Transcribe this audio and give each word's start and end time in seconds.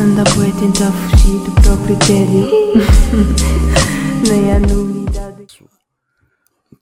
Anda 0.00 0.22
bué 0.34 0.50
tentar 0.60 0.92
fugir 0.92 1.38
do 1.44 1.52
próprio 1.62 1.96
tédio. 1.98 2.46
Nem 4.28 4.52
há 4.52 4.58
novidade. 4.60 5.46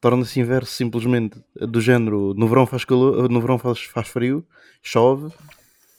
Torna-se 0.00 0.39
inverso 0.41 0.73
simplesmente 0.73 1.39
do 1.55 1.80
género 1.80 2.34
no 2.34 2.46
verão 2.46 2.66
faz 2.66 2.84
calor, 2.84 3.29
no 3.29 3.41
verão 3.41 3.59
faz, 3.59 3.80
faz 3.84 4.09
frio, 4.09 4.45
chove 4.82 5.32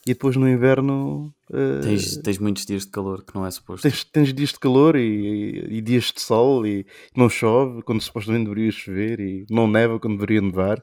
e 0.06 0.14
depois 0.14 0.36
no 0.38 0.48
inverno 0.48 1.34
eh, 1.52 1.80
Tens, 1.82 2.18
tens 2.18 2.38
muitos 2.38 2.66
dias 2.66 2.84
de 2.86 2.92
calor 2.92 3.24
que 3.26 3.34
não 3.36 3.46
é 3.46 3.52
suposto. 3.52 3.82
tens, 3.84 4.04
tens 4.06 4.34
dias 4.34 4.50
de 4.52 4.60
calor 4.60 4.96
e, 4.96 5.02
e- 5.02 5.78
e 5.78 5.82
dias 5.82 6.12
de 6.16 6.22
sol 6.22 6.66
e 6.66 6.86
não 7.16 7.28
chove 7.28 7.82
quando 7.82 8.02
supostamente 8.02 8.46
deveria 8.46 8.72
chover 8.72 9.20
e 9.20 9.46
não 9.50 9.68
neva 9.68 10.00
quando 10.00 10.14
deveria 10.16 10.42
nevar. 10.42 10.82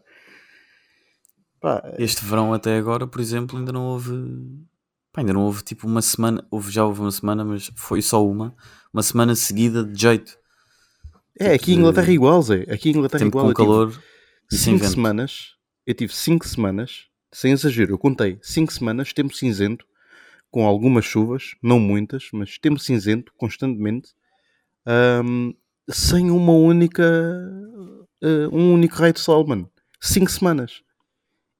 Pá, 1.60 1.82
Este 1.98 2.24
verão 2.24 2.52
até 2.52 2.76
agora, 2.76 3.06
por 3.06 3.20
exemplo, 3.20 3.58
ainda 3.58 3.72
não 3.72 3.86
houve. 3.86 4.12
Pá, 5.14 5.20
ainda 5.20 5.32
não 5.32 5.42
houve 5.42 5.62
tipo 5.62 5.86
uma 5.86 6.02
semana. 6.02 6.44
Houve, 6.50 6.72
já 6.72 6.84
houve 6.84 7.00
uma 7.00 7.12
semana, 7.12 7.44
mas 7.44 7.70
foi 7.76 8.02
só 8.02 8.26
uma. 8.26 8.54
Uma 8.92 9.02
semana 9.02 9.34
seguida 9.36 9.84
de 9.84 9.98
jeito. 9.98 10.36
é, 11.38 11.54
aqui 11.54 11.72
em 11.72 11.76
Inglaterra 11.78 12.08
é 12.08 12.12
igual, 12.12 12.42
Zé. 12.42 12.66
Aqui 12.68 12.90
em 12.90 12.96
Inglaterra 12.96 13.22
é 13.24 13.26
igual. 13.26 13.44
com 13.44 13.50
Eu 13.50 13.54
tive 13.54 13.66
calor 13.66 14.02
e 14.52 14.56
sem 14.56 14.76
vento. 14.76 14.90
semanas, 14.90 15.54
eu 15.86 15.94
tive 15.94 16.12
5 16.12 16.46
semanas, 16.46 17.06
sem 17.32 17.52
exagero, 17.52 17.92
eu 17.92 17.98
contei 17.98 18.38
5 18.42 18.72
semanas, 18.72 19.12
tempo 19.12 19.34
cinzento, 19.34 19.86
com 20.50 20.66
algumas 20.66 21.04
chuvas, 21.04 21.54
não 21.62 21.80
muitas, 21.80 22.28
mas 22.32 22.58
tempo 22.58 22.78
cinzento, 22.78 23.32
constantemente, 23.36 24.10
ahm, 24.86 25.52
sem 25.88 26.30
uma 26.30 26.52
única, 26.52 27.02
ah, 28.22 28.48
um 28.52 28.74
único 28.74 28.96
raio 28.96 29.12
de 29.12 29.20
sol, 29.20 29.46
mano. 29.46 29.70
5 30.00 30.30
semanas. 30.30 30.82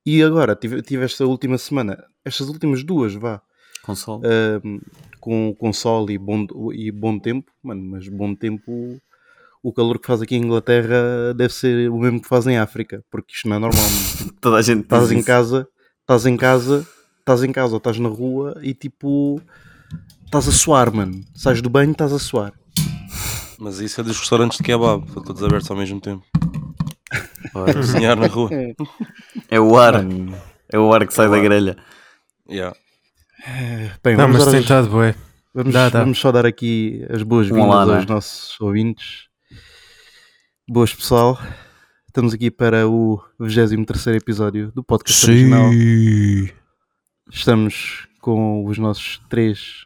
E 0.07 0.23
agora, 0.23 0.55
tive, 0.55 0.83
tive 0.83 1.05
esta 1.05 1.25
última 1.27 1.57
semana, 1.57 2.05
estas 2.25 2.49
últimas 2.49 2.85
duas, 2.85 3.15
vá, 3.15 3.43
Com 3.85 3.95
sol. 3.95 4.23
ahm, 4.25 4.79
com, 5.21 5.73
sol 5.73 6.11
e 6.11 6.19
bom, 6.19 6.47
e 6.73 6.91
bom 6.91 7.19
tempo, 7.19 7.51
mano, 7.63 7.83
mas 7.83 8.09
bom 8.09 8.35
tempo, 8.35 9.01
o 9.63 9.73
calor 9.73 9.99
que 9.99 10.07
faz 10.07 10.21
aqui 10.21 10.37
em 10.37 10.43
Inglaterra 10.43 11.33
deve 11.35 11.53
ser 11.53 11.91
o 11.91 11.99
mesmo 11.99 12.21
que 12.21 12.29
faz 12.29 12.47
em 12.47 12.59
África, 12.59 13.05
porque 13.11 13.35
isto 13.35 13.49
não 13.49 13.57
é 13.57 13.59
normal. 13.59 13.85
Toda 14.41 14.57
a 14.57 14.63
gente 14.63 14.83
Estás 14.83 15.11
em 15.11 15.23
casa, 15.23 15.69
estás 16.01 16.27
em 16.27 16.37
casa, 16.37 16.87
estás 17.21 17.43
em 17.43 17.53
casa 17.53 17.73
ou 17.73 17.79
estás 17.79 17.99
na 17.99 18.09
rua 18.09 18.59
e 18.63 18.75
tipo, 18.75 19.41
estás 20.25 20.49
a 20.49 20.53
suar, 20.53 20.93
mano. 20.93 21.23
Sais 21.35 21.61
do 21.63 21.71
banho, 21.71 21.93
estás 21.93 22.13
a 22.13 22.19
suar. 22.19 22.53
Mas 23.59 23.81
isso 23.81 24.01
é 24.01 24.05
dos 24.05 24.19
restaurantes 24.19 24.59
de 24.59 24.65
kebab, 24.65 25.07
estão 25.07 25.23
todos 25.23 25.43
abertos 25.43 25.71
ao 25.71 25.77
mesmo 25.77 26.01
tempo. 26.01 26.25
Ora, 27.55 27.73
Cozinhar 27.73 28.17
na 28.19 28.27
rua. 28.27 28.51
É 29.51 29.61
o 29.61 29.77
ar. 29.79 30.05
É 30.73 30.79
o 30.79 30.93
ar 30.93 31.07
que 31.07 31.15
sai 31.15 31.29
da 31.29 31.39
grelha. 31.39 31.77
Yeah. 32.49 32.77
Bem, 34.03 34.17
Não, 34.17 34.27
vamos, 34.29 34.47
mas 34.47 34.55
estado, 34.55 34.89
bué. 34.89 35.15
vamos, 35.53 35.75
Dá, 35.75 35.91
dá. 35.91 36.01
vamos 36.01 36.19
só 36.19 36.33
dar 36.33 36.47
aqui 36.47 37.05
as 37.11 37.23
boas-vindas 37.23 37.87
não 37.87 37.95
é? 37.95 37.97
aos 37.99 38.07
nossos 38.07 38.59
ouvintes. 38.59 39.29
Boas, 40.67 40.95
pessoal. 40.95 41.39
Estamos 42.09 42.33
aqui 42.33 42.51
para 42.51 42.89
o 42.89 43.23
23 43.39 44.07
episódio 44.17 44.73
do 44.73 44.83
podcast 44.83 45.27
original. 45.27 45.71
Estamos 47.31 48.09
com 48.19 48.65
os 48.65 48.79
nossos 48.79 49.21
três 49.29 49.85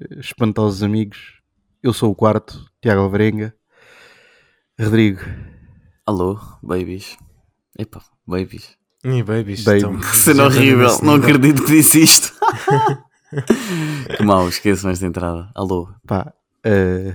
eh, 0.00 0.18
espantosos 0.18 0.82
amigos. 0.82 1.40
Eu 1.82 1.92
sou 1.92 2.10
o 2.10 2.16
quarto, 2.16 2.68
Tiago 2.80 3.02
Alvarenga. 3.02 3.54
Rodrigo, 4.80 5.20
Alô, 6.04 6.40
babies. 6.60 7.16
Epá, 7.78 8.02
babies. 8.26 8.76
Ih, 9.04 9.22
babies. 9.22 9.62
Baby. 9.62 9.78
então, 9.78 10.00
já 10.34 10.46
horrível. 10.46 10.98
Não 11.02 11.14
acredito 11.14 11.64
que 11.64 11.70
disse 11.70 12.02
isto. 12.02 12.31
que 14.16 14.22
mal, 14.22 14.48
esqueço 14.48 14.88
esta 14.88 15.06
entrada. 15.06 15.50
Alô. 15.54 15.88
pá, 16.06 16.32
eh, 16.64 17.14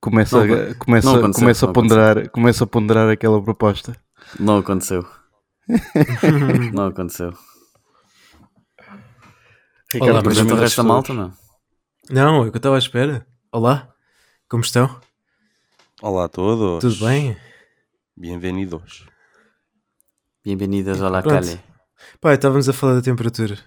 começa, 0.00 0.44
Não, 0.44 0.54
a, 0.54 0.74
começa, 0.74 1.20
não 1.20 1.32
começa, 1.32 1.66
a 1.66 1.72
ponderar, 1.72 2.30
começa 2.30 2.64
a 2.64 2.66
ponderar 2.66 3.08
aquela 3.08 3.42
proposta. 3.42 3.96
Não 4.38 4.58
aconteceu. 4.58 5.06
não 6.72 6.86
aconteceu. 6.86 7.32
Olá, 10.00 10.14
mas 10.14 10.18
Apresenta 10.18 10.54
o 10.54 10.58
resto 10.58 10.76
da 10.82 10.88
malta, 10.88 11.12
não? 11.14 11.32
Não, 12.10 12.44
é 12.44 12.46
o 12.46 12.50
que 12.50 12.56
eu 12.56 12.58
estava 12.58 12.76
à 12.76 12.78
espera. 12.78 13.26
Olá, 13.52 13.88
como 14.48 14.62
estão? 14.62 15.00
Olá 16.02 16.24
a 16.24 16.28
todos. 16.28 16.80
Tudo 16.80 17.06
bem? 17.06 17.36
Bem-vindos. 18.16 19.06
Bem-vindas 20.44 21.02
à 21.02 21.08
La. 21.08 21.22
Calle. 21.22 21.60
Pá, 22.20 22.34
estávamos 22.34 22.68
a 22.68 22.72
falar 22.72 22.94
da 22.94 23.02
temperatura. 23.02 23.58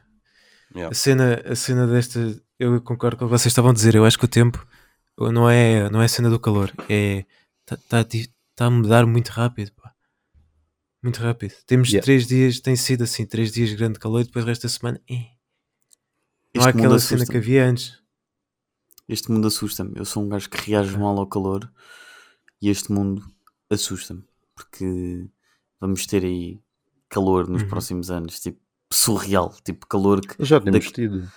Yeah. 0.75 0.91
A 0.91 0.93
cena, 0.93 1.41
a 1.45 1.55
cena 1.55 1.87
desta, 1.87 2.19
eu 2.59 2.81
concordo 2.81 3.17
com 3.17 3.25
o 3.25 3.27
que 3.27 3.31
vocês 3.31 3.47
estavam 3.51 3.71
a 3.71 3.73
dizer. 3.73 3.95
Eu 3.95 4.05
acho 4.05 4.17
que 4.19 4.25
o 4.25 4.27
tempo 4.29 4.65
não 5.17 5.49
é, 5.49 5.89
não 5.89 6.01
é 6.01 6.05
a 6.05 6.09
cena 6.09 6.29
do 6.29 6.39
calor, 6.39 6.71
é 6.87 7.25
está 7.61 7.75
tá, 7.89 8.03
di- 8.03 8.31
tá 8.55 8.65
a 8.65 8.69
mudar 8.69 9.05
muito 9.05 9.29
rápido. 9.29 9.71
Pá. 9.73 9.93
Muito 11.01 11.19
rápido. 11.21 11.53
Temos 11.65 11.89
Yeah. 11.89 12.03
três 12.03 12.27
dias, 12.27 12.59
tem 12.59 12.75
sido 12.75 13.03
assim, 13.03 13.25
três 13.25 13.51
dias 13.51 13.69
de 13.69 13.75
grande 13.75 13.97
calor 13.99 14.21
e 14.21 14.25
depois 14.25 14.45
o 14.45 14.47
resto 14.47 14.63
da 14.63 14.69
semana. 14.69 15.01
eh. 15.09 15.27
Não 16.55 16.65
há 16.65 16.69
aquela 16.69 16.99
cena 16.99 17.25
que 17.25 17.37
havia 17.37 17.65
antes. 17.65 17.97
Este 19.07 19.31
mundo 19.31 19.47
assusta-me. 19.47 19.93
Eu 19.95 20.05
sou 20.05 20.23
um 20.23 20.29
gajo 20.29 20.49
que 20.49 20.57
reage 20.69 20.97
mal 20.97 21.17
ao 21.17 21.27
calor 21.27 21.71
e 22.61 22.69
este 22.69 22.91
mundo 22.91 23.25
assusta-me. 23.69 24.23
Porque 24.55 25.27
vamos 25.79 26.05
ter 26.05 26.23
aí 26.25 26.59
calor 27.07 27.47
nos 27.47 27.61
Uhum. 27.63 27.69
próximos 27.69 28.11
anos. 28.11 28.39
Tipo, 28.39 28.59
surreal. 28.91 29.53
Tipo, 29.63 29.87
calor 29.87 30.21
que. 30.21 30.43
Já 30.45 30.59
temos 30.59 30.79
Daqui- 30.79 30.93
tido. 30.93 31.29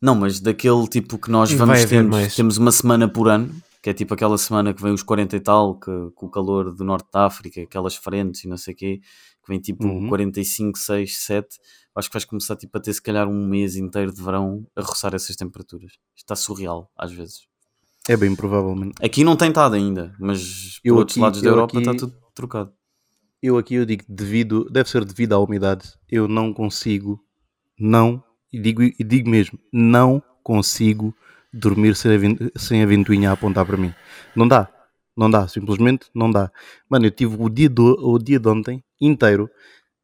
Não, 0.00 0.14
mas 0.14 0.40
daquele 0.40 0.86
tipo 0.88 1.18
que 1.18 1.30
nós 1.30 1.50
vamos 1.52 1.84
mais. 2.10 2.34
Temos 2.34 2.56
uma 2.58 2.72
semana 2.72 3.08
por 3.08 3.28
ano. 3.28 3.54
Que 3.82 3.90
é 3.90 3.92
tipo 3.92 4.14
aquela 4.14 4.38
semana 4.38 4.72
que 4.72 4.82
vem 4.82 4.94
os 4.94 5.02
40 5.02 5.36
e 5.36 5.40
tal, 5.40 5.78
que, 5.78 5.90
com 6.14 6.24
o 6.24 6.30
calor 6.30 6.74
do 6.74 6.82
norte 6.82 7.06
da 7.12 7.26
África, 7.26 7.60
aquelas 7.60 7.94
frentes 7.94 8.42
e 8.42 8.48
não 8.48 8.56
sei 8.56 8.72
o 8.72 8.76
quê, 8.78 9.00
que 9.44 9.48
vem 9.52 9.60
tipo 9.60 9.86
Uhum. 9.86 10.08
45, 10.08 10.78
6, 10.78 11.18
7. 11.18 11.58
Acho 11.94 12.08
que 12.08 12.14
vais 12.14 12.24
começar 12.24 12.56
tipo, 12.56 12.78
a 12.78 12.80
ter 12.80 12.94
se 12.94 13.02
calhar 13.02 13.28
um 13.28 13.46
mês 13.46 13.76
inteiro 13.76 14.10
de 14.10 14.22
verão 14.22 14.66
a 14.74 14.80
roçar 14.80 15.14
essas 15.14 15.36
temperaturas. 15.36 15.92
Está 16.16 16.34
surreal, 16.34 16.90
às 16.96 17.12
vezes. 17.12 17.40
É 18.08 18.16
bem 18.16 18.34
provável, 18.34 18.74
mano. 18.74 18.92
Aqui 19.02 19.22
não 19.22 19.36
tem 19.36 19.50
estado 19.50 19.74
ainda, 19.74 20.14
mas 20.18 20.80
Eu 20.82 20.94
por 20.94 21.00
outros 21.00 21.16
aqui- 21.18 21.22
lados 21.22 21.42
da 21.42 21.48
eu 21.48 21.52
Europa 21.52 21.78
aqui- 21.78 21.86
está 21.90 22.06
tudo 22.06 22.16
trocado. 22.34 22.72
Eu 23.46 23.58
aqui 23.58 23.74
eu 23.74 23.84
digo 23.84 24.04
devido, 24.08 24.64
deve 24.70 24.88
ser 24.88 25.04
devido 25.04 25.34
à 25.34 25.38
umidade. 25.38 25.92
Eu 26.10 26.26
não 26.26 26.50
consigo, 26.50 27.22
não, 27.78 28.24
e 28.50 28.58
digo, 28.58 28.82
e 28.82 29.04
digo 29.04 29.28
mesmo, 29.28 29.58
não 29.70 30.22
consigo 30.42 31.14
dormir 31.52 31.94
sem 31.94 32.10
a, 32.16 32.58
sem 32.58 32.82
a 32.82 32.86
ventoinha 32.86 33.28
a 33.28 33.32
apontar 33.34 33.66
para 33.66 33.76
mim. 33.76 33.92
Não 34.34 34.48
dá, 34.48 34.72
não 35.14 35.30
dá, 35.30 35.46
simplesmente 35.46 36.06
não 36.14 36.30
dá. 36.30 36.50
Mano, 36.88 37.04
eu 37.04 37.10
tive 37.10 37.36
o 37.38 37.50
dia, 37.50 37.68
do, 37.68 37.84
o 38.00 38.18
dia 38.18 38.40
de 38.40 38.48
ontem 38.48 38.82
inteiro, 38.98 39.50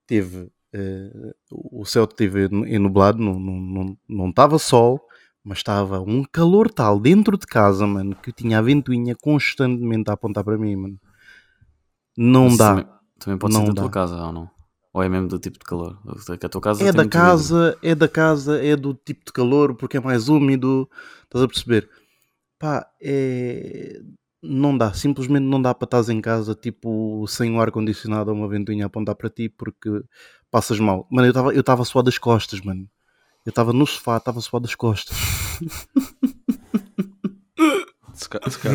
teve, 0.07 0.51
eh, 0.75 1.33
o 1.51 1.87
céu 1.87 2.05
esteve 2.05 2.45
enublado, 2.67 3.17
não 3.23 3.39
estava 3.39 3.47
não, 3.47 3.85
não, 3.85 3.99
não 4.07 4.29
estava 4.29 4.59
sol, 4.59 5.01
mas 5.43 5.57
estava 5.57 5.99
um 5.99 6.25
calor 6.25 6.71
tal 6.71 7.01
dentro 7.01 7.39
de 7.39 7.47
casa, 7.47 7.87
mano, 7.87 8.15
que 8.17 8.29
eu 8.29 8.35
tinha 8.35 8.59
a 8.59 8.63
ventoinha 8.63 9.17
constantemente 9.17 10.11
a 10.11 10.13
apontar 10.13 10.45
para 10.45 10.59
mim, 10.59 10.77
mano. 10.77 11.01
Não 12.15 12.51
Mas 12.51 12.59
dá. 12.59 13.00
Também, 13.21 13.39
pode 13.39 13.55
Não 13.55 13.61
ser 13.61 13.67
da 13.69 13.73
dá. 13.75 13.83
tua 13.83 13.91
casa 13.91 14.17
ou 14.17 14.33
não? 14.33 14.51
Ou 14.93 15.03
é 15.03 15.09
mesmo 15.09 15.29
do 15.29 15.39
tipo 15.39 15.59
de 15.59 15.65
calor? 15.65 15.97
Que 16.39 16.47
a 16.47 16.49
tua 16.49 16.61
casa 16.61 16.83
É 16.83 16.87
tem 16.87 16.93
da 16.93 17.03
vidro. 17.05 17.19
casa, 17.19 17.79
é 17.83 17.95
da 17.95 18.09
casa, 18.09 18.65
é 18.65 18.75
do 18.75 18.93
tipo 18.95 19.25
de 19.27 19.33
calor, 19.33 19.75
porque 19.77 19.99
é 19.99 20.01
mais 20.01 20.29
úmido, 20.29 20.89
estás 21.25 21.45
a 21.45 21.49
perceber? 21.49 21.89
Pá, 22.59 22.87
é... 23.01 24.01
não 24.43 24.77
dá, 24.77 24.93
simplesmente 24.93 25.45
não 25.45 25.63
dá 25.63 25.73
para 25.73 25.87
estás 25.87 26.09
em 26.09 26.21
casa, 26.21 26.55
tipo, 26.57 27.25
sem 27.29 27.53
um 27.53 27.61
ar-condicionado 27.61 28.31
ou 28.33 28.37
uma 28.37 28.49
ventoinha 28.49 28.85
a 28.85 28.87
apontar 28.89 29.15
para 29.15 29.31
ti, 29.31 29.49
porque 29.49 30.03
passas 30.51 30.81
mal. 30.81 31.07
Mano, 31.11 31.29
eu 31.29 31.31
estava 31.31 31.55
eu 31.55 31.63
tava 31.63 31.85
suado 31.85 32.07
das 32.07 32.19
costas, 32.19 32.61
mano. 32.61 32.89
Eu 33.47 33.51
estava 33.51 33.73
no 33.73 33.87
sofá, 33.87 34.17
estava 34.17 34.41
suado 34.41 34.65
das 34.67 34.75
costas. 34.75 35.17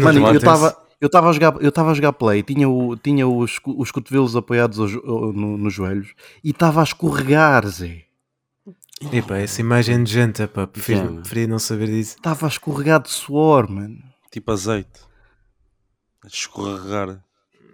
Mano, 0.01 0.27
eu 0.27 0.35
estava 0.37 0.75
eu 1.05 1.07
estava 1.07 1.29
a 1.29 1.33
jogar, 1.33 1.55
eu 1.61 1.69
estava 1.69 1.91
a 1.91 1.93
jogar 1.93 2.13
play, 2.13 2.41
tinha, 2.43 2.67
o, 2.67 2.95
tinha 2.97 3.27
os, 3.27 3.59
os 3.65 3.91
cotovelos 3.91 4.35
apoiados 4.35 4.79
ao- 4.79 5.31
no- 5.33 5.57
nos 5.57 5.73
joelhos 5.73 6.13
e 6.43 6.49
estava 6.49 6.81
a 6.81 6.83
escorregar, 6.83 7.65
Zé. 7.67 8.03
Epá, 9.11 9.37
essa 9.37 9.61
imagem 9.61 10.03
de 10.03 10.11
janta, 10.13 10.47
pá, 10.47 10.65
prefiro, 10.65 11.15
prefiro 11.21 11.51
não 11.51 11.59
saber 11.59 11.87
disso. 11.87 12.15
Estava 12.15 12.45
a 12.45 12.49
escorregar 12.49 13.01
de 13.01 13.09
suor, 13.11 13.69
mano. 13.69 13.97
tipo 14.31 14.51
azeite. 14.51 15.01
A 16.23 16.27
escorregar 16.27 17.21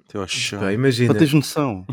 até 0.07 0.17
ao 0.17 0.27
chão. 0.27 0.59
Pá, 0.59 0.73
imagina, 0.73 1.09
Para 1.09 1.19
teres 1.19 1.33
noção. 1.33 1.85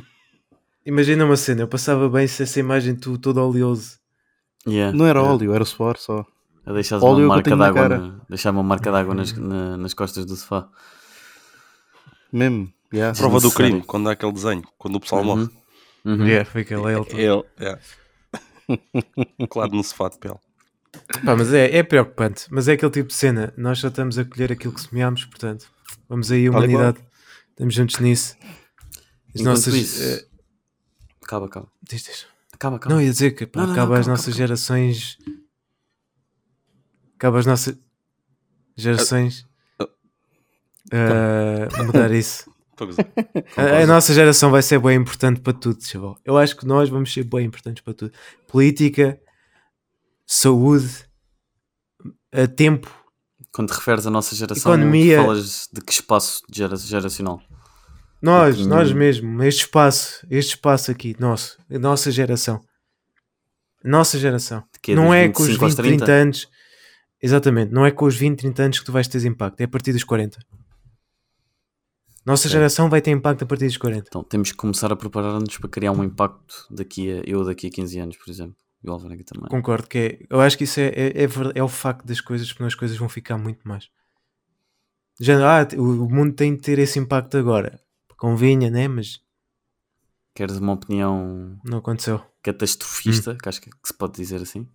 imagina 0.85 1.25
uma 1.25 1.37
cena, 1.37 1.63
eu 1.63 1.69
passava 1.69 2.09
bem 2.09 2.27
se 2.27 2.43
essa 2.43 2.59
imagem 2.59 2.95
tu 2.97 3.17
todo 3.19 3.39
oleoso. 3.39 3.99
Yeah, 4.67 4.97
Não 4.97 5.07
era 5.07 5.21
yeah. 5.21 5.35
óleo, 5.35 5.55
era 5.55 5.65
suor 5.65 5.97
só. 5.99 6.27
A 6.67 6.73
deixar 6.73 6.99
uma 6.99 7.27
marca 7.29 7.57
d'água 7.57 7.89
na, 7.89 8.21
deixar 8.29 8.51
uma 8.51 8.63
marca 8.63 8.91
d'água 8.93 9.15
nas, 9.15 9.33
na- 9.33 9.77
nas 9.79 9.95
costas 9.95 10.27
do 10.27 10.37
sofá. 10.37 10.69
Mesmo. 12.33 12.73
yeah. 12.93 13.17
Prova 13.19 13.41
do 13.41 13.51
crime, 13.51 13.83
quando 13.83 14.09
há 14.09 14.13
aquele 14.13 14.33
desenho, 14.33 14.63
quando 14.79 14.97
o 14.97 15.01
pessoal 15.01 15.25
morre. 15.25 15.43
Uhum. 15.43 15.51
Uhum. 16.15 16.27
Yeah, 16.27 16.49
foi 16.51 16.63
aquele 16.63 16.83
ele. 16.83 17.07
Ele, 17.23 17.45
é. 17.59 17.79
Claro, 19.49 19.73
no 19.75 19.83
sofá 19.83 20.09
de 20.09 20.19
pele. 20.19 20.37
Pá, 21.25 21.37
mas 21.37 21.53
é, 21.53 21.77
é 21.77 21.83
preocupante. 21.83 22.47
Mas 22.51 22.69
é 22.69 22.73
aquele 22.73 22.91
tipo 22.93 23.09
de 23.09 23.15
cena. 23.15 23.53
Nós 23.57 23.79
só 23.79 23.89
estamos 23.89 24.19
a 24.19 24.25
colher 24.25 24.53
aquilo 24.53 24.73
que 24.73 24.81
semeámos, 24.81 25.25
portanto. 25.25 25.67
Vamos 26.09 26.31
aí, 26.31 26.49
humanidade. 26.49 26.99
Estamos 27.51 27.75
juntos 27.75 27.99
nisso. 27.99 28.37
As 29.35 29.41
Enquanto 29.41 29.45
nossas. 29.47 29.75
isso- 29.75 30.03
eh, 30.03 30.25
Acaba, 31.23 31.47
acaba. 31.47 31.69
diz, 31.83 32.03
diz. 32.05 32.27
Acaba, 32.53 32.77
acaba. 32.77 32.95
Não, 32.95 33.03
ia 33.03 33.11
dizer 33.11 33.31
que 33.33 33.47
pá, 33.47 33.61
Não, 33.61 33.67
não, 33.69 33.73
acaba 33.75 33.95
não, 33.95 34.01
as 34.01 34.07
nossas 34.07 34.35
gerações. 34.35 35.19
Acaba 37.17 37.39
as 37.39 37.47
nossas 37.47 37.77
gerações. 38.77 39.47
A 40.93 41.83
mudar 41.85 42.11
isso. 42.13 42.51
A. 43.57 43.83
A, 43.83 43.87
nossa 43.87 44.15
geração 44.15 44.51
vai 44.53 44.63
ser 44.63 44.79
bem 44.79 44.97
importante 44.97 45.41
para 45.41 45.53
tudo, 45.53 45.83
chaval. 45.85 46.17
Eu 46.25 46.37
acho 46.39 46.57
que 46.57 46.65
nós 46.65 46.89
vamos 46.89 47.13
ser 47.13 47.25
bem 47.25 47.45
importantes 47.47 47.83
para 47.83 47.93
tudo. 47.93 48.13
Política, 48.47 49.19
saúde, 50.27 50.89
a 52.33 52.47
tempo. 52.47 52.89
Quando 53.53 53.71
te 53.73 53.75
referes 53.77 54.07
à 54.07 54.11
nossa 54.11 54.37
geração, 54.37 54.75
Economia. 54.75 55.17
falas 55.21 55.69
de 55.73 55.81
que 55.81 55.93
espaço 55.93 56.43
gera- 56.53 56.77
geracional? 56.77 57.41
Nós, 58.23 58.57
Porque 58.57 58.69
nós 58.69 58.93
mesmo, 58.93 59.43
este 59.43 59.63
espaço, 59.63 60.27
este 60.31 60.51
espaço 60.55 60.91
aqui, 60.91 61.17
nosso, 61.19 61.59
a 61.71 61.79
nossa 61.79 62.11
geração. 62.13 62.61
A 63.85 63.89
nossa 63.89 64.19
geração. 64.19 64.63
Quê? 64.83 64.95
não 64.95 65.13
é 65.15 65.29
com 65.29 65.43
os 65.43 65.49
25 65.49 65.65
aos 65.65 65.75
20, 65.75 65.97
30 65.99 66.13
anos. 66.13 66.49
Exatamente, 67.23 67.73
não 67.73 67.85
é 67.85 67.91
com 67.91 68.05
os 68.05 68.15
20, 68.17 68.39
30 68.39 68.63
anos 68.63 68.79
que 68.79 68.85
tu 68.85 68.93
vais 68.93 69.09
ter 69.09 69.25
impacto, 69.25 69.61
é 69.61 69.65
a 69.65 69.69
partir 69.69 69.93
dos 69.93 70.05
40. 70.05 70.39
Nossa 72.29 72.47
geração 72.47 72.91
vai 72.91 73.01
ter 73.01 73.11
impacto 73.11 73.43
a 73.43 73.47
partir 73.47 73.65
dos 73.65 73.79
40. 73.79 74.05
Então 74.07 74.23
temos 74.23 74.53
que 74.53 74.59
começar 74.59 74.93
a 74.93 74.97
preparar-nos 74.97 75.57
para 75.57 75.69
criar 75.71 75.93
um 75.93 76.05
impacto 76.05 76.67
daqui 76.71 77.11
a 77.11 77.23
eu 77.25 77.43
daqui 77.43 77.69
a 77.69 77.71
15 77.71 77.99
anos, 78.01 78.17
por 78.19 78.31
exemplo. 78.31 78.55
E 78.85 78.89
o 78.89 78.93
Alvarenga 78.93 79.25
também. 79.25 79.49
Concordo 79.49 79.89
que 79.89 79.99
é. 79.99 80.27
Eu 80.29 80.39
acho 80.43 80.59
que 80.59 80.65
isso 80.65 80.79
é, 80.79 80.89
é, 80.89 81.25
é, 81.25 81.29
é 81.55 81.63
o 81.63 81.69
facto 81.69 82.05
das 82.05 82.21
coisas, 82.21 82.53
porque 82.53 82.65
as 82.65 82.75
coisas 82.75 82.99
vão 82.99 83.09
ficar 83.09 83.39
muito 83.39 83.67
mais. 83.67 83.89
Já, 85.19 85.63
ah, 85.63 85.67
o, 85.79 86.09
mundo 86.09 86.35
tem 86.35 86.55
de 86.55 86.61
ter 86.61 86.79
esse 86.79 86.99
impacto 86.99 87.39
agora. 87.39 87.81
Convinha, 88.19 88.71
né? 88.71 88.87
Mas 88.87 89.21
Queres 90.35 90.59
uma 90.59 90.75
opinião 90.75 91.59
não 91.65 91.79
aconteceu. 91.79 92.23
catastrofista, 92.43 93.33
Hum. 93.33 93.39
que 93.43 93.49
acho 93.49 93.61
que, 93.63 93.71
que 93.71 93.89
se 93.89 93.95
pode 93.95 94.13
dizer 94.13 94.43
assim? 94.43 94.69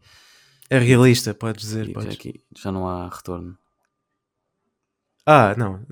É 0.71 0.79
realista, 0.79 1.35
podes 1.35 1.61
dizer. 1.61 1.87
E 1.87 1.93
já, 1.93 1.99
Podes. 1.99 2.15
aqui, 2.15 2.43
já 2.57 2.71
não 2.71 2.87
há 2.87 3.07
retorno. 3.09 3.55
Ah, 5.25 5.55
não. 5.55 5.85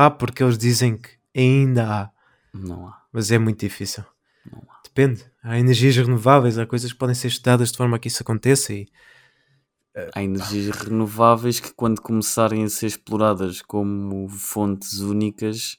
Ah, 0.00 0.10
porque 0.10 0.44
eles 0.44 0.56
dizem 0.56 0.96
que 0.96 1.08
ainda 1.36 1.84
há, 2.02 2.10
Não 2.54 2.86
há. 2.86 3.02
mas 3.12 3.32
é 3.32 3.38
muito 3.38 3.58
difícil. 3.60 4.04
Não 4.50 4.62
há. 4.70 4.80
Depende. 4.84 5.24
Há 5.42 5.58
energias 5.58 5.96
renováveis, 5.96 6.56
há 6.56 6.64
coisas 6.66 6.92
que 6.92 6.98
podem 6.98 7.16
ser 7.16 7.26
estudadas 7.28 7.72
de 7.72 7.76
forma 7.76 7.96
a 7.96 7.98
que 7.98 8.06
isso 8.08 8.22
aconteça 8.22 8.72
e 8.72 8.86
Há 10.14 10.22
energias 10.22 10.76
renováveis 10.76 11.58
que, 11.58 11.72
quando 11.74 12.00
começarem 12.00 12.62
a 12.62 12.68
ser 12.68 12.86
exploradas 12.86 13.60
como 13.60 14.28
fontes 14.28 15.00
únicas, 15.00 15.76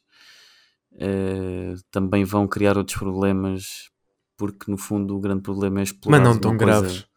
eh, 1.00 1.76
também 1.90 2.26
vão 2.26 2.46
criar 2.46 2.78
outros 2.78 2.98
problemas, 2.98 3.90
porque 4.36 4.70
no 4.70 4.78
fundo 4.78 5.16
o 5.16 5.22
grande 5.22 5.42
problema 5.44 5.80
é 5.80 5.84
explorar 5.84 6.20
Mas 6.20 6.28
não 6.28 6.38
tão 6.38 6.58
graves. 6.58 7.08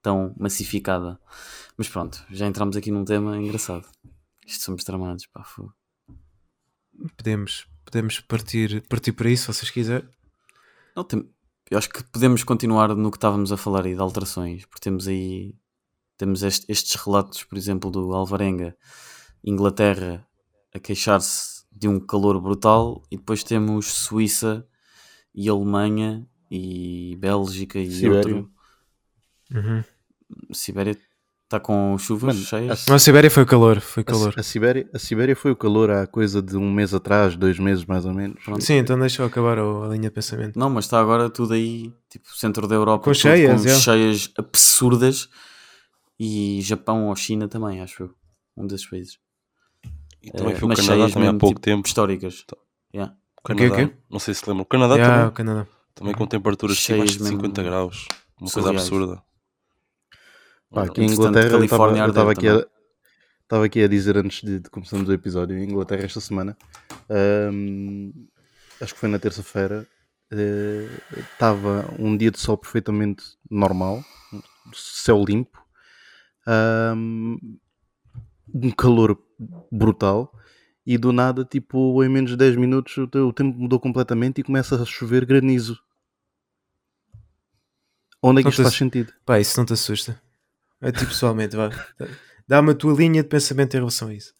tão 0.00 0.32
massificada. 0.38 1.18
Mas 1.76 1.88
pronto, 1.88 2.24
já 2.30 2.46
entramos 2.46 2.76
aqui 2.76 2.92
num 2.92 3.04
tema 3.04 3.36
engraçado. 3.36 3.88
Isto 4.46 4.64
somos 4.66 4.84
tramados, 4.84 5.26
pá, 5.26 5.42
fogo. 5.42 5.74
Podemos, 7.16 7.66
podemos 7.84 8.20
partir, 8.20 8.82
partir 8.88 9.12
para 9.12 9.30
isso, 9.30 9.52
se 9.52 9.58
vocês 9.58 9.70
quiserem. 9.70 10.08
Não, 10.96 11.04
tem- 11.04 11.28
eu 11.70 11.78
acho 11.78 11.88
que 11.90 12.02
podemos 12.04 12.42
continuar 12.44 12.94
no 12.94 13.10
que 13.10 13.16
estávamos 13.16 13.52
a 13.52 13.56
falar 13.56 13.84
aí 13.86 13.94
de 13.94 14.00
alterações, 14.00 14.64
porque 14.66 14.80
temos 14.80 15.06
aí 15.08 15.54
temos 16.16 16.42
este- 16.42 16.66
estes 16.68 16.96
relatos, 17.00 17.44
por 17.44 17.56
exemplo, 17.56 17.90
do 17.92 18.12
Alvarenga, 18.12 18.76
Inglaterra 19.44 20.26
a 20.74 20.78
queixar-se 20.80 21.64
de 21.70 21.86
um 21.86 22.00
calor 22.00 22.40
brutal, 22.40 23.02
e 23.10 23.16
depois 23.16 23.44
temos 23.44 23.86
Suíça 23.86 24.66
e 25.32 25.48
Alemanha 25.48 26.28
e 26.50 27.14
Bélgica 27.20 27.78
e 27.78 27.88
Sibéria. 27.90 28.16
outro. 28.36 28.52
Uhum. 29.54 29.84
Sibéria 30.52 30.96
está 31.48 31.58
com 31.58 31.96
chuvas 31.98 32.34
Mano, 32.36 32.46
cheias. 32.46 32.86
Não, 32.86 32.96
a 32.96 32.98
Sibéria 32.98 33.30
foi 33.30 33.46
calor, 33.46 33.80
foi 33.80 34.02
A, 34.02 34.04
calor. 34.04 34.34
a 34.36 34.42
Sibéria, 34.42 34.88
a 34.92 34.98
Sibéria 34.98 35.34
foi 35.34 35.50
o 35.50 35.56
calor 35.56 35.90
há 35.90 36.06
coisa 36.06 36.42
de 36.42 36.56
um 36.58 36.70
mês 36.70 36.92
atrás, 36.92 37.36
dois 37.36 37.58
meses 37.58 37.86
mais 37.86 38.04
ou 38.04 38.12
menos. 38.12 38.42
Pronto. 38.44 38.62
Sim, 38.62 38.74
então 38.74 38.98
deixa 38.98 39.22
eu 39.22 39.26
acabar 39.26 39.58
a, 39.58 39.62
a 39.62 39.88
linha 39.88 40.08
de 40.08 40.10
pensamento. 40.10 40.58
Não, 40.58 40.68
mas 40.68 40.84
está 40.84 41.00
agora 41.00 41.30
tudo 41.30 41.54
aí, 41.54 41.90
tipo, 42.10 42.28
centro 42.36 42.68
da 42.68 42.74
Europa, 42.74 43.04
Com 43.04 43.12
tudo 43.12 43.20
cheias, 43.20 43.62
com 43.62 43.68
é. 43.68 43.74
cheias 43.78 44.30
absurdas 44.36 45.28
e 46.20 46.60
Japão 46.62 47.06
ou 47.08 47.16
China 47.16 47.48
também, 47.48 47.80
acho 47.80 48.02
eu. 48.02 48.10
Um 48.56 48.66
desses 48.66 48.88
países. 48.88 49.18
E 50.22 50.30
também 50.30 50.52
Eh, 50.52 50.56
foi 50.56 50.68
o 50.68 50.74
Canadá 50.74 50.82
cheias 50.94 51.12
também 51.12 51.28
há 51.28 51.32
mesmo, 51.32 51.38
pouco 51.40 51.54
tipo, 51.54 51.64
tempo. 51.64 51.86
Históricas. 51.88 52.44
Yeah. 52.94 53.14
O 53.14 53.40
o 53.52 53.56
Canadá, 53.56 53.76
quê? 53.86 53.92
não 54.10 54.18
sei 54.18 54.34
se 54.34 54.42
lembram. 54.46 54.62
O 54.64 54.66
Canadá 54.66 54.94
Yeah, 54.96 55.14
também, 55.14 55.28
o 55.28 55.32
Canadá. 55.32 55.66
também 55.94 56.14
com 56.14 56.26
temperaturas 56.26 56.76
de 56.76 56.82
Cheias 56.82 56.98
mais 56.98 57.12
de 57.12 57.22
mesmo 57.22 57.36
50 57.36 57.62
graus. 57.62 58.06
Uma 58.38 58.50
coisa 58.50 58.68
surreais. 58.68 58.82
absurda. 58.92 59.22
Pá, 60.70 60.84
aqui 60.84 61.00
em 61.02 61.10
Inglaterra, 61.12 61.44
eu 61.46 61.50
Califórnia 61.52 62.06
estava- 62.06 62.06
eu 62.06 62.10
estava 62.10 62.32
aqui, 62.32 62.46
estava 63.42 63.64
aqui 63.64 63.82
a 63.82 63.88
dizer 63.88 64.16
antes 64.16 64.42
de, 64.42 64.60
de 64.60 64.70
começarmos 64.70 65.08
o 65.08 65.12
episódio, 65.12 65.56
em 65.58 65.64
Inglaterra 65.64 66.04
esta 66.04 66.20
semana, 66.20 66.56
hum, 67.52 68.12
acho 68.80 68.94
que 68.94 69.00
foi 69.00 69.08
na 69.08 69.18
terça-feira, 69.18 69.86
eh, 70.30 70.88
estava 71.32 71.86
um 71.98 72.16
dia 72.16 72.30
de 72.30 72.38
sol 72.38 72.58
perfeitamente 72.58 73.24
normal, 73.50 74.04
céu 74.74 75.24
limpo, 75.24 75.58
hum, 76.94 77.38
um 78.54 78.70
calor 78.70 79.18
brutal, 79.70 80.32
e 80.86 80.96
do 80.96 81.12
nada, 81.12 81.44
tipo, 81.44 82.02
em 82.02 82.08
menos 82.08 82.30
de 82.30 82.36
10 82.36 82.56
minutos, 82.56 82.96
o, 82.96 83.06
te- 83.06 83.18
o 83.18 83.32
tempo 83.32 83.58
mudou 83.58 83.78
completamente 83.78 84.40
e 84.40 84.44
começa 84.44 84.80
a 84.80 84.84
chover 84.86 85.24
granizo. 85.26 85.78
Onde 88.22 88.40
é 88.40 88.42
que 88.42 88.46
Não 88.46 88.50
isto 88.50 88.60
te- 88.60 88.64
faz 88.64 88.74
sentido? 88.74 89.12
Pá, 89.24 89.38
isso 89.38 89.58
não 89.58 89.66
te 89.66 89.74
assusta. 89.74 90.20
A 90.80 90.92
ti 90.92 91.04
pessoalmente, 91.06 91.56
vá. 91.56 91.70
Dá-me 92.46 92.70
a 92.70 92.74
tua 92.74 92.94
linha 92.94 93.22
de 93.22 93.28
pensamento 93.28 93.74
em 93.74 93.78
relação 93.78 94.08
a 94.08 94.14
isso. 94.14 94.32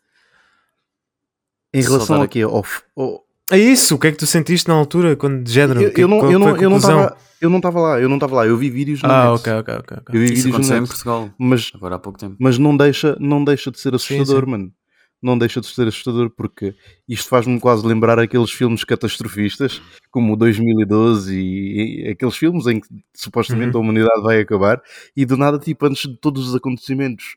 Em 1.74 1.82
relação 1.82 2.18
dar 2.18 2.24
a 2.24 2.28
quê? 2.28 2.42
Ao, 2.42 2.64
ao- 2.96 3.24
É 3.50 3.58
isso, 3.58 3.94
o 3.94 3.98
que 3.98 4.06
é 4.08 4.12
que 4.12 4.18
tu 4.18 4.26
sentiste 4.26 4.68
na 4.68 4.74
altura, 4.74 5.16
quando 5.16 5.42
de 5.42 5.52
género? 5.52 5.82
Eu, 5.82 5.92
Que- 5.92 6.02
eu 6.02 6.08
não 6.08 6.30
eu 6.30 6.38
não 6.38 6.56
eu 6.56 6.70
não 6.70 6.76
estava 6.78 7.16
eu 7.40 7.48
não 7.50 7.56
estava 7.58 7.80
lá, 7.80 8.00
eu 8.00 8.08
não 8.08 8.16
estava 8.16 8.34
lá, 8.36 8.46
eu 8.46 8.56
vi 8.56 8.68
vídeos 8.70 9.02
no 9.02 9.08
Ah, 9.10 9.30
net. 9.30 9.40
ok, 9.40 9.52
ok, 9.54 9.74
ok. 9.76 9.96
ok. 10.00 10.14
Eu 10.14 10.20
vi 10.20 10.24
Isso 10.26 10.34
vídeos 10.34 10.44
no 10.46 10.50
aconteceu 10.54 10.76
em 10.76 10.86
Portugal, 10.86 11.30
mas, 11.38 11.70
agora 11.74 11.94
há 11.94 11.98
pouco 11.98 12.18
tempo. 12.18 12.36
mas 12.38 12.58
não, 12.58 12.76
deixa, 12.76 13.16
não 13.20 13.44
deixa 13.44 13.70
de 13.70 13.78
ser 13.80 13.94
assustador, 13.94 14.44
sim. 14.44 14.50
mano. 14.50 14.72
Não 15.20 15.36
deixa 15.36 15.60
de 15.60 15.66
ser 15.66 15.88
assustador 15.88 16.30
porque 16.30 16.74
isto 17.08 17.28
faz-me 17.28 17.58
quase 17.58 17.84
lembrar 17.84 18.18
aqueles 18.20 18.50
filmes 18.52 18.84
catastrofistas, 18.84 19.82
como 20.10 20.32
o 20.34 20.36
2012 20.36 21.34
e, 21.36 22.06
e 22.06 22.10
aqueles 22.10 22.36
filmes 22.36 22.66
em 22.66 22.80
que 22.80 22.88
supostamente 23.14 23.74
Uhum. 23.74 23.78
a 23.78 23.84
humanidade 23.84 24.22
vai 24.22 24.40
acabar 24.40 24.80
e 25.16 25.26
do 25.26 25.36
nada, 25.36 25.58
tipo, 25.58 25.86
antes 25.86 26.08
de 26.08 26.16
todos 26.16 26.48
os 26.48 26.54
acontecimentos, 26.54 27.36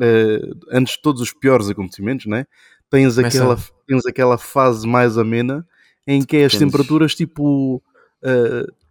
eh, 0.00 0.40
antes 0.72 0.94
de 0.94 1.02
todos 1.02 1.20
os 1.20 1.32
piores 1.34 1.68
acontecimentos, 1.68 2.24
né? 2.26 2.46
Tens 2.90 3.18
aquela, 3.18 3.56
tens 3.86 4.06
aquela 4.06 4.38
fase 4.38 4.86
mais 4.86 5.18
amena 5.18 5.66
em 6.06 6.22
que 6.22 6.38
as 6.38 6.52
temperaturas, 6.56 7.14
tipo, 7.14 7.82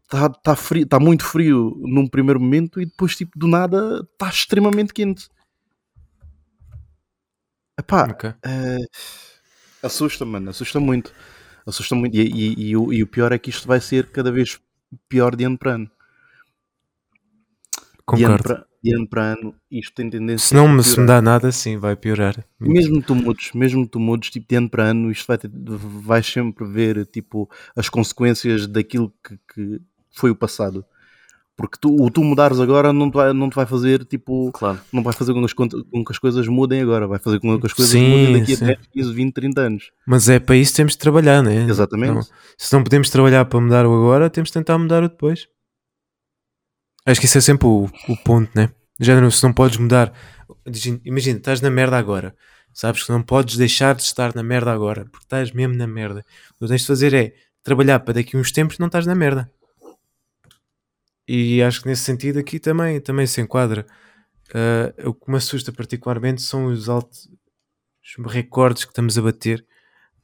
está 0.04 0.30
tá 0.30 0.56
frio, 0.56 0.86
tá 0.86 1.00
muito 1.00 1.24
frio 1.26 1.76
num 1.86 2.08
primeiro 2.08 2.40
momento 2.40 2.80
e 2.82 2.86
depois, 2.86 3.16
tipo, 3.16 3.38
do 3.38 3.48
nada 3.48 4.06
está 4.14 4.30
extremamente 4.30 4.94
quente. 4.94 5.28
Epá, 7.78 8.04
Ok. 8.12 8.26
eh, 8.46 8.78
assusta, 9.84 10.26
mano, 10.26 10.50
assusta 10.50 10.80
muito. 10.80 11.14
Assusta 11.66 11.96
muito. 11.96 12.16
E, 12.16 12.22
e- 12.22 12.70
e 12.70 12.78
o, 12.78 12.94
e 12.94 13.04
o 13.04 13.08
pior 13.08 13.32
é 13.32 13.40
que 13.40 13.50
isto 13.50 13.68
vai 13.68 13.80
ser 13.80 14.12
cada 14.12 14.32
vez 14.32 14.60
pior 15.10 15.36
de 15.36 15.44
ano 15.46 15.58
para 15.58 15.74
ano. 15.74 15.92
De 18.14 18.24
ano 18.26 18.36
Concordo. 18.36 18.44
para, 18.44 18.66
de 18.84 18.94
ano 18.96 19.08
para 19.08 19.24
ano, 19.34 19.56
isto 19.70 19.94
tem 19.94 20.10
tendência 20.10 20.48
Se 20.48 20.54
não 20.56 20.68
me, 20.68 20.84
se 20.84 21.00
me 21.00 21.06
dá 21.08 21.22
nada, 21.22 21.52
sim, 21.52 21.78
vai 21.78 21.96
piorar. 21.96 22.46
Mesmo 22.60 23.02
tu 23.02 23.16
mudes, 23.16 23.52
mesmo 23.54 23.88
tu 23.88 24.00
mudes, 24.00 24.30
tipo, 24.30 24.48
de 24.48 24.56
ano 24.56 24.70
para 24.70 24.84
ano, 24.86 25.10
isto 25.12 25.26
vai 25.28 25.38
ter, 25.38 25.50
vais 25.54 26.26
sempre 26.26 26.66
ver, 26.68 27.06
tipo, 27.08 27.50
as 27.76 27.90
consequências 27.90 28.68
daquilo 28.68 29.12
que, 29.24 29.38
que 29.54 29.82
foi 30.12 30.30
o 30.30 30.36
passado. 30.36 30.86
Porque 31.62 31.78
tu, 31.80 31.96
o 31.96 32.10
tu 32.10 32.24
mudares 32.24 32.60
agora 32.60 32.92
não 32.92 33.10
te 33.10 33.14
vai, 33.14 33.32
não 33.34 33.50
te 33.50 33.56
vai 33.56 33.66
fazer, 33.66 34.04
tipo, 34.06 34.52
Claro. 34.52 34.80
não 34.92 35.02
vai 35.04 35.14
fazer 35.14 35.32
com 35.34 35.40
que, 35.40 35.46
as, 35.46 35.54
com 35.54 35.70
que 35.70 36.12
as 36.12 36.18
coisas 36.18 36.48
mudem 36.48 36.82
agora, 36.82 37.08
vai 37.08 37.20
fazer 37.20 37.40
com 37.40 37.60
que 37.60 37.68
as 37.68 37.74
coisas 37.74 37.92
Sim, 37.92 38.10
mudem 38.10 38.40
daqui 38.40 38.54
a 38.54 38.58
sim. 38.58 38.66
10, 38.66 38.80
15, 38.92 39.14
20, 39.14 39.34
30 39.34 39.62
anos. 39.62 39.92
Mas 40.06 40.28
é 40.28 40.40
para 40.40 40.56
isso 40.58 40.72
que 40.72 40.78
temos 40.78 40.94
de 40.94 40.98
trabalhar, 41.00 41.42
né? 41.42 41.64
Exatamente. 41.70 42.14
Não- 42.14 42.22
se 42.58 42.74
não 42.74 42.84
podemos 42.84 43.10
trabalhar 43.10 43.46
para 43.46 43.62
mudar 43.62 43.86
o 43.86 43.94
agora, 43.94 44.30
temos 44.30 44.50
de 44.50 44.54
tentar 44.54 44.78
mudar 44.78 45.04
o 45.04 45.10
depois. 45.10 45.48
Acho 47.06 47.20
que 47.20 47.26
isso 47.26 47.38
é 47.38 47.42
sempre 47.42 47.68
o, 47.68 47.90
o 48.10 48.18
ponto, 48.24 48.52
né? 48.56 48.70
De 49.00 49.06
Género, 49.06 49.32
se 49.32 49.44
não 49.44 49.54
podes 49.54 49.78
mudar. 49.78 50.14
Imagina, 51.06 51.38
estás 51.38 51.62
na 51.62 51.70
merda 51.70 51.98
agora. 51.98 52.36
Sabes 52.74 53.04
que 53.04 53.12
não 53.12 53.22
podes 53.22 53.58
deixar 53.58 53.96
de 53.96 54.04
estar 54.04 54.34
na 54.36 54.44
merda 54.44 54.72
agora, 54.72 55.06
porque 55.06 55.26
estás 55.26 55.52
mesmo 55.52 55.76
na 55.76 55.88
merda. 55.88 56.24
O 56.60 56.64
que 56.66 56.70
tens 56.70 56.82
de 56.82 56.88
fazer 56.88 57.14
é 57.14 57.34
trabalhar 57.64 58.00
para 58.00 58.16
daqui 58.16 58.36
a 58.38 58.40
uns 58.40 58.52
tempos 58.52 58.78
não 58.78 58.88
estás 58.88 59.06
na 59.06 59.16
merda. 59.16 59.52
E 61.28 61.62
acho 61.62 61.82
que 61.82 61.88
nesse 61.88 62.04
sentido 62.04 62.40
aqui 62.40 62.60
também, 62.60 63.00
também 63.00 63.28
se 63.28 63.42
enquadra. 63.42 63.86
Ah, 64.54 65.08
o 65.08 65.14
que 65.14 65.30
me 65.30 65.38
assusta 65.38 65.72
particularmente 65.72 66.42
são 66.42 66.66
os 66.66 66.90
altos 66.90 67.30
os 68.04 68.34
recordes 68.34 68.84
que 68.84 68.92
estamos 68.92 69.18
a 69.18 69.22
bater 69.22 69.66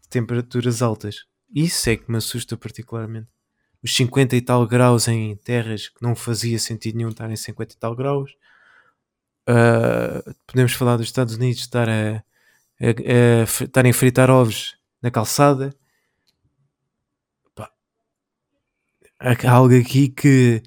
de 0.02 0.10
temperaturas 0.10 0.82
altas. 0.82 1.26
Isso 1.54 1.90
é 1.90 1.96
que 1.96 2.12
me 2.12 2.18
assusta 2.18 2.58
particularmente. 2.58 3.30
Os 3.84 3.96
50 3.96 4.36
e 4.36 4.42
tal 4.42 4.68
graus 4.68 5.08
em 5.08 5.36
terras 5.38 5.88
que 5.88 6.02
não 6.02 6.16
fazia 6.16 6.60
sentido 6.60 6.98
nenhum 6.98 7.10
estar 7.10 7.30
em 7.30 7.36
50 7.36 7.74
e 7.74 7.78
tal 7.78 7.96
graus. 7.96 8.36
Ah, 9.48 10.24
podemos 10.46 10.74
falar 10.74 10.98
dos 10.98 11.08
Estados 11.08 11.36
Unidos 11.36 11.62
estar 11.62 11.88
a, 11.88 12.18
a, 12.82 12.88
a 12.90 13.64
estarem 13.64 13.92
a 13.92 13.94
fritar 13.94 14.30
ovos 14.30 14.78
na 15.02 15.12
calçada. 15.12 15.74
Há 19.20 19.52
algo 19.52 19.76
aqui 19.76 20.10
que 20.10 20.62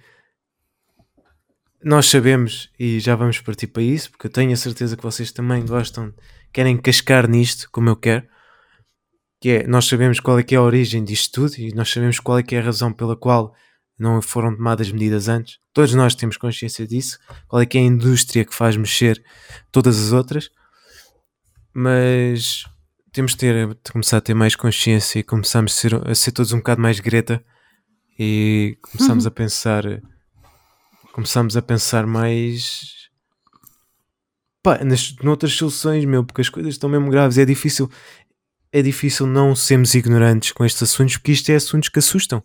nós 1.82 2.06
sabemos 2.06 2.70
e 2.78 3.00
já 3.00 3.16
vamos 3.16 3.40
partir 3.40 3.66
para 3.66 3.82
isso, 3.82 4.10
porque 4.10 4.26
eu 4.26 4.30
tenho 4.30 4.52
a 4.52 4.56
certeza 4.56 4.96
que 4.96 5.02
vocês 5.02 5.32
também 5.32 5.64
gostam, 5.64 6.12
querem 6.52 6.76
cascar 6.76 7.28
nisto, 7.28 7.68
como 7.70 7.88
eu 7.88 7.96
quero, 7.96 8.26
que 9.40 9.48
é, 9.48 9.66
nós 9.66 9.86
sabemos 9.86 10.20
qual 10.20 10.38
é 10.38 10.42
que 10.42 10.54
é 10.54 10.58
a 10.58 10.62
origem 10.62 11.02
disto 11.02 11.32
tudo 11.32 11.58
e 11.58 11.72
nós 11.74 11.90
sabemos 11.90 12.20
qual 12.20 12.38
é 12.38 12.42
que 12.42 12.54
é 12.54 12.60
a 12.60 12.62
razão 12.62 12.92
pela 12.92 13.16
qual 13.16 13.54
não 13.98 14.20
foram 14.20 14.54
tomadas 14.54 14.92
medidas 14.92 15.28
antes. 15.28 15.58
Todos 15.72 15.94
nós 15.94 16.14
temos 16.14 16.36
consciência 16.36 16.86
disso, 16.86 17.18
qual 17.48 17.62
é 17.62 17.66
que 17.66 17.78
é 17.78 17.80
a 17.80 17.84
indústria 17.84 18.44
que 18.44 18.54
faz 18.54 18.76
mexer 18.76 19.22
todas 19.72 19.98
as 19.98 20.12
outras, 20.12 20.50
mas 21.72 22.64
temos 23.12 23.32
de, 23.32 23.38
ter, 23.38 23.68
de 23.68 23.92
começar 23.92 24.18
a 24.18 24.20
ter 24.20 24.34
mais 24.34 24.54
consciência 24.54 25.18
e 25.18 25.22
começamos 25.22 25.72
a 25.72 25.74
ser, 25.74 26.08
a 26.10 26.14
ser 26.14 26.32
todos 26.32 26.52
um 26.52 26.58
bocado 26.58 26.80
mais 26.80 27.00
greta 27.00 27.42
e 28.18 28.76
começamos 28.82 29.26
a 29.26 29.30
pensar 29.30 29.84
começamos 31.20 31.54
a 31.54 31.60
pensar 31.60 32.06
mais 32.06 33.10
pá, 34.62 34.82
nas, 34.82 35.14
noutras 35.22 35.52
soluções, 35.52 36.04
meu, 36.06 36.24
porque 36.24 36.40
as 36.40 36.48
coisas 36.48 36.72
estão 36.72 36.88
mesmo 36.88 37.10
graves. 37.10 37.36
É 37.36 37.44
difícil, 37.44 37.90
é 38.72 38.80
difícil 38.80 39.26
não 39.26 39.54
sermos 39.54 39.94
ignorantes 39.94 40.52
com 40.52 40.64
estes 40.64 40.82
assuntos, 40.82 41.18
porque 41.18 41.32
isto 41.32 41.50
é 41.50 41.56
assuntos 41.56 41.90
que 41.90 41.98
assustam. 41.98 42.42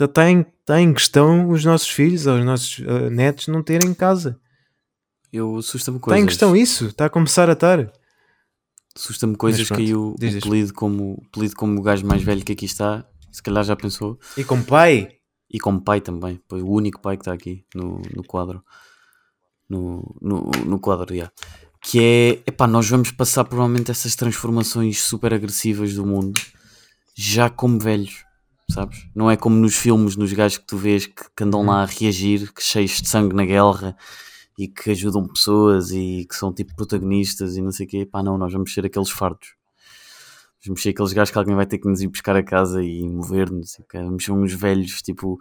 Está 0.00 0.28
em, 0.28 0.44
tá 0.64 0.80
em 0.80 0.92
questão 0.92 1.48
os 1.48 1.64
nossos 1.64 1.88
filhos 1.88 2.26
ou 2.26 2.38
os 2.38 2.44
nossos 2.44 2.80
eh, 2.80 3.10
netos 3.10 3.46
não 3.48 3.62
terem 3.62 3.94
casa. 3.94 4.38
Eu 5.32 5.56
assusta-me 5.56 5.98
Está 5.98 6.06
coisas. 6.06 6.22
em 6.22 6.26
questão 6.26 6.56
isso, 6.56 6.86
está 6.86 7.06
a 7.06 7.10
começar 7.10 7.48
a 7.48 7.52
estar. 7.52 7.92
Assusta-me 8.96 9.36
coisas 9.36 9.68
que 9.68 9.94
o, 9.94 10.10
o 10.10 10.38
apelido 10.38 10.72
como, 10.72 11.22
apelido 11.28 11.54
como 11.54 11.78
o 11.78 11.82
gajo 11.82 12.04
mais 12.04 12.22
velho 12.22 12.44
que 12.44 12.52
aqui 12.52 12.64
está, 12.64 13.04
se 13.30 13.42
calhar 13.42 13.62
já 13.62 13.76
pensou. 13.76 14.18
E 14.36 14.42
com 14.42 14.62
pai, 14.62 15.17
E 15.50 15.58
como 15.58 15.80
pai 15.80 16.00
também, 16.00 16.40
foi 16.48 16.62
o 16.62 16.70
único 16.70 17.00
pai 17.00 17.16
que 17.16 17.22
está 17.22 17.32
aqui 17.32 17.64
no, 17.74 18.00
no 18.14 18.22
quadro. 18.22 18.62
No, 19.68 20.16
no, 20.20 20.50
no 20.64 20.78
quadro, 20.78 21.14
já. 21.14 21.30
Que 21.82 22.00
é, 22.00 22.50
epá, 22.50 22.66
nós 22.66 22.88
vamos 22.88 23.10
passar 23.10 23.44
provavelmente 23.44 23.90
essas 23.90 24.14
transformações 24.14 25.00
super 25.00 25.32
agressivas 25.32 25.94
do 25.94 26.04
mundo 26.04 26.40
já 27.20 27.50
como 27.50 27.80
velhos, 27.80 28.24
sabes? 28.70 29.08
Não 29.12 29.28
é 29.28 29.36
como 29.36 29.56
nos 29.56 29.74
filmes, 29.74 30.14
nos 30.14 30.32
gajos 30.32 30.58
que 30.58 30.66
tu 30.66 30.76
vês 30.76 31.06
que, 31.06 31.24
que 31.36 31.42
andam 31.42 31.66
lá 31.66 31.82
a 31.82 31.84
reagir, 31.84 32.52
que 32.52 32.62
cheios 32.62 33.02
de 33.02 33.08
sangue 33.08 33.34
na 33.34 33.44
guerra 33.44 33.96
e 34.56 34.68
que 34.68 34.92
ajudam 34.92 35.26
pessoas 35.26 35.90
e 35.90 36.24
que 36.28 36.36
são 36.36 36.52
tipo 36.54 36.76
protagonistas 36.76 37.56
e 37.56 37.60
não 37.60 37.72
sei 37.72 37.86
o 37.86 37.88
quê. 37.88 38.06
Pá, 38.06 38.22
não, 38.22 38.38
nós 38.38 38.52
vamos 38.52 38.72
ser 38.72 38.86
aqueles 38.86 39.10
fardos. 39.10 39.57
Vamos 40.66 40.82
ser 40.82 40.90
aqueles 40.90 41.12
gajos 41.12 41.30
que 41.30 41.38
alguém 41.38 41.54
vai 41.54 41.66
ter 41.66 41.78
que 41.78 41.88
nos 41.88 42.00
ir 42.00 42.08
buscar 42.08 42.34
a 42.36 42.42
casa 42.42 42.82
e 42.82 43.08
mover-nos. 43.08 43.76
Vamos 43.92 44.24
ser 44.24 44.32
uns 44.32 44.52
velhos, 44.52 45.00
tipo, 45.02 45.38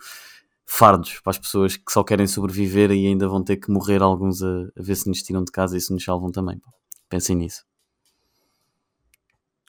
fardos 0.65 1.19
para 1.23 1.31
as 1.31 1.37
pessoas 1.39 1.75
que 1.77 1.91
só 1.91 2.03
querem 2.03 2.27
sobreviver 2.27 2.91
e 2.91 3.07
ainda 3.07 3.27
vão 3.27 3.43
ter 3.43 3.57
que 3.57 3.71
morrer 3.71 4.01
alguns 4.01 4.43
a, 4.43 4.47
a 4.77 4.81
ver 4.81 4.95
se 4.95 5.07
nos 5.09 5.21
tiram 5.23 5.43
de 5.43 5.51
casa 5.51 5.75
e 5.77 5.81
se 5.81 5.91
nos 5.93 6.03
salvam 6.03 6.31
também. 6.31 6.59
pá. 6.59 6.69
Pensem 7.09 7.35
nisso. 7.35 7.63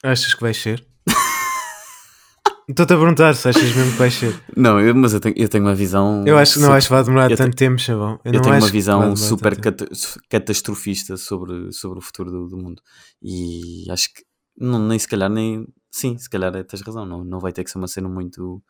achas 0.03 0.33
que 0.33 0.41
vais 0.41 0.57
ser? 0.57 0.85
Estou-te 2.69 2.93
a 2.93 2.97
perguntar 2.97 3.33
se 3.33 3.49
achas 3.49 3.75
mesmo 3.75 3.91
que 3.93 3.97
vais 3.97 4.13
ser. 4.13 4.39
Não, 4.55 4.79
eu- 4.79 4.93
mas 4.93 5.13
eu 5.13 5.19
tenho, 5.19 5.33
eu 5.37 5.49
tenho 5.49 5.63
uma 5.63 5.73
visão. 5.73 6.23
Eu 6.27 6.37
acho 6.37 6.53
que 6.53 6.59
não 6.59 6.67
super- 6.67 6.77
acho 6.77 6.87
que 6.87 6.93
vai 6.93 7.03
demorar 7.03 7.31
eu 7.31 7.37
tanto 7.37 7.55
tempo, 7.57 7.79
chavão. 7.79 8.19
Eu, 8.23 8.33
não 8.33 8.41
tenho 8.41 8.53
uma 8.55 8.59
vai 8.61 8.69
visão 8.69 9.15
super 9.15 9.59
cata- 9.59 9.89
catastrofista 10.29 11.17
sobre, 11.17 11.71
sobre 11.73 11.97
o 11.97 12.01
futuro 12.01 12.29
do, 12.29 12.47
do 12.47 12.57
mundo. 12.57 12.79
E 13.23 13.89
acho 13.89 14.13
que 14.13 14.21
não, 14.59 14.79
nem 14.79 14.99
se 14.99 15.07
calhar 15.07 15.29
nem. 15.29 15.67
Sim, 15.91 16.17
se 16.17 16.29
calhar 16.29 16.55
é, 16.55 16.63
tens 16.63 16.81
razão. 16.81 17.05
Não, 17.05 17.23
não 17.23 17.39
vai 17.39 17.51
ter 17.51 17.63
que 17.63 17.71
ser 17.71 17.77
uma 17.77 17.87
cena 17.87 18.07
muito 18.09 18.61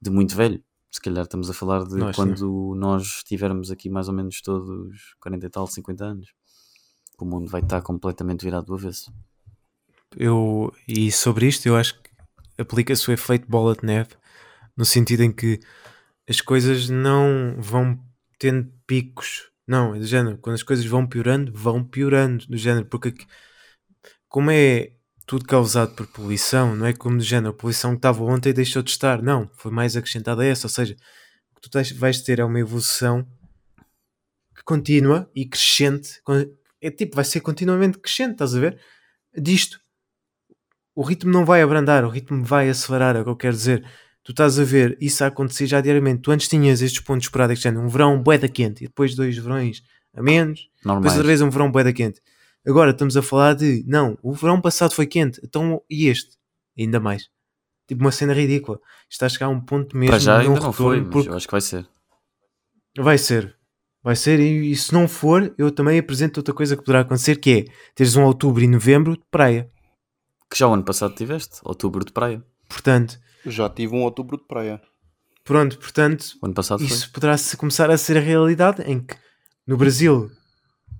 de 0.00 0.10
muito 0.10 0.36
velho. 0.36 0.62
Se 0.90 1.00
calhar 1.00 1.24
estamos 1.24 1.50
a 1.50 1.54
falar 1.54 1.84
de 1.84 1.96
Nós, 1.96 2.14
quando 2.14 2.74
nós 2.76 3.22
tivermos 3.24 3.70
aqui 3.70 3.88
mais 3.90 4.06
ou 4.08 4.14
menos 4.14 4.40
todos 4.40 5.14
40 5.20 5.46
e 5.46 5.50
tal, 5.50 5.66
50 5.66 6.04
anos. 6.04 6.28
O 7.18 7.24
mundo 7.24 7.48
vai 7.50 7.60
estar 7.62 7.82
completamente 7.82 8.44
virado 8.44 8.66
do 8.66 8.74
avesso. 8.74 9.12
eu 10.16 10.72
e 10.86 11.10
sobre 11.10 11.46
isto 11.48 11.66
eu 11.66 11.76
acho 11.76 12.00
que 12.00 12.10
aplica-se 12.58 13.08
o 13.10 13.12
efeito 13.12 13.48
bola 13.48 13.74
de 13.74 13.84
neve 13.84 14.10
no 14.76 14.84
sentido 14.84 15.22
em 15.22 15.32
que 15.32 15.58
as 16.28 16.40
coisas 16.40 16.88
não 16.88 17.56
vão 17.58 17.98
tendo 18.38 18.70
picos 18.86 19.50
não, 19.66 19.94
é 19.94 19.98
do 19.98 20.06
género, 20.06 20.38
quando 20.38 20.54
as 20.54 20.62
coisas 20.62 20.84
vão 20.84 21.06
piorando 21.06 21.52
vão 21.52 21.82
piorando, 21.82 22.46
do 22.46 22.56
género, 22.56 22.86
porque 22.86 23.08
aqui- 23.08 23.26
como 24.28 24.50
é 24.50 24.92
tudo 25.26 25.44
causado 25.44 25.94
por 25.94 26.06
poluição, 26.06 26.76
não 26.76 26.86
é 26.86 26.92
como 26.92 27.16
do 27.16 27.24
género, 27.24 27.50
a 27.50 27.56
poluição 27.56 27.92
que 27.92 27.96
estava 27.96 28.22
ontem 28.24 28.52
deixou 28.52 28.82
de 28.82 28.90
estar, 28.90 29.22
não, 29.22 29.50
foi 29.54 29.72
mais 29.72 29.96
acrescentada 29.96 30.42
a 30.42 30.46
essa, 30.46 30.66
ou 30.66 30.70
seja, 30.70 30.94
o 31.56 31.60
que 31.60 31.68
tu 31.68 31.78
vais 31.96 32.20
ter 32.20 32.40
é 32.40 32.44
uma 32.44 32.60
evolução 32.60 33.26
que 34.54 34.62
continua 34.64 35.30
e 35.34 35.46
crescente, 35.46 36.20
é 36.80 36.90
tipo, 36.90 37.16
vai 37.16 37.24
ser 37.24 37.40
continuamente 37.40 37.98
crescente, 37.98 38.32
estás 38.32 38.54
a 38.54 38.60
ver? 38.60 38.78
Disto, 39.36 39.80
o 40.94 41.02
ritmo 41.02 41.30
não 41.32 41.44
vai 41.44 41.62
abrandar, 41.62 42.04
o 42.04 42.08
ritmo 42.08 42.44
vai 42.44 42.68
acelerar, 42.68 43.16
é 43.16 43.20
o 43.20 43.24
que 43.24 43.30
eu 43.30 43.36
quero 43.36 43.56
dizer. 43.56 43.84
Tu 44.22 44.30
estás 44.30 44.58
a 44.58 44.64
ver 44.64 44.96
isso 45.00 45.24
a 45.24 45.26
acontecer 45.26 45.66
já 45.66 45.80
diariamente. 45.80 46.22
Tu 46.22 46.30
antes 46.30 46.48
tinhas 46.48 46.80
estes 46.80 47.02
pontos 47.02 47.26
esporádicos, 47.26 47.62
já 47.62 47.70
um 47.70 47.88
verão 47.88 48.22
bué 48.22 48.38
da 48.38 48.48
quente 48.48 48.84
e 48.84 48.86
depois 48.86 49.14
dois 49.14 49.36
verões 49.36 49.82
a 50.14 50.22
menos, 50.22 50.60
depois 50.60 50.84
Normais. 50.84 51.12
outra 51.14 51.26
vez 51.26 51.42
um 51.42 51.50
verão 51.50 51.70
bué 51.70 51.84
da 51.84 51.92
quente. 51.92 52.22
Agora 52.66 52.90
estamos 52.92 53.16
a 53.16 53.22
falar 53.22 53.54
de, 53.54 53.84
não, 53.86 54.16
o 54.22 54.32
verão 54.32 54.60
passado 54.60 54.94
foi 54.94 55.06
quente, 55.06 55.40
então 55.44 55.82
e 55.90 56.06
este? 56.08 56.36
Ainda 56.78 56.98
mais. 56.98 57.28
Tipo 57.86 58.00
uma 58.00 58.10
cena 58.12 58.32
ridícula. 58.32 58.80
Está 59.10 59.26
a 59.26 59.28
chegar 59.28 59.46
a 59.46 59.50
um 59.50 59.60
ponto 59.60 59.96
mesmo 59.96 60.10
Para 60.10 60.18
já 60.18 60.38
de 60.40 60.46
ainda 60.48 60.60
não 60.60 60.72
foi, 60.72 61.00
mas 61.02 61.10
porque 61.10 61.28
eu 61.28 61.34
acho 61.34 61.46
que 61.46 61.52
vai 61.52 61.60
ser. 61.60 61.86
Vai 62.96 63.18
ser. 63.18 63.56
Vai 64.02 64.16
ser, 64.16 64.38
e, 64.38 64.70
e 64.70 64.76
se 64.76 64.92
não 64.92 65.08
for, 65.08 65.54
eu 65.56 65.70
também 65.70 65.98
apresento 65.98 66.38
outra 66.40 66.52
coisa 66.54 66.76
que 66.76 66.82
poderá 66.82 67.00
acontecer, 67.00 67.36
que 67.36 67.50
é 67.50 67.64
teres 67.94 68.16
um 68.16 68.24
outubro 68.24 68.62
e 68.62 68.66
novembro 68.66 69.16
de 69.16 69.22
praia. 69.30 69.70
Que 70.50 70.58
já 70.58 70.68
o 70.68 70.74
ano 70.74 70.84
passado 70.84 71.14
tiveste, 71.14 71.60
outubro 71.64 72.04
de 72.04 72.12
praia. 72.12 72.44
Portanto, 72.68 73.18
já 73.46 73.68
tive 73.70 73.94
um 73.94 74.02
outubro 74.02 74.36
de 74.36 74.44
praia. 74.46 74.80
pronto, 75.42 75.78
portanto, 75.78 76.24
O 76.42 76.46
ano 76.46 76.54
passado 76.54 76.78
foi. 76.80 76.86
isso 76.88 77.10
poderá 77.12 77.36
se- 77.38 77.56
começar 77.56 77.90
a 77.90 77.96
ser 77.98 78.16
a 78.18 78.20
realidade 78.20 78.82
em 78.82 79.00
que 79.00 79.16
no 79.66 79.76
Brasil 79.76 80.30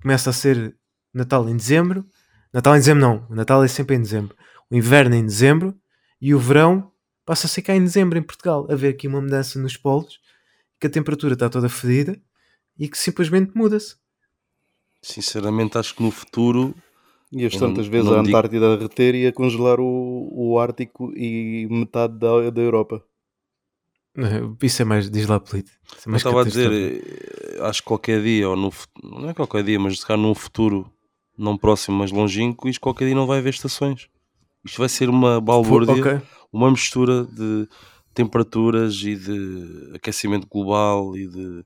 começa 0.01 0.31
a 0.31 0.33
ser 0.33 0.75
Natal 1.15 1.47
em 1.49 1.55
dezembro. 1.57 2.05
Natal 2.53 2.75
em 2.75 2.79
dezembro 2.79 3.01
não, 3.01 3.27
o 3.29 3.35
Natal 3.35 3.63
é 3.63 3.67
sempre 3.67 3.95
em 3.95 4.01
dezembro. 4.01 4.35
O 4.69 4.75
inverno 4.75 5.15
em 5.15 5.25
dezembro 5.25 5.73
e 6.21 6.33
o 6.33 6.39
verão 6.39 6.91
passa 7.25 7.47
a 7.47 7.49
ser 7.49 7.61
cá 7.61 7.75
em 7.75 7.81
dezembro 7.81 8.17
em 8.17 8.21
Portugal. 8.23 8.67
A 8.69 8.75
ver 8.75 8.89
aqui 8.89 9.07
uma 9.07 9.21
mudança 9.21 9.59
nos 9.59 9.75
polos, 9.77 10.19
que 10.79 10.87
a 10.87 10.89
temperatura 10.89 11.33
está 11.33 11.49
toda 11.49 11.69
fedida 11.69 12.19
e 12.77 12.87
que 12.87 12.97
simplesmente 12.97 13.51
muda-se. 13.55 13.95
Sinceramente, 15.01 15.77
acho 15.77 15.95
que 15.95 16.03
no 16.03 16.11
futuro 16.11 16.75
E 17.31 17.45
as 17.45 17.55
tantas 17.55 17.87
vezes 17.87 18.07
a 18.11 18.21
digo- 18.21 18.27
Antártida 18.37 18.73
a 18.73 18.75
derreter 18.75 19.15
e 19.15 19.27
a 19.27 19.33
congelar 19.33 19.79
o, 19.79 20.29
o 20.33 20.59
Ártico 20.59 21.11
e 21.15 21.67
metade 21.69 22.17
da, 22.17 22.49
da 22.49 22.61
Europa. 22.61 23.03
Isso 24.61 24.81
é 24.81 24.85
mais, 24.85 25.09
diz 25.11 25.27
lá, 25.27 25.39
Polito. 25.39 25.71
É 26.07 26.15
estava 26.15 26.41
a 26.41 26.43
dizer, 26.45 26.71
eh, 26.71 27.59
acho 27.61 27.81
que 27.81 27.87
qualquer 27.87 28.23
dia, 28.23 28.49
ou 28.49 28.55
no, 28.55 28.71
não 29.03 29.29
é 29.29 29.33
qualquer 29.33 29.61
dia, 29.63 29.77
mas 29.77 29.99
se 29.99 30.05
calhar 30.05 30.21
num 30.21 30.33
futuro 30.33 30.89
não 31.37 31.57
próximo, 31.57 31.97
mas 31.97 32.11
longínquo, 32.11 32.67
isto 32.69 32.81
qualquer 32.81 33.05
dia 33.05 33.15
não 33.15 33.27
vai 33.27 33.39
haver 33.39 33.53
estações. 33.53 34.09
Isto 34.63 34.79
vai 34.79 34.89
ser 34.89 35.09
uma 35.09 35.39
balbúrdia, 35.39 35.93
Ok. 35.93 36.21
uma 36.51 36.71
mistura 36.71 37.25
de 37.25 37.67
temperaturas 38.13 38.95
e 39.03 39.15
de 39.15 39.91
aquecimento 39.95 40.47
global 40.47 41.15
e 41.17 41.27
de 41.27 41.65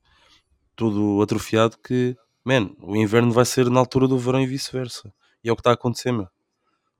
tudo 0.76 1.22
atrofiado 1.22 1.76
que, 1.78 2.16
man, 2.44 2.70
o 2.80 2.96
inverno 2.96 3.32
vai 3.32 3.44
ser 3.44 3.70
na 3.70 3.80
altura 3.80 4.08
do 4.08 4.18
verão 4.18 4.40
e 4.40 4.46
vice-versa. 4.46 5.12
E 5.42 5.48
é 5.48 5.52
o 5.52 5.56
que 5.56 5.60
está 5.60 5.70
a 5.70 5.74
acontecer, 5.74 6.12
meu. 6.12 6.28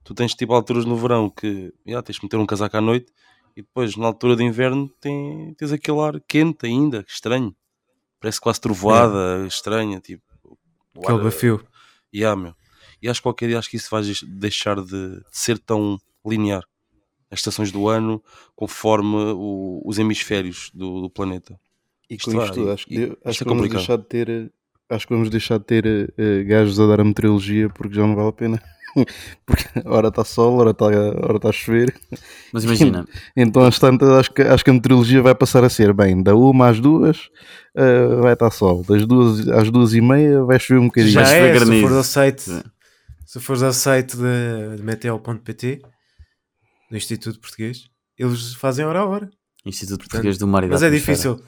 Tu 0.03 0.13
tens 0.15 0.33
tipo 0.33 0.53
alturas 0.53 0.85
no 0.85 0.95
verão 0.95 1.29
que 1.29 1.71
já, 1.85 2.01
tens 2.01 2.15
de 2.15 2.23
meter 2.23 2.37
um 2.37 2.45
casaco 2.45 2.77
à 2.77 2.81
noite 2.81 3.11
e 3.55 3.61
depois 3.61 3.95
na 3.95 4.07
altura 4.07 4.35
do 4.35 4.41
inverno 4.41 4.89
tem, 4.99 5.53
tens 5.55 5.71
aquele 5.71 5.99
ar 5.99 6.19
quente 6.27 6.65
ainda, 6.65 7.03
que 7.03 7.11
estranho. 7.11 7.55
Parece 8.19 8.39
quase 8.39 8.61
trovoada, 8.61 9.45
estranha, 9.47 9.99
tipo. 9.99 10.23
Aquele 10.97 11.23
bafio. 11.23 11.65
Yeah, 12.13 12.39
meu. 12.39 12.55
E 13.01 13.09
acho 13.09 13.19
que 13.19 13.23
qualquer 13.23 13.47
dia 13.47 13.59
acho 13.59 13.69
que 13.69 13.77
isso 13.77 13.89
vai 13.89 14.01
deix- 14.03 14.23
deixar 14.23 14.75
de, 14.81 14.85
de 15.17 15.21
ser 15.31 15.57
tão 15.57 15.97
linear. 16.25 16.63
As 17.31 17.39
estações 17.39 17.71
do 17.71 17.87
ano 17.87 18.21
conforme 18.55 19.15
o- 19.15 19.81
os 19.85 19.97
hemisférios 19.97 20.69
do, 20.73 21.01
do 21.01 21.09
planeta. 21.09 21.59
E 22.09 22.15
Isto 22.15 22.31
com 22.31 22.43
isto, 22.43 22.63
vai- 22.65 22.73
acho 22.73 22.85
que, 22.85 22.93
e- 22.93 22.97
de- 22.97 23.03
isto 23.05 23.17
acho 23.25 23.37
é 23.37 23.43
que 23.43 23.49
vamos 23.49 23.61
complicado. 23.63 23.79
deixar 23.79 23.97
de 23.97 24.05
ter. 24.05 24.51
Acho 24.89 25.07
que 25.07 25.13
vamos 25.13 25.29
deixar 25.29 25.57
de 25.57 25.63
ter 25.65 26.13
eh, 26.17 26.43
gajos 26.43 26.79
a 26.79 26.85
dar 26.85 26.99
a 26.99 27.03
meteorologia 27.05 27.69
porque 27.69 27.95
já 27.95 28.01
não 28.05 28.15
vale 28.15 28.27
a 28.29 28.33
pena. 28.33 28.61
porque 29.47 29.63
ora 29.85 30.09
está 30.09 30.25
sol, 30.25 30.57
ora 30.57 30.71
está 30.71 30.85
ora 30.87 31.39
tá 31.39 31.47
a 31.47 31.51
chover. 31.53 31.95
Mas 32.51 32.65
imagina, 32.65 33.07
Então 33.37 33.63
às 33.63 33.79
tantas 33.79 34.09
acho 34.09 34.33
que, 34.33 34.41
acho 34.41 34.63
que 34.65 34.69
a 34.69 34.73
meteorologia 34.73 35.21
vai 35.21 35.33
passar 35.33 35.63
a 35.63 35.69
ser 35.69 35.93
bem, 35.93 36.21
da 36.21 36.35
uma 36.35 36.67
às 36.67 36.81
duas 36.81 37.29
eh, 37.73 38.07
vai 38.21 38.33
estar 38.33 38.51
sol, 38.51 38.83
das 38.83 39.05
duas 39.07 39.47
às 39.47 39.71
duas 39.71 39.93
e 39.93 40.01
meia 40.01 40.43
vai 40.43 40.59
chover 40.59 40.81
um 40.81 40.87
bocadinho. 40.87 41.13
Já 41.13 41.21
é, 41.21 41.57
se 41.57 41.81
for 41.81 42.03
site, 42.03 42.41
Sim. 42.41 42.61
Se 43.31 43.39
fores 43.39 43.63
ao 43.63 43.71
site 43.71 44.17
de, 44.17 44.75
de 44.75 44.83
meteo.pt 44.83 45.81
do 46.89 46.97
Instituto 46.97 47.39
Português, 47.39 47.85
eles 48.17 48.53
fazem 48.55 48.83
hora 48.83 48.99
a 48.99 49.05
hora. 49.05 49.31
Instituto 49.65 49.99
Portanto, 49.99 50.11
Português 50.11 50.37
do 50.37 50.45
Mar 50.45 50.63
e 50.65 50.67
da 50.67 50.73
Mas 50.73 50.83
é 50.83 50.89
difícil. 50.89 51.41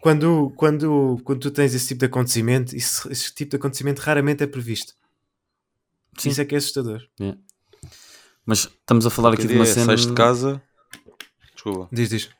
Quando, 0.00 0.52
quando, 0.56 1.20
quando 1.24 1.40
tu 1.40 1.50
tens 1.50 1.74
esse 1.74 1.88
tipo 1.88 1.98
de 1.98 2.06
acontecimento, 2.06 2.76
isso- 2.76 3.10
esse 3.10 3.34
tipo 3.34 3.50
de 3.50 3.56
acontecimento 3.56 3.98
raramente 3.98 4.44
é 4.44 4.46
previsto. 4.46 4.94
Sim. 6.16 6.28
Isso 6.30 6.40
é 6.40 6.44
que 6.44 6.54
é 6.54 6.58
assustador. 6.58 7.02
Mas 8.46 8.60
estamos 8.60 9.04
a 9.04 9.10
falar 9.10 9.34
aqui 9.34 9.48
de 9.48 9.54
uma 9.54 9.66
cena. 9.66 9.86
sais 9.86 10.06
de 10.06 10.12
casa. 10.14 10.62
Desculpa. 11.54 11.88
Diz, 11.90 12.08
diz. 12.08 12.30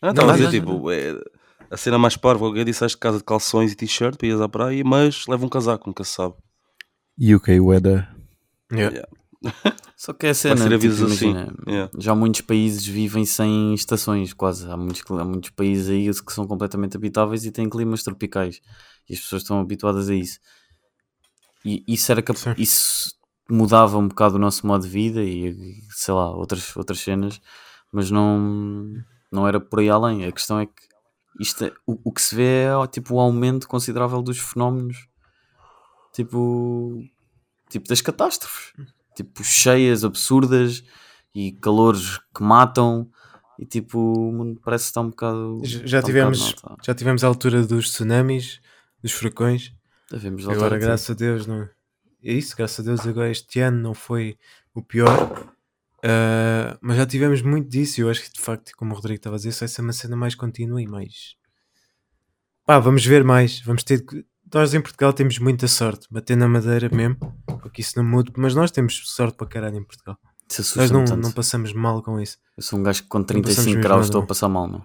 Não, 0.00 0.10
estava 0.10 0.28
a 0.28 0.36
não, 0.36 0.44
dizer, 0.46 0.62
não, 0.62 0.76
tipo, 0.76 0.90
é, 0.92 1.20
a 1.68 1.76
cena 1.76 1.98
mais 1.98 2.16
parva, 2.16 2.46
alguém 2.46 2.64
disse 2.64 2.78
sais 2.78 2.92
de 2.92 2.98
casa 2.98 3.18
de 3.18 3.24
calções 3.24 3.72
e 3.72 3.74
t-shirt 3.74 4.16
para 4.16 4.28
ires 4.28 4.40
à 4.40 4.48
praia, 4.48 4.84
mas 4.84 5.26
leva 5.26 5.44
um 5.44 5.48
casaco, 5.48 5.88
nunca 5.88 6.04
se 6.04 6.14
sabe. 6.14 6.36
UK 7.20 7.60
weather. 7.60 8.08
Yeah. 8.72 9.06
Só 9.96 10.12
que 10.12 10.26
é 10.26 10.30
a 10.30 10.34
cena, 10.34 10.56
ser 10.56 10.78
tipo, 10.78 10.92
assim. 10.92 11.30
imagina, 11.30 11.54
Yeah. 11.66 11.90
já 11.98 12.14
muitos 12.14 12.40
países 12.42 12.86
vivem 12.86 13.24
sem 13.24 13.74
estações, 13.74 14.32
quase. 14.32 14.70
Há 14.70 14.76
muitos, 14.76 15.02
há 15.10 15.24
muitos 15.24 15.50
países 15.50 15.88
aí 15.88 16.22
que 16.24 16.32
são 16.32 16.46
completamente 16.46 16.96
habitáveis 16.96 17.44
e 17.44 17.50
têm 17.50 17.68
climas 17.68 18.02
tropicais. 18.02 18.60
E 19.08 19.14
as 19.14 19.20
pessoas 19.20 19.42
estão 19.42 19.58
habituadas 19.60 20.08
a 20.08 20.14
isso. 20.14 20.38
E 21.64 21.82
isso 21.88 22.10
era 22.12 22.22
cap- 22.22 22.54
isso 22.56 23.12
mudava 23.50 23.98
um 23.98 24.08
bocado 24.08 24.36
o 24.36 24.38
nosso 24.38 24.66
modo 24.66 24.82
de 24.84 24.88
vida 24.88 25.22
e 25.22 25.48
e, 25.48 25.82
sei 25.90 26.14
lá, 26.14 26.30
outras, 26.30 26.76
outras 26.76 27.00
cenas, 27.00 27.40
mas 27.92 28.10
não, 28.10 28.94
não 29.32 29.46
era 29.48 29.58
por 29.60 29.80
aí 29.80 29.88
além. 29.90 30.24
A 30.24 30.32
questão 30.32 30.60
é 30.60 30.66
que 30.66 30.72
isto 31.40 31.64
é- 31.64 31.72
o, 31.86 31.98
o 32.04 32.12
que 32.12 32.20
se 32.22 32.34
vê 32.34 32.64
é 32.66 32.86
tipo 32.86 33.14
o 33.16 33.20
aumento 33.20 33.66
considerável 33.68 34.22
dos 34.22 34.38
fenómenos 34.38 35.08
tipo, 36.22 37.04
tipo 37.70 37.88
das 37.88 38.00
catástrofes 38.00 38.72
tipo 39.14 39.42
cheias 39.44 40.04
absurdas 40.04 40.82
e 41.34 41.52
calores 41.52 42.18
que 42.34 42.42
matam 42.42 43.08
e 43.58 43.64
tipo 43.64 43.98
o 43.98 44.32
mundo 44.32 44.60
parece 44.64 44.84
que 44.84 44.88
está 44.90 45.00
um 45.00 45.10
bocado 45.10 45.60
Já, 45.64 45.78
já 45.78 45.84
está 45.84 45.98
um 45.98 46.02
tivemos, 46.02 46.38
bocado, 46.38 46.60
não, 46.68 46.74
está- 46.74 46.84
já 46.86 46.94
tivemos 46.94 47.24
a 47.24 47.26
altura 47.28 47.64
dos 47.66 47.90
tsunamis, 47.90 48.60
dos 49.02 49.12
furacões. 49.12 49.72
Agora, 50.56 50.76
graças 50.86 51.10
a 51.10 51.14
Deus, 51.14 51.46
não. 51.46 51.68
É 52.22 52.32
isso, 52.32 52.56
graças 52.56 52.80
a 52.80 52.82
Deus, 52.88 53.06
agora 53.06 53.30
este 53.30 53.60
ano 53.60 53.80
não 53.80 53.94
foi 53.94 54.36
o 54.74 54.82
pior. 54.82 55.52
Ah, 56.02 56.76
mas 56.80 56.96
já 56.96 57.06
tivemos 57.06 57.42
muito 57.42 57.68
disso 57.68 58.00
e 58.00 58.02
eu 58.02 58.10
acho 58.10 58.22
que 58.22 58.32
de 58.32 58.40
facto, 58.40 58.72
como 58.76 58.92
o 58.92 58.94
Rodrigo 58.96 59.18
estava 59.18 59.36
a 59.36 59.38
dizer, 59.38 59.50
isso 59.50 59.60
vai 59.60 59.68
ser 59.68 59.82
uma 59.82 59.92
cena 59.92 60.16
mais 60.16 60.34
contínua 60.34 60.80
e 60.82 60.86
mais. 60.86 61.36
Pá, 62.64 62.78
vamos 62.78 63.04
ver 63.04 63.24
mais. 63.24 63.60
Vamos 63.60 63.82
ter 63.82 64.04
que. 64.04 64.24
Nós 64.54 64.72
em 64.72 64.80
Portugal 64.80 65.12
temos 65.12 65.38
muita 65.38 65.68
sorte, 65.68 66.06
bater 66.10 66.36
na 66.36 66.48
madeira 66.48 66.88
mesmo, 66.94 67.16
porque 67.60 67.82
isso 67.82 67.94
não 67.96 68.08
muda, 68.08 68.32
mas 68.36 68.54
nós 68.54 68.70
temos 68.70 69.02
sorte 69.04 69.36
para 69.36 69.46
caralho 69.46 69.76
em 69.76 69.84
Portugal. 69.84 70.18
Nós 70.76 70.90
não, 70.90 71.04
não 71.04 71.32
passamos 71.32 71.74
mal 71.74 72.02
com 72.02 72.18
isso. 72.18 72.38
eu 72.56 72.62
sou 72.62 72.78
um 72.78 72.82
gajo 72.82 73.02
que 73.02 73.08
com 73.08 73.22
passamos 73.22 73.44
35 73.44 73.66
mesmo 73.66 73.82
graus 73.82 74.06
estou 74.06 74.22
a 74.22 74.26
passar 74.26 74.48
mal 74.48 74.66
meu. 74.66 74.82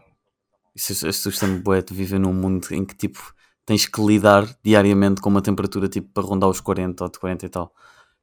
isso 0.76 1.08
assusta-me 1.08 1.60
bué 1.60 1.82
de 1.82 1.94
viver 1.94 2.20
num 2.20 2.34
mundo 2.34 2.68
em 2.72 2.84
que 2.84 2.94
tipo 2.94 3.34
tens 3.66 3.86
que 3.86 4.02
lidar 4.06 4.46
diariamente 4.62 5.22
com 5.22 5.30
uma 5.30 5.42
temperatura 5.42 5.88
tipo 5.88 6.10
para 6.10 6.24
rondar 6.24 6.50
os 6.50 6.60
40 6.60 7.02
ou 7.02 7.10
de 7.10 7.18
40 7.18 7.46
e 7.46 7.50
tal 7.50 7.74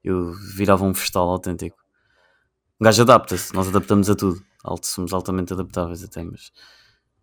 eu 0.05 0.35
virava 0.35 0.85
um 0.85 0.93
festal 0.93 1.31
autêntico 1.31 1.79
um 2.79 2.85
gajo 2.85 3.01
adapta-se, 3.01 3.55
nós 3.55 3.69
adaptamos 3.69 4.11
a 4.11 4.15
tudo 4.15 4.45
Alto, 4.63 4.87
somos 4.87 5.15
altamente 5.15 5.55
adaptáveis 5.55 6.05
até 6.05 6.23
mas, 6.23 6.53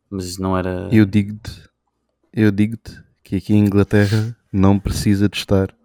mas 0.10 0.40
não 0.40 0.58
era 0.58 0.90
Eu 0.92 1.06
digo-te, 1.06 1.70
eu 2.34 2.50
digo-te 2.50 3.07
que 3.28 3.36
aqui 3.36 3.54
em 3.54 3.66
Inglaterra 3.66 4.34
não 4.50 4.80
precisa 4.80 5.28
de 5.28 5.36
estar 5.36 5.76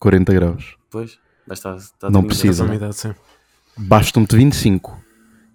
40 0.00 0.34
graus. 0.34 0.76
Pois, 0.90 1.16
vai 1.46 1.54
estar, 1.54 1.76
está 1.76 2.10
Não 2.10 2.24
precisa. 2.24 2.66
Bastam-te 3.76 4.34
25 4.34 5.00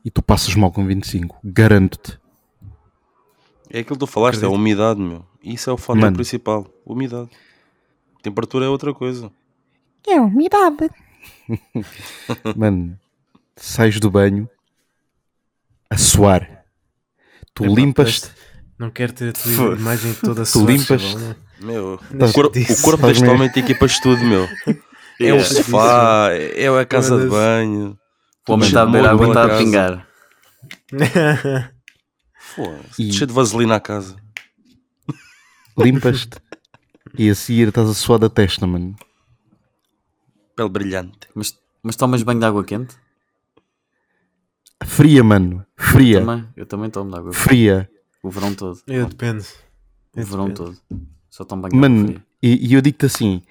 e 0.06 0.10
tu 0.10 0.22
passas 0.22 0.56
mal 0.56 0.72
com 0.72 0.86
25, 0.86 1.38
garanto-te. 1.44 2.18
É 3.70 3.80
aquilo 3.80 3.98
que 3.98 4.06
tu 4.06 4.08
falaste, 4.08 4.42
é 4.42 4.46
a 4.46 4.48
Acredito. 4.48 4.62
umidade, 4.62 5.02
meu. 5.02 5.26
Isso 5.44 5.70
é 5.70 5.74
o 5.74 5.78
fator 5.78 6.00
Mano. 6.00 6.16
principal, 6.16 6.66
umidade. 6.86 7.30
Temperatura 8.24 8.66
é 8.66 8.70
outra 8.70 8.94
coisa. 8.94 9.30
É 10.08 10.22
umidade. 10.22 10.90
Mano, 12.56 12.98
sais 13.58 14.00
do 14.00 14.10
banho 14.10 14.50
a 15.90 15.98
suar. 15.98 16.64
Tu 17.54 17.66
limpas-te, 17.66 18.32
Não 18.80 18.90
quero 18.92 19.12
ter 19.14 19.30
a 19.30 19.34
tua 19.34 19.76
imagem 19.76 20.14
toda 20.16 20.44
Tu 20.46 20.66
limpas- 20.66 21.02
é? 21.04 21.36
Meu, 21.60 21.96
o, 21.96 22.34
corpo, 22.34 22.54
disso. 22.54 22.80
o 22.82 22.84
corpo 22.84 23.08
deste 23.08 23.22
mesmo. 23.24 23.36
homem 23.36 23.52
tem 23.52 23.64
equipas 23.64 23.92
de 23.94 24.02
tudo, 24.02 24.24
meu. 24.24 24.48
É 25.20 25.24
Yeah. 25.24 25.42
o 25.42 25.48
sofá, 25.48 26.30
é 26.32 26.68
a 26.68 26.86
casa 26.86 27.20
de 27.20 27.26
banho. 27.28 27.98
O 28.48 28.54
homem 28.54 28.68
está 28.68 28.84
a 28.84 28.86
beber 28.86 29.08
água 29.08 29.26
e 29.26 29.30
está 29.30 29.46
a 29.46 29.58
pingar. 29.58 30.08
Foda-se, 32.36 33.02
E- 33.02 33.12
Cheio 33.12 33.26
de 33.28 33.34
vaselina 33.34 33.76
à 33.76 33.80
casa. 33.80 34.16
limpas-te 35.76 36.38
e 37.18 37.32
a 37.32 37.36
seguir 37.36 37.70
estás 37.70 37.90
a 37.90 37.96
suar 37.96 38.20
da 38.20 38.30
testa, 38.30 38.68
mano. 38.68 38.96
Pele 40.56 40.70
brilhante. 40.70 41.18
Mas, 41.34 41.58
mas 41.82 41.96
tomas 41.96 42.22
banho 42.22 42.40
de 42.40 42.46
água 42.46 42.64
quente? 42.64 42.96
Fria, 44.86 45.24
mano. 45.24 45.66
Fria. 45.76 46.20
Também, 46.20 46.48
eu 46.56 46.66
também 46.68 46.90
tomo 46.92 47.10
de 47.10 47.18
água 47.18 47.32
quente. 47.32 47.42
Fria. 47.44 47.90
O 48.28 48.30
verão 48.30 48.54
todo. 48.54 48.80
Eu 48.88 49.06
depende. 49.08 49.46
O 50.16 50.20
Eu 50.20 50.26
verão 50.26 50.50
depende. 50.50 50.78
todo. 50.90 51.06
Só 51.30 51.44
tomo 51.46 51.62
banho 51.64 51.76
Mano, 51.76 52.22
e, 52.42 52.68
e 52.70 52.74
eu 52.74 52.82
digo-te 52.82 53.06
assim: 53.06 53.42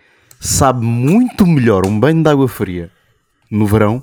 sabe 0.41 0.85
muito 0.85 1.47
melhor 1.47 1.87
um 1.87 1.99
banho 1.99 2.23
de 2.23 2.29
água 2.29 2.49
fria 2.49 2.91
no 3.51 3.67
verão 3.67 4.03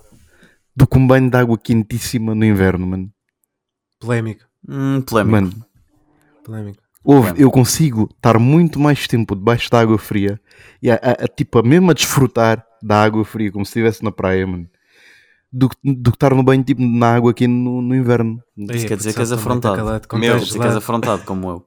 do 0.76 0.88
que 0.88 0.98
um 0.98 1.06
banho 1.06 1.30
de 1.30 1.38
água 1.38 1.58
quentíssima 1.58 2.34
no 2.34 2.44
inverno, 2.46 2.88
mano. 2.88 3.12
Polémico. 4.00 4.44
Hum, 4.68 5.02
polémico. 5.02 5.32
Mano, 5.32 5.66
Polémico. 6.44 6.82
Ouve, 7.06 7.28
Claro. 7.30 7.42
eu 7.42 7.52
consigo 7.52 8.10
estar 8.16 8.40
muito 8.40 8.80
mais 8.80 9.08
tempo 9.08 9.36
debaixo 9.36 9.70
da 9.70 9.82
água 9.82 9.98
fria 9.98 10.40
e 10.82 10.90
a, 10.90 10.96
a- 10.96 11.26
a- 11.26 11.28
tipo, 11.28 11.60
a 11.60 11.64
mesmo 11.64 11.92
a 11.92 11.94
desfrutar 11.94 12.66
da 12.82 13.04
água 13.04 13.24
fria, 13.26 13.52
como 13.52 13.66
se 13.66 13.70
estivesse 13.72 14.04
na 14.04 14.12
praia, 14.12 14.48
mano, 14.48 14.68
do, 15.54 15.70
que- 15.70 15.78
do 15.84 16.12
que 16.12 16.16
estar 16.16 16.34
no 16.34 16.42
banho 16.44 16.64
tipo 16.64 16.82
na 16.82 17.16
água 17.16 17.32
aqui 17.32 17.48
no, 17.48 17.82
no 17.82 17.96
inverno. 17.96 18.42
Isso 18.58 18.88
quer 18.88 18.98
dizer 18.98 19.14
que 19.14 19.20
és 19.20 19.32
afrontado. 19.32 19.78
tá 19.78 20.18
Meu, 20.18 20.38
Quer 20.40 20.44
dizer 20.44 20.60
que 20.60 20.66
és 20.66 20.76
afrontado 20.76 21.24
como 21.24 21.50
eu. 21.50 21.66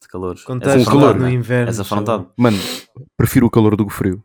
De 0.00 0.06
calores. 0.08 0.40
És 0.40 0.46
Com 0.46 0.52
afrontado, 0.54 0.84
calor, 0.84 1.16
no 1.18 1.28
inverno. 1.28 1.68
És 1.68 1.80
afrontado. 1.80 2.30
Mano, 2.36 2.56
prefiro 3.16 3.46
o 3.46 3.50
calor 3.50 3.74
do 3.76 3.84
que 3.84 3.92
o 3.92 3.94
frio. 3.94 4.22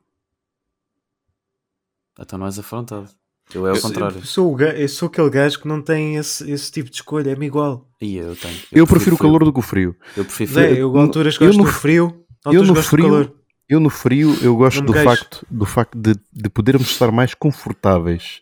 Então 2.19 2.37
não 2.37 2.45
és 2.45 2.59
afrontado. 2.59 3.09
Eu 3.53 3.67
é 3.67 3.71
o 3.73 3.75
Eu- 3.75 3.81
contrário. 3.81 4.17
Eu 4.17 4.23
sou, 4.25 4.55
o 4.55 4.61
eu 4.61 4.87
sou 4.87 5.07
aquele 5.07 5.29
gajo 5.29 5.59
que 5.59 5.67
não 5.67 5.81
tem 5.81 6.15
esse, 6.15 6.49
esse 6.49 6.71
tipo 6.71 6.89
de 6.89 6.95
escolha, 6.97 7.31
é-me 7.31 7.45
igual. 7.45 7.87
Aí 8.01 8.15
eu 8.15 8.35
tenho. 8.35 8.57
Eu, 8.71 8.87
prefiro 8.87 9.15
o 9.15 9.17
frio. 9.17 9.29
calor 9.29 9.43
do 9.43 9.51
que 9.51 9.59
o 9.59 9.63
frio. 9.63 9.95
Eu 10.15 10.23
prefiro 10.23 10.51
frio. 10.53 10.75
eu 10.77 10.91
no- 10.93 10.99
alturas 10.99 11.35
eu 11.35 11.47
gosto 11.47 11.57
no 11.57 11.63
do 11.65 11.71
frio, 11.71 12.25
eu 12.45 12.63
no 12.63 12.73
gosto 12.73 12.89
frio-. 12.89 13.35
Eu 13.67 13.79
no 13.79 13.89
frio, 13.89 14.37
eu 14.43 14.55
gosto 14.55 14.81
do 14.81 14.93
queixo. 14.93 15.05
facto, 15.09 15.47
do 15.49 15.65
facto 15.65 15.97
de, 15.97 16.13
de 16.31 16.49
podermos 16.49 16.89
estar 16.91 17.11
mais 17.11 17.33
confortáveis, 17.33 18.41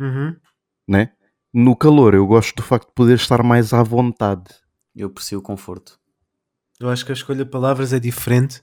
Uhum. 0.00 0.34
né? 0.88 1.12
No 1.52 1.76
calor, 1.76 2.14
eu 2.14 2.26
gosto 2.26 2.56
do 2.56 2.62
facto 2.62 2.88
de 2.88 2.94
poder 2.94 3.16
estar 3.16 3.42
mais 3.42 3.72
à 3.72 3.82
vontade. 3.82 4.44
Eu 4.96 5.08
aprecio 5.08 5.38
o 5.38 5.42
conforto. 5.42 5.98
Eu 6.78 6.88
acho 6.88 7.04
que 7.04 7.12
a 7.12 7.14
escolha 7.14 7.44
de 7.44 7.50
palavras 7.50 7.92
é 7.92 7.98
diferente. 8.00 8.62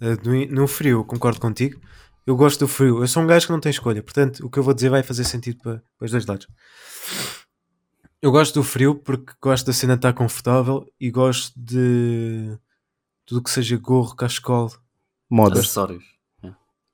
eh, 0.00 0.46
no, 0.50 0.68
frio, 0.68 1.04
concordo 1.04 1.40
contigo. 1.40 1.80
Eu 2.24 2.36
gosto 2.36 2.60
do 2.60 2.68
frio. 2.68 3.02
Eu 3.02 3.08
sou 3.08 3.22
um 3.22 3.26
gajo 3.26 3.46
que 3.46 3.52
não 3.52 3.60
tem 3.60 3.70
escolha. 3.70 4.02
Portanto, 4.02 4.46
o 4.46 4.50
que 4.50 4.58
eu 4.58 4.62
vou 4.62 4.74
dizer 4.74 4.90
vai 4.90 5.02
fazer 5.02 5.24
sentido 5.24 5.58
para, 5.62 5.82
para 5.98 6.04
os 6.04 6.10
dois 6.10 6.26
lados. 6.26 6.46
Eu 8.20 8.30
gosto 8.30 8.54
do 8.54 8.62
frio 8.62 8.94
porque 8.94 9.32
gosto 9.42 9.66
da 9.66 9.72
cena 9.72 9.94
de 9.94 9.98
estar 9.98 10.12
confortável 10.12 10.86
e 11.00 11.10
gosto 11.10 11.52
de 11.58 12.56
tudo 13.24 13.42
que 13.42 13.50
seja 13.50 13.76
gorro, 13.76 14.14
cachecol. 14.14 14.70
Moda. 15.30 15.58
Acessórios. 15.58 16.04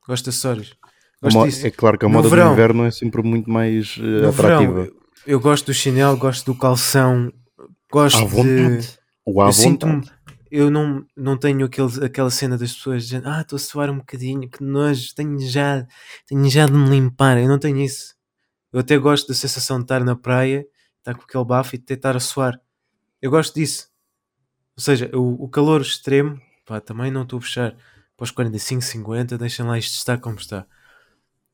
Gosto 0.07 0.25
de 0.25 0.31
acessórios. 0.31 0.77
É 1.67 1.71
claro 1.71 1.99
que 1.99 2.05
a 2.05 2.09
moda 2.09 2.29
verão- 2.29 2.49
do 2.49 2.53
inverno 2.53 2.85
é 2.85 2.91
sempre 2.91 3.23
muito 3.23 3.51
mais 3.51 3.97
No 3.97 4.29
atrativa. 4.29 4.73
verão, 4.83 4.93
eu, 5.27 5.41
gosto 5.41 5.67
do 5.67 5.75
chinelo, 5.75 6.17
gosto 6.17 6.45
do 6.53 6.59
calção, 6.59 7.33
gosto 7.91 8.19
à 8.19 8.25
de. 8.25 8.27
vontade. 8.29 8.99
Ou 9.25 9.41
à 9.43 9.47
eu 9.47 9.53
vontade. 9.53 10.11
Eu 10.51 10.71
não, 10.71 11.05
não 11.17 11.37
tenho 11.37 11.65
aquele, 11.67 12.05
aquela 12.05 12.31
cena 12.31 12.57
das 12.57 12.73
pessoas 12.73 13.03
dizendo 13.05 13.29
Ah, 13.29 13.41
estou 13.41 13.57
a 13.57 13.59
suar 13.59 13.91
um 13.91 13.97
bocadinho, 13.99 14.49
que 14.49 14.63
nojo, 14.63 15.13
tenho 15.15 15.39
já, 15.41 15.85
tenho 16.29 16.49
já 16.49 16.67
de 16.67 16.73
me 16.73 16.89
limpar. 16.91 17.39
Eu 17.39 17.49
não 17.49 17.59
tenho 17.59 17.79
isso. 17.79 18.15
Eu 18.73 18.81
até 18.81 18.97
gosto 18.99 19.29
da 19.29 19.35
sensação 19.35 19.79
de 19.79 19.85
estar 19.85 20.05
na 20.05 20.15
praia, 20.15 20.65
estar 20.99 21.15
com 21.15 21.23
aquele 21.23 21.45
bafo 21.45 21.75
e 21.75 21.79
de 21.79 21.93
estar 21.95 22.15
a 22.17 22.21
suar. 22.21 22.61
Eu 23.21 23.31
gosto 23.31 23.55
disso. 23.55 23.89
Ou 24.77 24.83
seja, 24.83 25.11
o, 25.15 25.45
o 25.45 25.49
calor 25.49 25.81
extremo, 25.81 26.39
pá, 26.67 26.81
também 26.81 27.11
não 27.11 27.23
estou 27.23 27.39
a 27.39 27.41
puxar 27.41 27.75
para 28.17 28.25
os 28.25 28.31
45, 28.31 28.83
50, 28.83 29.39
deixem 29.39 29.65
lá 29.65 29.77
isto 29.79 29.95
estar 29.95 30.19
como 30.19 30.37
está. 30.37 30.67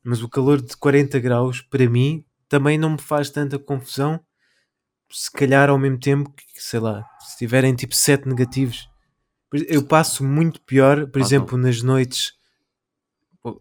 Mas 0.03 0.21
o 0.23 0.29
calor 0.29 0.61
de 0.61 0.75
40 0.77 1.19
graus, 1.19 1.61
para 1.61 1.87
mim, 1.89 2.25
também 2.49 2.77
não 2.77 2.91
me 2.91 3.01
faz 3.01 3.29
tanta 3.29 3.59
confusão. 3.59 4.19
Se 5.09 5.31
calhar 5.31 5.69
ao 5.69 5.77
mesmo 5.77 5.99
tempo 5.99 6.31
que, 6.31 6.43
sei 6.61 6.79
lá, 6.79 7.05
se 7.19 7.37
tiverem 7.37 7.75
tipo 7.75 7.93
7 7.95 8.27
negativos, 8.27 8.89
eu 9.67 9.83
passo 9.85 10.23
muito 10.23 10.61
pior, 10.61 11.07
por 11.07 11.21
Ah, 11.21 11.25
exemplo, 11.25 11.57
nas 11.57 11.81
noites. 11.81 12.33
Pô, 13.43 13.59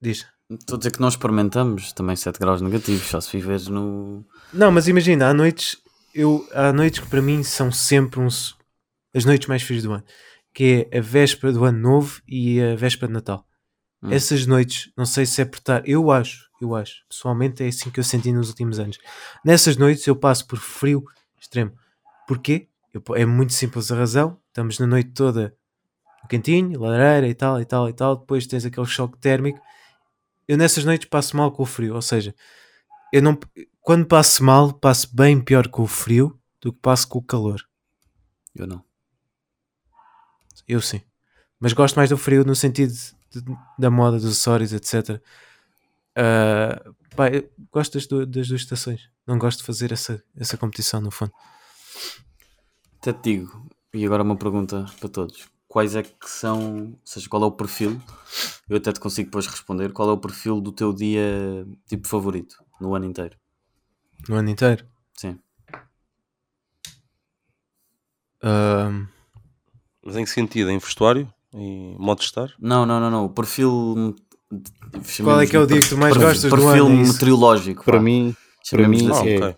Diz. 0.00 0.26
Estou 0.50 0.74
a 0.76 0.78
dizer 0.78 0.90
que 0.92 1.00
nós 1.00 1.14
experimentamos 1.14 1.92
também 1.94 2.14
7 2.14 2.38
graus 2.38 2.60
negativos, 2.60 3.06
só 3.06 3.20
se 3.20 3.32
viveres 3.32 3.68
no. 3.68 4.24
Não, 4.52 4.70
mas 4.70 4.86
imagina, 4.86 5.28
há 5.28 5.32
noites, 5.34 5.78
eu, 6.14 6.46
há 6.52 6.72
noites 6.72 7.00
que 7.00 7.06
para 7.08 7.22
mim 7.22 7.42
são 7.42 7.72
sempre 7.72 8.20
uns, 8.20 8.54
as 9.14 9.24
noites 9.24 9.48
mais 9.48 9.62
frias 9.62 9.82
do 9.82 9.92
ano, 9.92 10.04
que 10.52 10.86
é 10.92 10.98
a 10.98 11.00
véspera 11.00 11.52
do 11.54 11.64
ano 11.64 11.78
novo 11.78 12.20
e 12.28 12.60
a 12.60 12.76
véspera 12.76 13.06
de 13.06 13.14
Natal. 13.14 13.46
Hum. 14.02 14.10
Essas 14.12 14.46
noites, 14.46 14.90
não 14.96 15.06
sei 15.06 15.24
se 15.26 15.40
é 15.40 15.44
por 15.44 15.58
estar, 15.58 15.86
eu 15.88 16.10
acho, 16.10 16.48
eu 16.60 16.74
acho, 16.74 17.04
pessoalmente 17.08 17.62
é 17.62 17.68
assim 17.68 17.90
que 17.90 18.00
eu 18.00 18.04
senti 18.04 18.32
nos 18.32 18.48
últimos 18.48 18.78
anos. 18.78 18.98
Nessas 19.44 19.76
noites 19.76 20.06
eu 20.06 20.16
passo 20.16 20.46
por 20.46 20.58
frio 20.58 21.04
extremo. 21.40 21.72
Porquê? 22.26 22.68
Eu- 22.92 23.02
é 23.14 23.24
muito 23.24 23.52
simples 23.52 23.90
a 23.92 23.96
razão. 23.96 24.38
Estamos 24.48 24.78
na 24.78 24.86
noite 24.86 25.10
toda 25.10 25.56
no 26.22 26.28
cantinho, 26.28 26.80
lareira 26.80 27.28
e 27.28 27.34
tal, 27.34 27.60
e 27.60 27.64
tal, 27.64 27.88
e 27.88 27.92
tal. 27.92 28.16
Depois 28.16 28.46
tens 28.46 28.64
aquele 28.64 28.86
choque 28.86 29.18
térmico. 29.18 29.60
Eu 30.48 30.56
nessas 30.58 30.84
noites 30.84 31.08
passo 31.08 31.36
mal 31.36 31.52
com 31.52 31.62
o 31.62 31.66
frio, 31.66 31.94
ou 31.94 32.02
seja, 32.02 32.34
eu 33.12 33.22
não, 33.22 33.38
quando 33.80 34.06
passo 34.06 34.42
mal, 34.44 34.72
passo 34.72 35.14
bem 35.14 35.40
pior 35.40 35.68
com 35.68 35.82
o 35.82 35.86
frio 35.86 36.38
do 36.60 36.72
que 36.72 36.78
passo 36.80 37.08
com 37.08 37.18
o 37.18 37.22
calor. 37.22 37.62
Eu 38.54 38.66
não. 38.66 38.84
Eu 40.68 40.80
sim. 40.80 41.00
Mas 41.60 41.72
gosto 41.72 41.96
mais 41.96 42.10
do 42.10 42.18
frio 42.18 42.44
no 42.44 42.54
sentido 42.54 42.92
de- 42.92 43.14
da 43.78 43.90
moda, 43.90 44.16
dos 44.18 44.26
acessórios, 44.26 44.72
etc. 44.72 45.22
Ah, 46.16 46.82
pá, 47.16 47.26
gosto 47.72 47.94
das, 47.94 48.06
du- 48.06 48.26
das 48.26 48.48
duas 48.48 48.62
estações. 48.62 49.10
Não 49.26 49.38
gosto 49.38 49.60
de 49.60 49.64
fazer 49.66 49.92
essa, 49.92 50.22
essa 50.36 50.56
competição, 50.58 51.00
no 51.00 51.10
fundo. 51.10 51.32
Até 53.00 53.12
te 53.12 53.22
digo, 53.36 53.68
e 53.92 54.04
agora 54.06 54.22
uma 54.22 54.36
pergunta 54.36 54.86
para 55.00 55.08
todos. 55.08 55.48
Quais 55.68 55.94
é 55.96 56.02
que 56.02 56.28
são, 56.28 56.92
ou 56.92 56.98
seja, 57.04 57.28
qual 57.28 57.42
é 57.42 57.46
o 57.46 57.52
perfil? 57.52 58.00
Eu 58.68 58.76
até 58.76 58.92
te 58.92 59.00
consigo 59.00 59.28
depois 59.28 59.46
responder. 59.46 59.92
Qual 59.92 60.08
é 60.08 60.12
o 60.12 60.18
perfil 60.18 60.60
do 60.60 60.72
teu 60.72 60.92
dia 60.92 61.66
tipo 61.86 62.06
favorito 62.08 62.62
no 62.80 62.94
ano 62.94 63.06
inteiro? 63.06 63.36
No 64.28 64.36
ano 64.36 64.50
inteiro. 64.50 64.86
Sim. 65.16 65.38
Ah, 68.42 68.90
Mas 70.04 70.16
em 70.16 70.24
que 70.24 70.30
sentido? 70.30 70.70
Em 70.70 70.78
vestuário? 70.78 71.32
Em 71.54 71.96
modo 71.98 72.18
de 72.18 72.24
estar? 72.24 72.50
Não, 72.58 72.86
não, 72.86 72.98
não, 73.00 73.10
não. 73.10 73.24
O 73.26 73.28
perfil. 73.30 74.14
Qual 75.22 75.40
é 75.40 75.46
que 75.46 75.56
é 75.56 75.60
o 75.60 75.66
dia 75.66 75.80
que 75.80 75.88
tu 75.88 75.96
mais 75.96 76.16
gostas 76.16 76.50
do 76.50 76.56
Perfil 76.56 76.86
ano, 76.86 76.98
é 76.98 77.02
isso? 77.02 77.12
meteorológico. 77.14 77.84
Para 77.84 78.00
mim, 78.00 78.34
para 78.70 78.84
Ah, 78.84 78.88
mim 78.88 79.10
assim. 79.10 79.28
é 79.30 79.36
ok. 79.38 79.56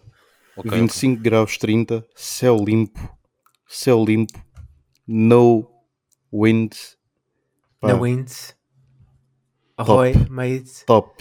Ok, 0.56 0.70
25 0.70 1.20
graus 1.20 1.58
30, 1.58 2.04
céu 2.14 2.56
limpo, 2.64 3.00
céu 3.66 4.04
limpo, 4.04 4.38
no 5.06 5.68
wind. 6.32 6.72
Pá, 7.80 7.88
Na 7.88 7.94
wind. 8.00 8.30
Ahoy, 9.76 10.12
mate. 10.30 10.84
Top, 10.86 11.16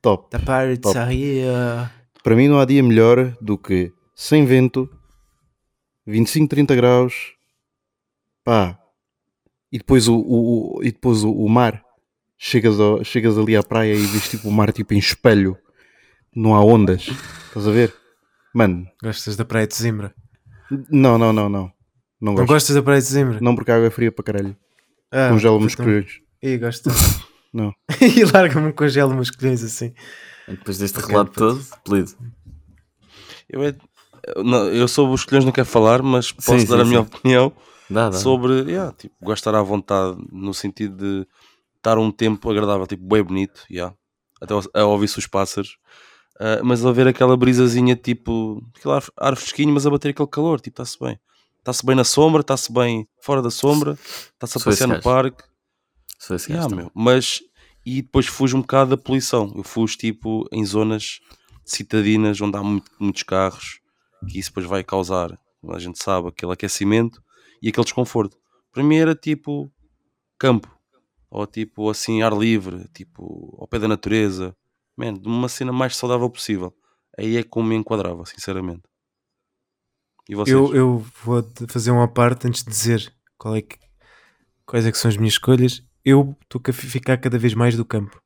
top. 0.00 0.30
The 0.30 0.38
pirates 0.38 0.80
Top. 0.90 0.96
are 0.98 1.14
here. 1.14 1.90
Para 2.24 2.34
mim 2.34 2.48
não 2.48 2.58
há 2.58 2.64
dia 2.64 2.82
melhor 2.82 3.36
do 3.42 3.58
que 3.58 3.92
sem 4.14 4.46
vento, 4.46 4.88
25, 6.06 6.48
30 6.48 6.74
graus, 6.74 7.34
pá, 8.42 8.78
e 9.72 9.78
depois 9.78 10.08
o, 10.08 10.14
o- 10.16 10.78
o- 10.78 10.82
e 10.82 10.90
depois 10.92 11.24
o, 11.24 11.30
o 11.32 11.48
mar. 11.48 11.82
Chegas, 12.40 12.78
ao- 12.78 13.02
chegas 13.02 13.36
ali 13.36 13.56
à 13.56 13.62
praia 13.62 13.94
e 13.94 14.06
vês 14.06 14.28
tipo 14.28 14.48
o 14.48 14.52
mar 14.52 14.72
tipo 14.72 14.94
em 14.94 14.98
espelho, 14.98 15.58
não 16.34 16.54
há 16.54 16.64
ondas, 16.64 17.08
estás 17.48 17.66
a 17.66 17.70
ver? 17.72 17.92
Mano, 18.54 18.86
Gostas 19.02 19.34
da 19.36 19.44
praia 19.44 19.66
de 19.66 19.74
Zimbra? 19.74 20.14
não, 20.90 21.18
não, 21.18 21.32
não, 21.32 21.48
não. 21.48 21.72
Não 22.20 22.34
Não 22.34 22.46
gostas 22.46 22.74
da 22.76 22.82
praia 22.82 23.00
de 23.00 23.06
Zimbra? 23.08 23.38
Não 23.40 23.54
porque 23.56 23.70
a 23.70 23.76
água 23.76 23.86
é 23.88 23.90
fria 23.90 24.10
para 24.12 24.24
caralho. 24.24 24.56
Ah, 25.10 25.30
Congela-me 25.30 25.66
os 25.66 25.72
então- 25.72 25.84
colhões. 25.84 26.20
Ih, 26.42 26.58
gosto. 26.58 26.90
Não. 27.52 27.72
e 28.00 28.24
larga-me 28.24 28.72
congelo 28.72 29.14
meus 29.14 29.30
colhões 29.30 29.64
assim. 29.64 29.92
Depois 30.46 30.78
deste 30.78 30.98
Ok, 30.98 31.08
relato 31.10 31.32
pronto. 31.32 31.54
todo, 31.64 31.66
apelido. 31.72 32.12
Eu, 33.48 33.62
é, 33.64 33.74
não- 34.44 34.66
eu 34.68 34.86
sobre 34.86 35.14
os 35.14 35.24
colhões 35.24 35.44
não 35.44 35.52
quero 35.52 35.66
falar, 35.66 36.02
mas 36.02 36.30
posso 36.30 36.58
Sim, 36.60 36.66
dar 36.66 36.76
sim, 36.76 36.82
a 36.82 36.84
minha 36.84 37.00
sim. 37.02 37.06
opinião 37.16 37.52
Dá, 37.90 38.10
dá. 38.10 38.18
sobre 38.18 38.52
yeah, 38.70 38.92
tipo, 38.92 39.14
gostar 39.22 39.54
à 39.54 39.62
vontade 39.62 40.16
no 40.30 40.52
sentido 40.52 40.96
de 40.96 41.26
estar 41.76 41.96
um 41.98 42.10
tempo 42.10 42.50
agradável, 42.50 42.86
tipo, 42.86 43.04
bem 43.06 43.22
bonito, 43.22 43.64
yeah, 43.70 43.94
até 44.40 44.52
a 44.74 44.84
ouvir-se 44.84 45.18
os 45.18 45.26
pássaros, 45.26 45.78
ah, 46.40 46.60
mas 46.62 46.84
a 46.84 46.92
ver 46.92 47.06
aquela 47.08 47.36
brisazinha 47.36 47.96
tipo, 47.96 48.62
aquele 48.76 48.94
ar, 48.94 49.04
ar 49.16 49.36
fresquinho, 49.36 49.72
mas 49.72 49.86
a 49.86 49.90
bater 49.90 50.10
aquele 50.10 50.28
calor, 50.28 50.60
tipo, 50.60 50.74
está-se 50.80 50.98
bem. 51.02 51.18
Está-se 51.58 51.84
bem 51.84 51.96
na 51.96 52.04
sombra, 52.04 52.40
está-se 52.40 52.72
bem 52.72 53.06
fora 53.20 53.42
da 53.42 53.50
sombra, 53.50 53.92
está-se 53.92 54.56
a 54.56 54.60
Sou 54.60 54.70
passear 54.72 54.86
no 54.86 54.94
gajo. 54.94 55.04
parque. 55.04 55.44
Sou 56.18 56.34
esse 56.36 56.50
Yeah, 56.50 56.64
gajo 56.64 56.76
meu, 56.76 56.90
também. 56.90 57.04
mas 57.04 57.40
e 57.84 58.00
depois 58.02 58.26
fujo 58.26 58.56
um 58.56 58.60
bocado 58.60 58.90
da 58.90 58.96
poluição. 58.96 59.52
Eu 59.56 59.62
fujo 59.62 59.96
tipo 59.98 60.46
em 60.52 60.64
zonas 60.64 61.20
citadinas 61.64 62.40
onde 62.40 62.56
há 62.56 62.62
muito- 62.62 62.90
muitos 62.98 63.22
carros, 63.22 63.80
que 64.28 64.38
isso 64.38 64.50
depois 64.50 64.66
vai 64.66 64.82
causar, 64.82 65.38
a 65.68 65.78
gente 65.78 66.02
sabe, 66.02 66.28
aquele 66.28 66.52
aquecimento 66.52 67.22
e 67.62 67.68
aquele 67.68 67.84
desconforto. 67.84 68.36
Para 68.72 68.82
mim 68.82 68.96
era 68.96 69.14
tipo 69.14 69.70
campo, 70.38 70.68
ou 71.30 71.46
tipo 71.46 71.90
assim 71.90 72.22
ar 72.22 72.32
livre, 72.36 72.86
tipo 72.94 73.56
ao 73.60 73.66
pé 73.66 73.78
da 73.78 73.88
natureza, 73.88 74.54
man, 74.96 75.14
de 75.14 75.26
uma 75.28 75.48
cena 75.48 75.72
mais 75.72 75.96
saudável 75.96 76.28
possível. 76.30 76.74
Aí 77.18 77.36
é 77.36 77.42
como 77.42 77.68
me 77.68 77.74
enquadrava, 77.76 78.24
sinceramente. 78.26 78.82
E 80.28 80.34
vocês? 80.34 80.54
Eu, 80.56 80.74
eu 80.74 80.98
vou 81.24 81.42
fazer 81.68 81.90
uma 81.90 82.06
parte 82.06 82.46
antes 82.46 82.62
de 82.62 82.70
dizer 82.70 83.12
qual 83.36 83.56
é 83.56 83.62
que, 83.62 83.76
quais 84.66 84.86
é 84.86 84.92
que 84.92 84.98
são 84.98 85.08
as 85.08 85.16
minhas 85.16 85.34
escolhas. 85.34 85.82
Eu 86.04 86.36
estou 86.42 86.60
a 86.68 86.72
ficar 86.72 87.16
cada 87.18 87.38
vez 87.38 87.54
mais 87.54 87.76
do 87.76 87.84
campo. 87.84 88.20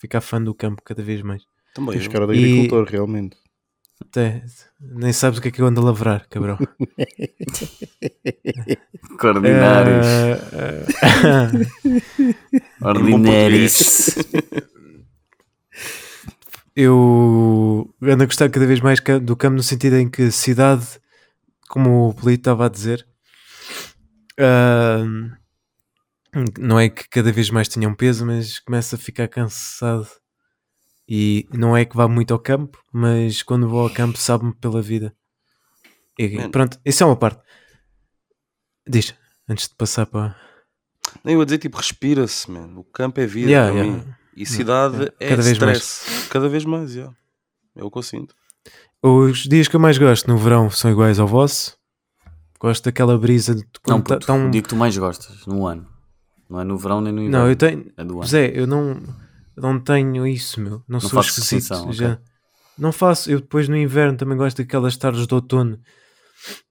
Ficar 0.00 0.20
fã 0.20 0.42
do 0.42 0.54
campo 0.54 0.82
cada 0.82 1.02
vez 1.02 1.22
mais. 1.22 1.44
Também 1.74 1.98
Tens 1.98 2.08
cara 2.08 2.26
de 2.26 2.34
E- 2.34 2.38
agricultor, 2.38 2.84
realmente. 2.86 3.36
Até, 4.08 4.44
nem 4.80 5.12
sabes 5.12 5.38
o 5.38 5.42
que 5.42 5.48
é 5.48 5.50
que 5.50 5.60
eu 5.60 5.66
ando 5.66 5.80
a 5.80 5.84
lavrar, 5.84 6.28
cabrão. 6.28 6.56
Ordinários. 9.22 10.06
Ah, 11.02 11.50
ah, 12.80 12.88
Ordinários. 12.88 14.16
eu 16.76 17.92
ando 18.02 18.22
a 18.22 18.26
gostar 18.26 18.50
cada 18.50 18.66
vez 18.66 18.80
mais 18.80 19.00
do 19.22 19.36
campo 19.36 19.56
no 19.56 19.62
sentido 19.62 19.96
em 19.96 20.08
que 20.08 20.30
cidade, 20.30 20.86
como 21.68 22.10
o 22.10 22.14
Polito 22.14 22.42
estava 22.42 22.66
a 22.66 22.68
dizer, 22.68 23.06
ah, 24.38 25.04
não 26.58 26.78
é 26.78 26.88
que 26.88 27.08
cada 27.08 27.32
vez 27.32 27.50
mais 27.50 27.68
tenha 27.68 27.88
um 27.88 27.94
peso, 27.94 28.26
mas 28.26 28.58
começa 28.58 28.96
a 28.96 28.98
ficar 28.98 29.28
cansado. 29.28 30.08
E 31.08 31.46
não 31.52 31.76
é 31.76 31.84
que 31.84 31.96
vá 31.96 32.08
muito 32.08 32.32
ao 32.32 32.38
campo, 32.38 32.78
mas 32.92 33.42
quando 33.42 33.68
vou 33.68 33.80
ao 33.82 33.90
campo 33.90 34.16
sabe-me 34.18 34.54
pela 34.54 34.80
vida. 34.80 35.14
E 36.18 36.36
Man. 36.36 36.50
pronto, 36.50 36.78
isso 36.84 37.02
é 37.02 37.06
uma 37.06 37.16
parte. 37.16 37.40
Diz, 38.88 39.14
antes 39.48 39.68
de 39.68 39.74
passar 39.74 40.06
para. 40.06 40.36
Nem 41.22 41.34
eu 41.34 41.40
ia 41.40 41.44
dizer 41.46 41.58
tipo 41.58 41.76
respira-se, 41.76 42.50
man. 42.50 42.68
O 42.78 42.84
campo 42.84 43.20
é 43.20 43.26
vida 43.26 43.50
Yeah, 43.50 43.70
yeah. 43.72 43.92
mim. 43.98 44.04
E 44.36 44.44
cidade 44.46 45.12
é 45.20 45.28
Cada 45.28 45.42
vez 45.42 45.58
mais. 45.58 45.78
stress. 45.78 46.28
Cada 46.28 46.48
vez 46.48 46.64
mais, 46.64 46.94
yeah. 46.94 47.14
é 47.76 47.84
o 47.84 47.90
que 47.90 47.98
eu 47.98 48.02
sinto. 48.02 48.34
Os 49.02 49.44
dias 49.44 49.68
que 49.68 49.76
eu 49.76 49.80
mais 49.80 49.98
gosto 49.98 50.26
no 50.28 50.36
verão 50.38 50.70
são 50.70 50.90
iguais 50.90 51.18
ao 51.20 51.26
vosso. 51.28 51.76
Gosto 52.58 52.84
daquela 52.84 53.18
brisa 53.18 53.54
de 53.54 53.60
Não, 53.86 54.00
quando 54.00 54.04
puto, 54.04 54.26
tá 54.26 54.32
um- 54.32 54.48
o 54.48 54.50
dia 54.50 54.62
que 54.62 54.68
tu 54.68 54.76
mais 54.76 54.96
gostas 54.96 55.44
no 55.46 55.66
ano. 55.66 55.86
Não 56.48 56.60
é 56.60 56.64
no 56.64 56.78
verão 56.78 57.00
nem 57.00 57.12
no 57.12 57.20
inverno. 57.20 57.38
Não, 57.44 57.48
eu 57.48 57.56
tenho. 57.56 57.92
É 57.96 58.04
do 58.04 58.14
ano. 58.18 58.26
Zé, 58.26 58.50
eu 58.54 58.66
não, 58.66 59.00
não 59.56 59.80
tenho 59.80 60.26
isso, 60.26 60.60
meu. 60.60 60.82
Não, 60.88 61.00
sou 61.00 61.10
fazes 61.10 61.38
esquisito. 61.38 61.58
distinção, 61.60 61.84
ok. 61.84 61.94
Já. 61.94 62.18
Não 62.78 62.92
faço. 62.92 63.30
Eu 63.30 63.40
depois 63.40 63.68
no 63.68 63.76
inverno 63.76 64.16
também 64.16 64.36
gosto 64.36 64.58
daquelas 64.58 64.96
tardes 64.96 65.26
de 65.26 65.34
outono. 65.34 65.78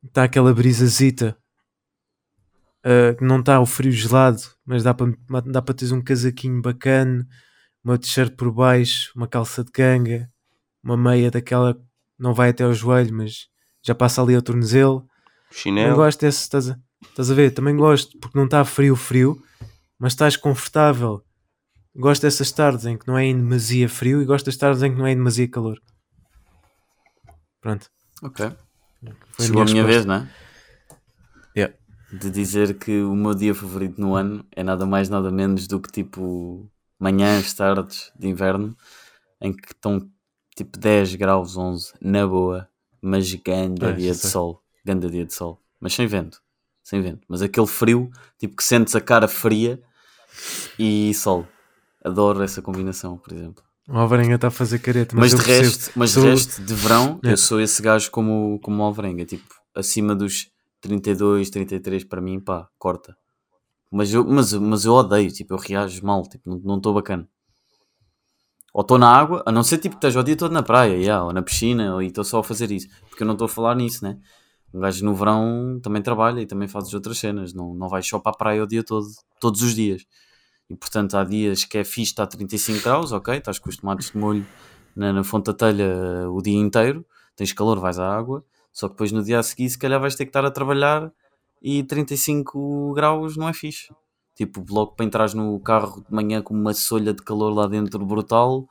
Está 0.04 0.24
aquela 0.24 0.54
brisazita. 0.54 1.38
que 3.18 3.24
não 3.24 3.40
está 3.40 3.60
o 3.60 3.66
frio 3.66 3.92
gelado, 3.92 4.42
mas 4.66 4.84
dá 4.84 4.94
para 4.94 5.08
dá 5.46 5.62
para 5.62 5.74
teres 5.74 5.92
um 5.92 6.02
casaquinho 6.02 6.62
bacana, 6.62 7.26
uma 7.84 7.98
t-shirt 7.98 8.36
por 8.36 8.52
baixo, 8.52 9.12
uma 9.16 9.28
calça 9.28 9.64
de 9.64 9.72
ganga, 9.72 10.30
uma 10.84 10.98
meia 10.98 11.32
daquela 11.32 11.74
que 11.74 11.82
não 12.20 12.34
vai 12.34 12.50
até 12.50 12.64
ao 12.64 12.74
joelho, 12.74 13.14
mas 13.14 13.48
já 13.82 13.96
passa 13.96 14.22
ali 14.22 14.36
ao 14.36 14.42
tornozelo. 14.42 15.02
Também 15.02 15.62
Chinelo. 15.62 15.96
gosto 15.96 16.22
desse, 16.22 16.42
estás 16.42 16.70
a, 16.70 16.78
estás 17.04 17.32
a 17.32 17.34
ver? 17.34 17.52
Também 17.52 17.76
gosto, 17.76 18.18
porque 18.20 18.38
não 18.38 18.46
está 18.46 18.64
frio, 18.66 18.96
frio, 18.96 19.42
mas 19.98 20.14
estás 20.14 20.36
confortável. 20.36 21.24
Gosto 21.96 22.24
dessas 22.24 22.52
tardes 22.52 22.86
em 22.86 22.98
que 22.98 23.08
não 23.08 23.18
é 23.18 23.26
em 23.26 23.36
demasia 23.38 23.88
frio 23.88 24.22
e 24.22 24.26
gosto 24.26 24.48
das 24.48 24.58
tardes 24.58 24.82
em 24.82 24.92
que 24.92 24.98
não 24.98 25.06
é 25.06 25.12
em 25.12 25.16
demasia 25.16 25.50
calor. 25.50 25.80
Pronto. 27.62 27.90
Ok. 28.22 28.52
Foi 29.34 29.46
Chegou 29.46 29.62
a 29.62 29.66
minha 29.66 29.84
vez, 29.84 30.06
não 30.06 30.16
é? 30.16 30.28
de 32.14 32.30
dizer 32.30 32.78
que 32.78 33.02
o 33.02 33.16
meu 33.16 33.34
dia 33.34 33.56
favorito 33.56 34.00
no 34.00 34.14
ano 34.14 34.46
é 34.52 34.64
nada 34.64 34.86
mais 34.86 35.10
nada 35.10 35.32
menos 35.32 35.68
do 35.68 35.80
que 35.82 35.92
tipo 35.92 36.70
manhãs, 37.00 37.54
tardes 37.54 38.12
de 38.18 38.28
inverno 38.28 38.76
em 39.42 39.52
que 39.52 39.74
estão 39.74 40.08
tipo 40.56 40.78
10 40.78 41.16
graus, 41.16 41.58
11 41.58 41.92
na 42.00 42.28
boa, 42.28 42.70
mas 43.02 43.34
ganda 43.34 43.88
Ah, 43.88 43.94
dia 43.94 44.12
de 44.12 44.18
sei. 44.18 44.30
sol, 44.30 44.62
ganda 44.86 45.10
dia 45.10 45.26
de 45.26 45.34
sol, 45.34 45.60
mas 45.80 45.94
sem 45.94 46.06
vento, 46.06 46.40
sem 46.84 47.02
vento, 47.02 47.22
mas 47.28 47.42
aquele 47.42 47.66
frio, 47.68 48.12
tipo 48.38 48.56
que 48.56 48.64
sentes 48.64 48.96
a 48.96 49.02
cara 49.02 49.28
fria 49.28 49.82
e 50.78 51.14
sol. 51.16 51.48
Adoro 52.04 52.44
essa 52.44 52.62
combinação, 52.62 53.18
por 53.18 53.34
exemplo. 53.34 53.64
O 53.88 53.98
Alvarenga 53.98 54.36
está 54.36 54.48
a 54.48 54.52
fazer 54.52 54.80
careta, 54.80 55.16
Mas, 55.16 55.34
mas, 55.34 55.40
de 55.42 55.46
percebo. 55.46 55.66
resto, 55.68 55.92
mas 55.96 56.10
de 56.10 56.14
Sou- 56.16 56.24
resto, 56.24 56.62
de 56.64 56.74
verão, 56.74 57.20
É. 57.24 57.34
eu 57.34 57.38
sou 57.38 57.60
esse 57.60 57.82
gajo 57.82 58.10
como, 58.12 58.60
como 58.62 58.82
o 58.82 58.86
Alvarenga, 58.86 59.26
tipo, 59.26 59.44
acima 59.76 60.16
dos 60.16 60.50
32, 60.82 61.50
33, 61.50 62.04
para 62.06 62.22
mim, 62.22 62.40
pá, 62.40 62.68
corta. 62.78 63.16
Mas 63.92 64.14
eu, 64.14 64.26
mas, 64.26 64.54
mas 64.54 64.86
eu 64.86 64.94
odeio, 64.94 65.30
tipo, 65.32 65.54
eu 65.54 65.58
reajo 65.58 66.04
mal, 66.06 66.24
tipo, 66.24 66.50
não- 66.64 66.78
estou 66.78 66.94
bacana. 66.94 67.28
Ou 68.74 68.82
estou 68.82 68.98
na 68.98 69.08
água, 69.10 69.44
a 69.46 69.52
não 69.52 69.64
ser 69.64 69.78
tipo 69.78 69.96
que 69.96 69.98
esteja 70.00 70.20
o 70.20 70.24
dia 70.24 70.36
todo 70.36 70.52
na 70.52 70.64
praia, 70.64 70.96
yeah, 70.96 71.24
ou 71.24 71.32
na 71.32 71.42
piscina, 71.44 71.94
ou 71.94 72.02
e 72.02 72.08
estou 72.08 72.24
só 72.24 72.40
a 72.40 72.44
fazer 72.44 72.72
isso, 72.72 72.88
porque 73.10 73.22
eu 73.22 73.28
não 73.28 73.34
estou 73.34 73.46
a 73.46 73.50
falar 73.50 73.76
nisso, 73.76 74.04
né? 74.04 74.18
Um 74.74 74.80
gajo 74.80 75.06
no 75.06 75.14
verão 75.14 75.80
também 75.84 76.02
trabalha 76.02 76.42
e 76.42 76.48
também 76.48 76.68
faz 76.68 76.86
as 76.88 76.94
outras 76.96 77.20
cenas, 77.20 77.54
não, 77.54 77.76
não 77.76 77.88
vai 77.88 78.02
só 78.02 78.18
para 78.18 78.32
a 78.32 78.36
praia 78.36 78.64
o 78.64 78.68
dia 78.68 78.84
todo, 78.84 79.06
todos 79.40 79.62
os 79.62 79.76
dias. 79.76 80.04
E 80.70 80.76
portanto 80.76 81.16
há 81.18 81.24
dias 81.24 81.64
que 81.66 81.78
é 81.78 81.84
fixe, 81.84 82.12
está 82.12 82.24
a 82.24 82.28
35 82.28 82.82
graus, 82.84 83.12
ok, 83.12 83.36
estás 83.38 83.60
com 83.60 83.70
os 83.70 83.78
tomates 83.78 84.12
de 84.12 84.18
molho 84.18 84.46
na, 84.96 85.12
na 85.14 85.24
fonte 85.24 85.46
da 85.48 85.54
telha 85.54 85.84
eh, 85.84 86.28
o 86.28 86.42
dia 86.42 86.58
inteiro, 86.58 87.06
tens 87.36 87.52
calor, 87.54 87.80
vais 87.80 88.00
à 88.00 88.16
água, 88.16 88.44
só 88.72 88.88
que 88.88 88.94
depois 88.94 89.12
no 89.12 89.24
dia 89.24 89.40
a 89.40 89.44
seguir 89.44 89.70
se 89.70 89.78
calhar 89.78 90.00
vais 90.00 90.16
ter 90.16 90.26
que 90.26 90.30
estar 90.30 90.46
a 90.46 90.52
trabalhar 90.52 91.12
e 91.62 91.84
35 91.84 92.94
graus 92.94 93.36
não 93.38 93.48
é 93.50 93.54
fixe. 93.54 93.94
Tipo, 94.36 94.66
logo 94.70 94.94
para 94.94 95.06
entrares 95.06 95.34
no 95.36 95.60
carro 95.60 96.02
de 96.08 96.12
manhã 96.14 96.42
com 96.42 96.54
uma 96.56 96.74
solha 96.74 97.14
de 97.14 97.22
calor 97.22 97.54
lá 97.54 97.68
dentro 97.68 98.04
brutal. 98.04 98.68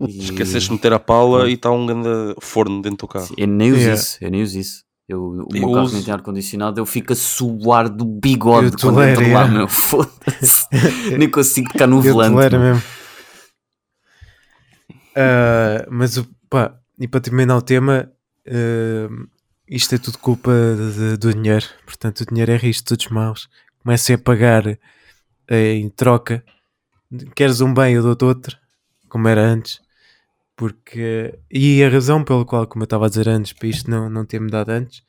E- 0.00 0.18
Esqueceste 0.24 0.68
de 0.68 0.74
meter 0.74 0.92
a 0.92 0.98
pala 0.98 1.48
e 1.48 1.54
está 1.54 1.70
um 1.70 1.86
grande 1.86 2.08
forno 2.40 2.82
dentro 2.82 3.06
do 3.06 3.08
carro. 3.08 3.26
Sim, 3.26 3.34
Eu 3.38 3.46
nem 3.48 3.70
uso 3.72 3.80
Yeah. 3.80 3.94
isso, 4.00 4.18
eu 4.20 4.30
nem 4.30 4.42
uso 4.42 4.58
isso. 4.58 4.84
Eu, 5.10 5.22
o 5.22 5.48
Eu 5.54 5.60
meu 5.60 5.72
carro 5.72 5.84
uso. 5.86 5.94
nem 5.94 6.04
tem 6.04 6.14
ar-condicionado, 6.14 6.78
eu 6.80 6.86
fico 6.86 7.12
a 7.12 7.16
suar 7.16 7.88
do 7.88 8.04
bigode 8.04 8.72
Eu 8.74 8.78
quando 8.78 9.02
entro 9.02 9.22
lá, 9.24 9.28
yeah. 9.28 9.52
meu. 9.52 9.66
Foda-se. 9.68 10.66
nem 11.18 11.28
consigo 11.28 11.72
ficar 11.72 11.88
no 11.88 11.96
Eu 11.96 12.02
volante. 12.12 12.32
tolero 12.34 12.60
mesmo. 12.60 12.82
Ah, 15.16 15.86
mas 15.90 16.22
pá, 16.48 16.74
e 16.98 17.08
para 17.08 17.20
terminar 17.20 17.56
o 17.56 17.62
tema, 17.62 18.10
ah, 18.48 19.08
isto 19.68 19.94
é 19.94 19.98
tudo 19.98 20.18
culpa 20.18 20.50
de- 20.52 21.16
do 21.16 21.34
dinheiro. 21.34 21.66
Portanto, 21.84 22.20
o 22.20 22.26
dinheiro 22.26 22.52
é 22.52 22.56
risco, 22.56 22.88
todos 22.88 23.08
maus. 23.08 23.48
Comecem 23.82 24.14
a 24.14 24.18
pagar 24.18 24.66
eh, 25.48 25.74
em 25.74 25.88
troca. 25.88 26.44
Queres 27.34 27.60
um 27.60 27.72
bem, 27.74 27.94
eu 27.94 28.02
dou-te 28.02 28.24
outro, 28.24 28.56
como 29.08 29.26
era 29.26 29.40
antes. 29.42 29.80
Porque, 30.60 31.38
e 31.50 31.82
a 31.82 31.88
razão 31.88 32.22
pela 32.22 32.44
qual, 32.44 32.66
como 32.66 32.82
eu 32.82 32.84
estava 32.84 33.06
a 33.06 33.08
dizer 33.08 33.30
antes, 33.30 33.54
para 33.54 33.66
isto 33.66 33.90
não, 33.90 34.10
não 34.10 34.26
ter 34.26 34.38
mudado 34.38 34.68
antes, 34.68 35.02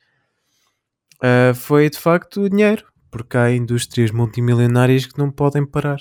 ah, 1.22 1.52
foi 1.54 1.90
de 1.90 1.98
facto 1.98 2.40
o 2.40 2.48
dinheiro. 2.48 2.90
Porque 3.10 3.36
há 3.36 3.52
indústrias 3.52 4.10
multimilionárias 4.10 5.04
que 5.04 5.18
não 5.18 5.30
podem 5.30 5.66
parar. 5.66 6.00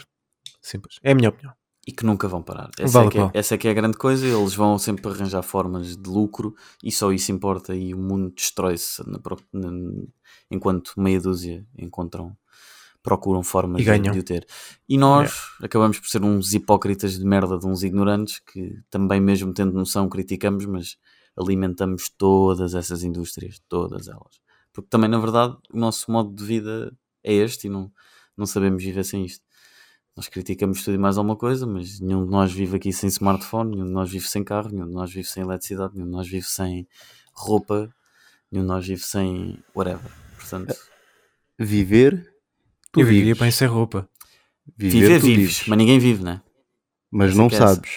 Simples. 0.62 1.00
É 1.04 1.12
a 1.12 1.16
minha 1.16 1.28
opinião. 1.28 1.54
E 1.86 1.92
que 1.92 2.06
nunca 2.06 2.30
vão 2.30 2.42
parar. 2.42 2.70
Essa, 2.80 2.94
Vale 2.94 3.08
é 3.08 3.12
que 3.12 3.20
é, 3.20 3.32
essa 3.34 3.56
é 3.56 3.58
que 3.58 3.68
é 3.68 3.72
a 3.72 3.74
grande 3.74 3.98
coisa. 3.98 4.26
Eles 4.26 4.54
vão 4.54 4.80
sempre 4.80 5.12
arranjar 5.12 5.42
formas 5.42 5.98
de 5.98 6.10
lucro 6.10 6.56
e 6.82 6.90
só 6.90 7.12
isso 7.12 7.34
importa. 7.34 7.76
E 7.76 7.94
o 7.94 7.98
mundo 7.98 8.32
destrói-se 8.34 9.04
enquanto 10.50 10.94
meia 10.96 11.20
dúzia 11.20 11.68
encontram, 11.78 12.38
procuram 13.04 13.44
formas 13.44 13.84
de, 13.84 14.00
de 14.00 14.20
o 14.20 14.24
ter. 14.24 14.46
E 14.88 14.98
nós 14.98 15.34
acabamos 15.62 16.00
por 16.00 16.08
ser 16.08 16.24
uns 16.24 16.54
hipócritas 16.54 17.18
de 17.18 17.26
merda, 17.26 17.58
de 17.58 17.66
uns 17.66 17.84
ignorantes 17.84 18.40
que 18.40 18.80
também, 18.90 19.20
mesmo 19.20 19.54
tendo 19.54 19.74
noção, 19.74 20.08
criticamos, 20.08 20.66
mas 20.66 20.98
alimentamos 21.38 22.10
todas 22.10 22.76
essas 22.76 23.04
indústrias, 23.04 23.62
todas 23.68 24.08
elas. 24.08 24.40
Porque 24.72 24.90
também, 24.90 25.10
na 25.10 25.20
verdade, 25.20 25.58
o 25.74 25.78
nosso 25.78 26.12
modo 26.12 26.34
de 26.34 26.44
vida 26.44 26.96
é 27.24 27.34
este 27.34 27.68
e 27.68 27.70
não, 27.70 27.92
não 28.38 28.46
sabemos 28.46 28.84
viver 28.84 29.04
sem 29.04 29.26
isto. 29.26 29.44
Nós 30.16 30.28
criticamos 30.28 30.84
tudo 30.84 30.96
e 30.96 30.98
mais 30.98 31.18
alguma 31.18 31.36
coisa, 31.36 31.66
mas 31.66 32.00
nenhum 32.00 32.26
de 32.26 32.32
nós 32.32 32.52
vive 32.52 32.76
aqui 32.76 32.92
sem 32.92 33.08
smartphone, 33.08 33.72
nenhum 33.72 33.86
de 33.86 33.94
nós 33.94 34.12
vive 34.12 34.28
sem 34.28 34.44
carro, 34.44 34.70
nenhum 34.70 34.88
de 34.88 34.94
nós 34.94 35.12
vive 35.12 35.28
sem 35.28 35.44
eletricidade, 35.44 35.94
nenhum 35.94 36.06
de 36.06 36.12
nós 36.12 36.28
vive 36.28 36.46
sem 36.46 36.88
roupa, 37.34 37.90
nenhum 38.52 38.66
de 38.66 38.68
nós 38.68 38.86
vive 38.86 39.02
sem 39.02 39.64
whatever. 39.74 40.12
Portanto, 40.38 40.76
Viver, 41.64 42.31
tu 42.91 42.99
eu 43.01 43.06
vivia 43.06 43.36
bem 43.36 43.51
sem 43.51 43.67
roupa. 43.67 44.08
Viver, 44.77 44.99
viver 45.01 45.19
tu 45.19 45.25
vives, 45.25 45.38
vives. 45.39 45.67
mas 45.67 45.77
ninguém 45.77 45.99
vive, 45.99 46.23
né? 46.23 46.41
Mas 47.12 47.36
não 47.36 47.49
que 47.49 47.56
é 47.56 47.58
sabes. 47.58 47.91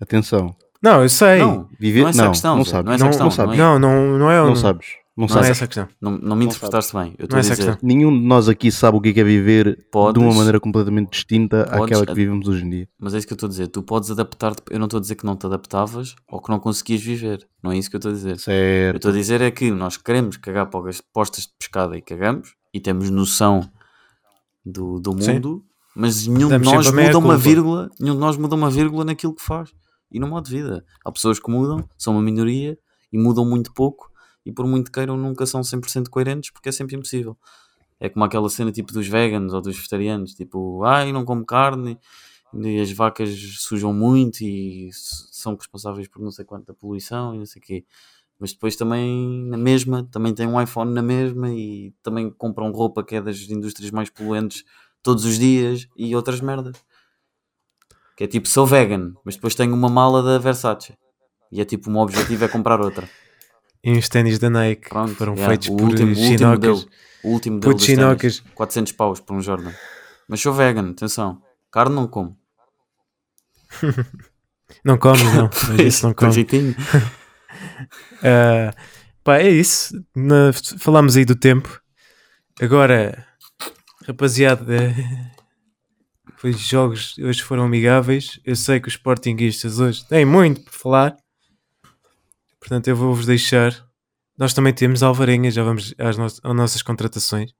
Atenção. 0.00 0.54
Não, 0.82 1.02
eu 1.02 1.08
sei. 1.08 1.38
Não, 1.38 1.68
Viver, 1.78 2.00
não 2.00 2.06
é 2.06 2.10
essa 2.10 2.22
não, 2.22 2.28
a 2.28 2.30
questão, 2.32 2.56
não 2.56 2.64
sabes. 2.64 2.86
não 2.86 2.92
é 2.94 2.98
Não- 2.98 3.06
questão. 3.08 3.24
não 3.26 3.30
sabes. 3.30 3.54
é- 3.54 3.58
Não, 3.58 3.78
não, 3.78 4.18
não 4.18 4.30
é. 4.30 4.36
Não 4.38 4.46
Não, 4.48 4.56
sabes. 4.56 4.86
Não, 5.16 5.22
não 5.22 5.28
sabes. 5.28 5.48
é 5.48 5.50
essa 5.50 5.64
a 5.64 5.66
questão. 5.66 5.88
Não, 6.00 6.16
não 6.16 6.36
me 6.36 6.44
interpretaste 6.44 6.92
bem. 6.96 7.14
Eu 7.18 7.26
Não 7.28 7.36
a 7.36 7.38
é 7.38 7.40
essa 7.40 7.50
dizer, 7.50 7.64
questão. 7.66 7.78
Nenhum 7.82 8.12
de 8.16 8.24
nós 8.24 8.48
aqui 8.48 8.70
sabe 8.70 8.96
o 8.96 9.00
que 9.00 9.08
é 9.08 9.12
que 9.12 9.20
é 9.20 9.24
viver 9.24 9.88
Podes. 9.90 10.20
de 10.20 10.24
uma 10.28 10.32
maneira 10.34 10.60
completamente 10.60 11.10
distinta 11.10 11.64
Podes. 11.64 11.82
àquela 11.82 12.06
que 12.06 12.14
vivemos 12.14 12.46
hoje 12.46 12.64
em 12.64 12.70
dia. 12.70 12.88
mas 12.98 13.12
é 13.14 13.18
isso 13.18 13.26
que 13.26 13.32
eu 13.32 13.36
estou 13.36 13.48
a 13.48 13.50
dizer. 13.50 13.66
Tu 13.68 13.82
podes 13.82 14.10
adaptar-te. 14.12 14.62
Eu 14.70 14.78
não 14.78 14.86
estou 14.86 14.98
a 14.98 15.00
dizer 15.00 15.16
que 15.16 15.26
não 15.26 15.36
te 15.36 15.46
adaptavas 15.46 16.14
ou 16.28 16.40
que 16.40 16.48
não 16.48 16.60
conseguias 16.60 17.02
viver. 17.02 17.44
Não 17.62 17.72
é 17.72 17.78
isso 17.78 17.90
que 17.90 17.96
eu 17.96 17.98
estou 17.98 18.12
a 18.12 18.14
dizer. 18.14 18.32
Eu 18.34 18.38
Certo. 18.38 18.96
estou 18.96 19.10
a 19.10 19.14
dizer 19.14 19.40
é 19.40 19.50
que 19.50 19.70
nós 19.72 19.96
queremos 19.96 20.36
cagar 20.36 20.66
para 20.66 20.88
as 20.88 21.00
postas 21.00 21.44
de 21.44 21.50
pescada 21.58 21.96
e 21.96 22.00
cagamos 22.02 22.54
e 22.72 22.78
temos 22.78 23.10
noção 23.10 23.68
do, 24.70 25.00
do 25.00 25.22
Sim. 25.22 25.34
mundo, 25.34 25.64
mas 25.94 26.26
nenhum 26.26 26.48
Damos 26.48 26.68
de 26.68 26.74
nós 26.74 26.90
muda 26.92 27.18
uma 27.18 27.36
vírgula, 27.36 27.90
nenhum 27.98 28.14
de 28.14 28.20
nós 28.20 28.36
muda 28.36 28.54
uma 28.54 28.70
vírgula 28.70 29.04
naquilo 29.04 29.34
que 29.34 29.42
faz 29.42 29.72
e 30.10 30.18
no 30.20 30.28
modo 30.28 30.44
de 30.48 30.56
vida. 30.56 30.84
Há 31.04 31.10
pessoas 31.10 31.38
que 31.38 31.50
mudam, 31.50 31.88
são 31.96 32.14
uma 32.14 32.22
minoria 32.22 32.78
e 33.12 33.18
mudam 33.18 33.44
muito 33.44 33.72
pouco 33.72 34.10
e 34.44 34.52
por 34.52 34.66
muito 34.66 34.92
queiram 34.92 35.16
nunca 35.16 35.44
são 35.46 35.60
100% 35.60 36.08
coerentes 36.08 36.50
porque 36.50 36.68
é 36.68 36.72
sempre 36.72 36.96
impossível. 36.96 37.36
É 38.00 38.08
como 38.08 38.24
aquela 38.24 38.48
cena 38.48 38.70
tipo 38.70 38.92
dos 38.92 39.08
veganos 39.08 39.52
ou 39.52 39.60
dos 39.60 39.74
vegetarianos, 39.74 40.34
tipo, 40.34 40.84
ai, 40.84 41.12
não 41.12 41.24
como 41.24 41.44
carne 41.44 41.98
e 42.54 42.80
as 42.80 42.90
vacas 42.92 43.30
sujam 43.58 43.92
muito 43.92 44.42
e 44.42 44.88
são 44.92 45.54
responsáveis 45.54 46.08
por 46.08 46.22
não 46.22 46.30
sei 46.30 46.44
quanta 46.44 46.72
poluição 46.72 47.34
e 47.34 47.38
não 47.38 47.46
sei 47.46 47.60
o 47.60 47.64
quê. 47.64 47.84
Mas 48.38 48.52
depois 48.52 48.76
também, 48.76 49.44
na 49.48 49.56
mesma, 49.56 50.08
também 50.12 50.32
tem 50.32 50.46
um 50.46 50.60
iPhone 50.60 50.92
na 50.92 51.02
mesma 51.02 51.50
e 51.50 51.92
também 52.02 52.30
compram 52.30 52.70
roupa 52.70 53.02
que 53.02 53.16
é 53.16 53.20
das 53.20 53.40
indústrias 53.50 53.90
mais 53.90 54.08
poluentes 54.10 54.64
todos 55.02 55.24
os 55.24 55.38
dias 55.38 55.88
e 55.96 56.14
outras 56.14 56.40
merdas. 56.40 56.76
Que 58.16 58.24
é 58.24 58.26
tipo, 58.26 58.48
sou 58.48 58.66
vegan, 58.66 59.14
mas 59.24 59.34
depois 59.34 59.54
tenho 59.54 59.74
uma 59.74 59.88
mala 59.88 60.22
da 60.22 60.38
Versace. 60.38 60.96
E 61.50 61.60
é 61.60 61.64
tipo, 61.64 61.88
o 61.88 61.92
meu 61.92 62.02
objetivo 62.02 62.44
é 62.44 62.48
comprar 62.48 62.80
outra. 62.80 63.08
E 63.82 63.92
uns 63.92 64.08
ténis 64.08 64.38
da 64.38 64.50
Nike 64.50 64.88
Pronto, 64.88 65.14
foram 65.14 65.34
yeah, 65.34 65.48
feitos 65.48 65.68
o 65.68 65.76
por 65.76 65.88
último, 65.88 66.06
o 66.06 66.10
último 66.10 66.26
chinocas. 66.28 66.86
O 67.22 67.28
último 67.28 67.60
Putos 67.60 67.76
dos 67.76 67.86
ténis. 67.86 68.00
chinocas. 68.00 68.40
400 68.54 68.92
paus 68.92 69.20
por 69.20 69.34
um 69.36 69.40
Jordan. 69.40 69.72
Mas 70.28 70.40
sou 70.40 70.52
vegan, 70.52 70.90
atenção. 70.90 71.42
Carne 71.70 71.94
não 71.94 72.06
como. 72.06 72.36
Não 74.84 74.98
comes, 74.98 75.22
não. 75.34 75.48
Mas 75.68 75.80
isso 75.80 76.06
não 76.06 76.14
Com 76.14 76.26
comes. 76.26 76.36
Ah, 78.22 78.74
pá, 79.24 79.38
é 79.38 79.48
isso. 79.50 79.94
Na- 80.14 80.52
falámos 80.78 81.16
aí 81.16 81.24
do 81.24 81.36
tempo. 81.36 81.80
Agora, 82.60 83.26
rapaziada, 84.06 84.64
os 86.42 86.58
jogos 86.60 87.16
hoje 87.18 87.42
foram 87.42 87.64
amigáveis. 87.64 88.40
Eu 88.44 88.56
sei 88.56 88.80
que 88.80 88.88
os 88.88 88.94
Sportinguistas 88.94 89.78
hoje 89.80 90.06
têm 90.08 90.24
muito 90.24 90.62
por 90.62 90.72
falar. 90.72 91.16
Portanto, 92.60 92.88
eu 92.88 92.96
vou-vos 92.96 93.26
deixar. 93.26 93.86
Nós 94.36 94.52
também 94.54 94.72
temos 94.72 95.02
Alvarenga, 95.02 95.50
já 95.50 95.62
vamos 95.62 95.94
às, 95.98 96.16
no- 96.16 96.26
às 96.26 96.56
nossas 96.56 96.82
contratações. 96.82 97.52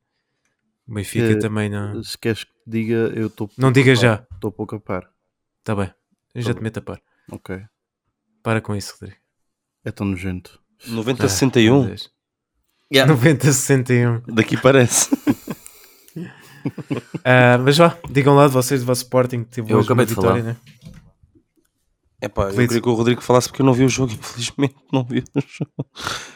O 0.86 0.94
Benfica 0.94 1.32
Eh, 1.32 1.38
também 1.38 1.68
não. 1.68 2.02
Se 2.02 2.16
queres 2.16 2.44
que 2.44 2.50
diga, 2.66 3.12
eu 3.14 3.26
estou 3.26 3.50
Não 3.58 3.70
diga 3.72 3.94
já. 3.94 4.26
Estou 4.34 4.50
pouco 4.50 4.76
a 4.76 4.80
par. 4.80 5.08
Está 5.60 5.74
bem. 5.76 5.92
Eu 6.34 6.42
já 6.42 6.48
Tá 6.48 6.54
te 6.54 6.56
bem. 6.56 6.62
meto 6.64 6.78
a 6.78 6.82
par. 6.82 7.00
Ok. 7.30 7.60
Para 8.42 8.60
com 8.60 8.74
isso, 8.74 8.94
Rodrigo. 8.98 9.20
É 9.88 9.92
tão 9.92 10.06
nojento. 10.06 10.58
90 10.86 11.24
Ah, 11.24 11.28
61. 11.28 11.78
meu 11.80 11.88
Deus. 11.88 12.10
90 13.08 13.52
61. 13.52 14.20
Daqui 14.34 14.56
parece. 14.56 15.08
Ah, 17.24 17.56
mas 17.58 17.78
vá, 17.78 17.96
digam 18.10 18.34
lá 18.34 18.46
de 18.46 18.52
vocês, 18.52 18.80
do 18.80 18.86
vosso 18.86 19.02
Sporting, 19.02 19.44
que 19.44 19.50
teve 19.50 19.72
Eu 19.72 19.80
acabei 19.80 20.02
uma 20.02 20.06
de 20.06 20.14
vitória, 20.14 20.42
falar. 20.42 20.54
né? 20.54 20.56
Epá, 22.20 22.48
eu 22.50 22.54
queria 22.66 22.80
que 22.82 22.88
o 22.88 22.94
Rodrigo 22.94 23.22
falasse 23.22 23.48
porque 23.48 23.62
eu 23.62 23.66
não 23.66 23.72
vi 23.72 23.84
o 23.84 23.88
jogo, 23.88 24.12
infelizmente. 24.18 24.74
Não 24.92 25.04
vi 25.04 25.20
o 25.20 25.40
jogo. 25.40 25.72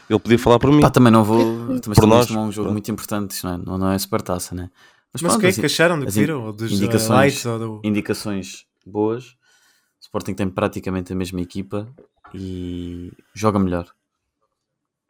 Ele 0.09 0.19
podia 0.19 0.39
falar 0.39 0.57
por 0.59 0.71
mim. 0.71 0.81
Pá, 0.81 0.89
também 0.89 1.11
não 1.11 1.23
vou. 1.23 1.79
Também 1.81 1.95
Por 1.95 2.07
nós, 2.07 2.31
um 2.31 2.51
jogo 2.51 2.53
pronto. 2.53 2.71
muito 2.71 2.89
importante. 2.89 3.43
Não 3.43 3.53
é, 3.53 3.57
não, 3.57 3.77
não 3.77 3.91
é 3.91 3.99
supertaça, 3.99 4.55
né? 4.55 4.69
Mas 5.11 5.21
pronto, 5.21 5.37
o 5.37 5.39
que 5.41 5.47
é 5.47 5.51
que 5.51 5.65
acharam 5.65 5.99
do 5.99 6.05
que 6.05 6.11
viram? 6.11 6.45
Ou 6.45 6.53
dos 6.53 6.71
ah, 6.71 6.75
indicações- 6.75 7.09
lights 7.09 7.45
ou 7.45 7.59
do... 7.59 7.81
indicações 7.83 8.65
boas. 8.87 9.25
O 9.25 10.01
Sporting 10.01 10.33
tem 10.33 10.49
praticamente 10.49 11.11
a 11.13 11.15
mesma 11.15 11.41
equipa 11.41 11.87
e 12.33 13.11
joga 13.33 13.59
melhor. 13.59 13.87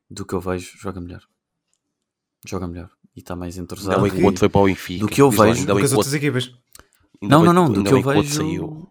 Do 0.10 0.26
que 0.26 0.34
eu 0.34 0.40
vejo, 0.42 0.78
joga 0.78 1.00
melhor. 1.02 1.22
Joga 2.46 2.68
melhor. 2.68 2.90
E 3.16 3.20
está 3.20 3.36
mais 3.36 3.56
Ainda 3.58 3.64
entrosado. 3.74 4.02
bem 4.02 4.12
que 4.12 4.22
o 4.22 4.26
outro 4.26 4.40
foi 4.40 4.50
para 4.50 4.62
o 4.62 4.66
Benfica. 4.66 5.00
do 5.06 5.08
que 5.08 5.22
eu 5.22 5.30
Diz 5.30 5.40
vejo- 5.40 5.60
ainda 5.62 5.74
bem 5.76 5.86
que 5.88 5.94
outras 5.96 6.14
equipas. 6.14 6.54
ainda 7.22 7.36
Não, 7.38 7.44
não, 7.46 7.54
não. 7.54 7.68
Do 7.72 7.78
ainda 7.80 7.90
que 7.90 7.96
eu 7.96 8.02
vejo. 8.02 8.34
saiu. 8.34 8.90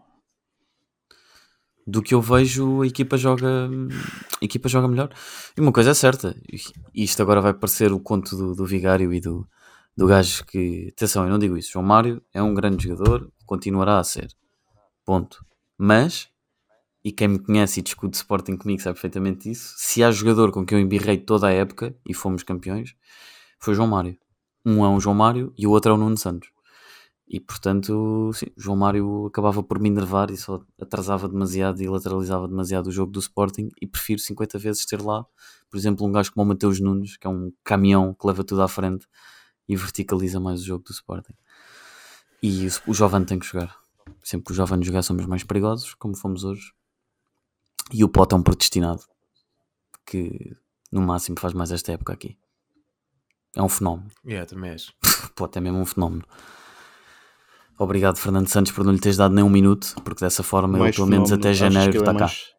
Do 1.85 2.01
que 2.01 2.15
eu 2.15 2.23
vejo, 2.23 2.83
a 2.83 2.87
equipa 2.87 3.17
joga, 3.17 3.69
a 4.41 4.45
equipa 4.45 4.69
joga 4.69 4.87
melhor. 4.87 5.13
E 5.57 5.61
uma 5.61 5.73
coisa 5.73 5.91
é 5.91 5.95
certa, 5.95 6.35
isto 6.95 7.21
agora 7.21 7.41
vai 7.41 7.53
parecer 7.53 7.93
o 7.93 7.99
conto 7.99 8.37
do, 8.37 8.55
do 8.55 8.65
Vigário 8.65 9.13
e 9.13 9.21
do, 9.21 9.45
do 9.97 10.07
gajo 10.07 10.45
que. 10.47 10.91
Atenção, 10.97 11.25
eu 11.25 11.31
não 11.31 11.41
digo 11.41 11.57
isso. 11.57 11.73
João 11.73 11.85
Mário 11.85 12.23
é 12.33 12.41
um 12.41 12.55
grande 12.55 12.87
jogador, 12.87 13.29
continuará 13.45 13.99
a 13.99 14.05
ser. 14.05 14.29
Ponto. 15.05 15.45
Mas, 15.77 16.29
e 17.05 17.11
quem 17.11 17.29
me 17.29 17.39
conhece 17.39 17.81
e 17.81 17.83
discute 17.83 18.17
Sporting 18.17 18.57
comigo 18.57 18.81
sabe 18.81 18.95
perfeitamente 18.95 19.51
isso, 19.51 19.75
se 19.77 20.03
há 20.03 20.11
jogador 20.11 20.53
com 20.53 20.65
quem 20.65 20.79
eu 20.79 20.85
embirrei 20.85 21.19
toda 21.19 21.49
a 21.49 21.51
época 21.51 21.97
e 22.07 22.15
fomos 22.15 22.43
campeões, 22.43 22.95
foi 23.59 23.75
João 23.75 23.89
Mário. 23.89 24.17
Um 24.65 24.85
é 24.85 24.89
um 24.89 25.01
João 25.01 25.15
Mário 25.15 25.53
e 25.57 25.67
o 25.67 25.71
outro 25.71 25.91
é 25.91 25.95
o 25.95 25.97
Nuno 25.97 26.17
Santos. 26.17 26.51
E 27.29 27.41
portanto, 27.41 28.31
sim, 28.35 28.47
João 28.57 28.77
Mário 28.77 29.27
acabava 29.27 29.63
por 29.63 29.81
me 29.81 29.89
enervar 29.89 30.31
e 30.31 30.37
só 30.37 30.63
atrasava 30.81 31.29
demasiado 31.29 31.83
e 31.83 31.89
lateralizava 31.89 32.47
demasiado 32.47 32.89
o 32.89 32.93
jogo 32.93 33.11
do 33.11 33.21
Sporting. 33.21 33.71
E 33.81 33.87
prefiro 33.87 34.21
50 34.21 34.59
vezes 34.59 34.85
ter 34.85 35.01
lá, 35.01 35.25
por 35.71 35.79
exemplo, 35.79 36.07
um 36.07 36.13
gajo 36.13 36.33
como 36.33 36.45
o 36.45 36.49
Mateus 36.49 36.79
Nunes, 36.79 37.17
que 37.17 37.27
é 37.27 37.31
um 37.31 37.51
caminhão 37.65 38.15
que 38.15 38.27
leva 38.27 38.45
tudo 38.45 38.63
à 38.63 38.69
frente 38.69 39.07
e 39.69 39.75
verticaliza 39.75 40.39
mais 40.39 40.61
o 40.61 40.65
jogo 40.65 40.85
do 40.85 40.93
Sporting. 40.93 41.33
E 42.43 42.67
o, 42.67 42.91
o 42.91 42.95
Jovem 42.95 43.25
tem 43.25 43.39
que 43.39 43.47
jogar. 43.47 43.77
Sempre 44.23 44.47
que 44.47 44.53
o 44.53 44.55
Jovem 44.55 44.83
jogar, 44.83 45.03
somos 45.03 45.25
mais 45.27 45.43
perigosos, 45.43 45.95
como 45.95 46.17
fomos 46.17 46.45
hoje. 46.45 46.73
E 47.91 48.05
o 48.05 48.09
Pote 48.09 48.35
é 48.35 48.39
um 48.39 48.43
predestinado 48.43 49.03
que 50.07 50.55
no 50.91 51.01
máximo 51.01 51.39
faz 51.39 51.53
mais 51.55 51.71
esta 51.73 51.93
época 51.93 52.13
aqui. 52.13 52.37
É 53.57 53.63
um 53.63 53.69
fenómeno. 53.69 54.09
Yeah, 54.25 54.47
também 54.47 54.71
és. 54.71 54.93
Pote 55.35 55.59
é 55.59 55.61
mesmo 55.61 55.79
um 55.79 55.87
fenómeno. 55.87 56.25
Obrigado, 57.79 58.17
Fernando 58.19 58.49
Santos, 58.49 58.71
por 58.73 58.85
não 58.85 58.93
lhe 58.93 58.99
teres 59.01 59.17
dado 59.17 59.35
nem 59.35 59.43
um 59.45 59.49
minuto, 59.49 59.95
porque 60.05 60.25
dessa 60.25 60.43
forma 60.43 60.75
ele, 60.75 60.83
Mais 60.85 60.95
pelo 60.97 61.09
menos 61.09 61.33
até 61.33 61.53
janeiro 61.53 61.99
está 61.99 62.13
é 62.13 62.15
cá. 62.15 62.21
mais- 62.21 62.53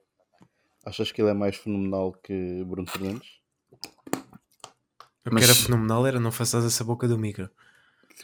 Achas 0.85 1.11
que 1.13 1.21
ele 1.21 1.29
é 1.29 1.33
mais 1.33 1.55
fenomenal 1.55 2.11
que 2.11 2.63
Bruno 2.65 2.89
Fernandes? 2.89 3.27
O 5.25 5.29
que 5.35 5.43
era 5.43 5.55
fenomenal 5.55 6.05
era 6.05 6.19
não 6.19 6.31
faças 6.31 6.65
essa 6.65 6.83
boca 6.83 7.07
do 7.07 7.17
micro. 7.17 7.49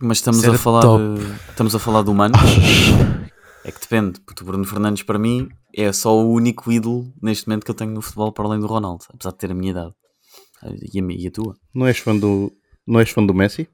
Mas 0.01 0.17
estamos 0.17 0.43
a 0.43 0.57
falar 0.57 0.81
top. 0.81 1.01
estamos 1.49 1.73
a 1.73 1.79
falar 1.79 2.01
do 2.01 2.13
Mano. 2.13 2.35
É 3.63 3.71
que 3.71 3.79
depende, 3.81 4.19
porque 4.21 4.41
o 4.43 4.45
Bruno 4.45 4.63
Fernandes 4.65 5.03
para 5.03 5.19
mim 5.19 5.49
é 5.75 5.91
só 5.91 6.15
o 6.17 6.31
único 6.31 6.71
ídolo 6.71 7.13
neste 7.21 7.47
momento 7.47 7.65
que 7.65 7.71
eu 7.71 7.75
tenho 7.75 7.91
no 7.91 8.01
futebol 8.01 8.31
para 8.31 8.45
além 8.45 8.59
do 8.59 8.67
Ronaldo, 8.67 9.05
apesar 9.13 9.31
de 9.31 9.37
ter 9.37 9.51
a 9.51 9.53
minha 9.55 9.71
idade. 9.71 9.93
E 10.93 10.99
a, 10.99 11.03
minha- 11.03 11.19
e 11.21 11.27
a 11.27 11.31
tua? 11.31 11.55
Não 11.73 11.85
és 11.87 11.97
fã 11.99 12.15
do, 12.17 12.51
não 12.87 12.99
és 12.99 13.09
fã 13.09 13.25
do 13.25 13.33
Messi? 13.33 13.69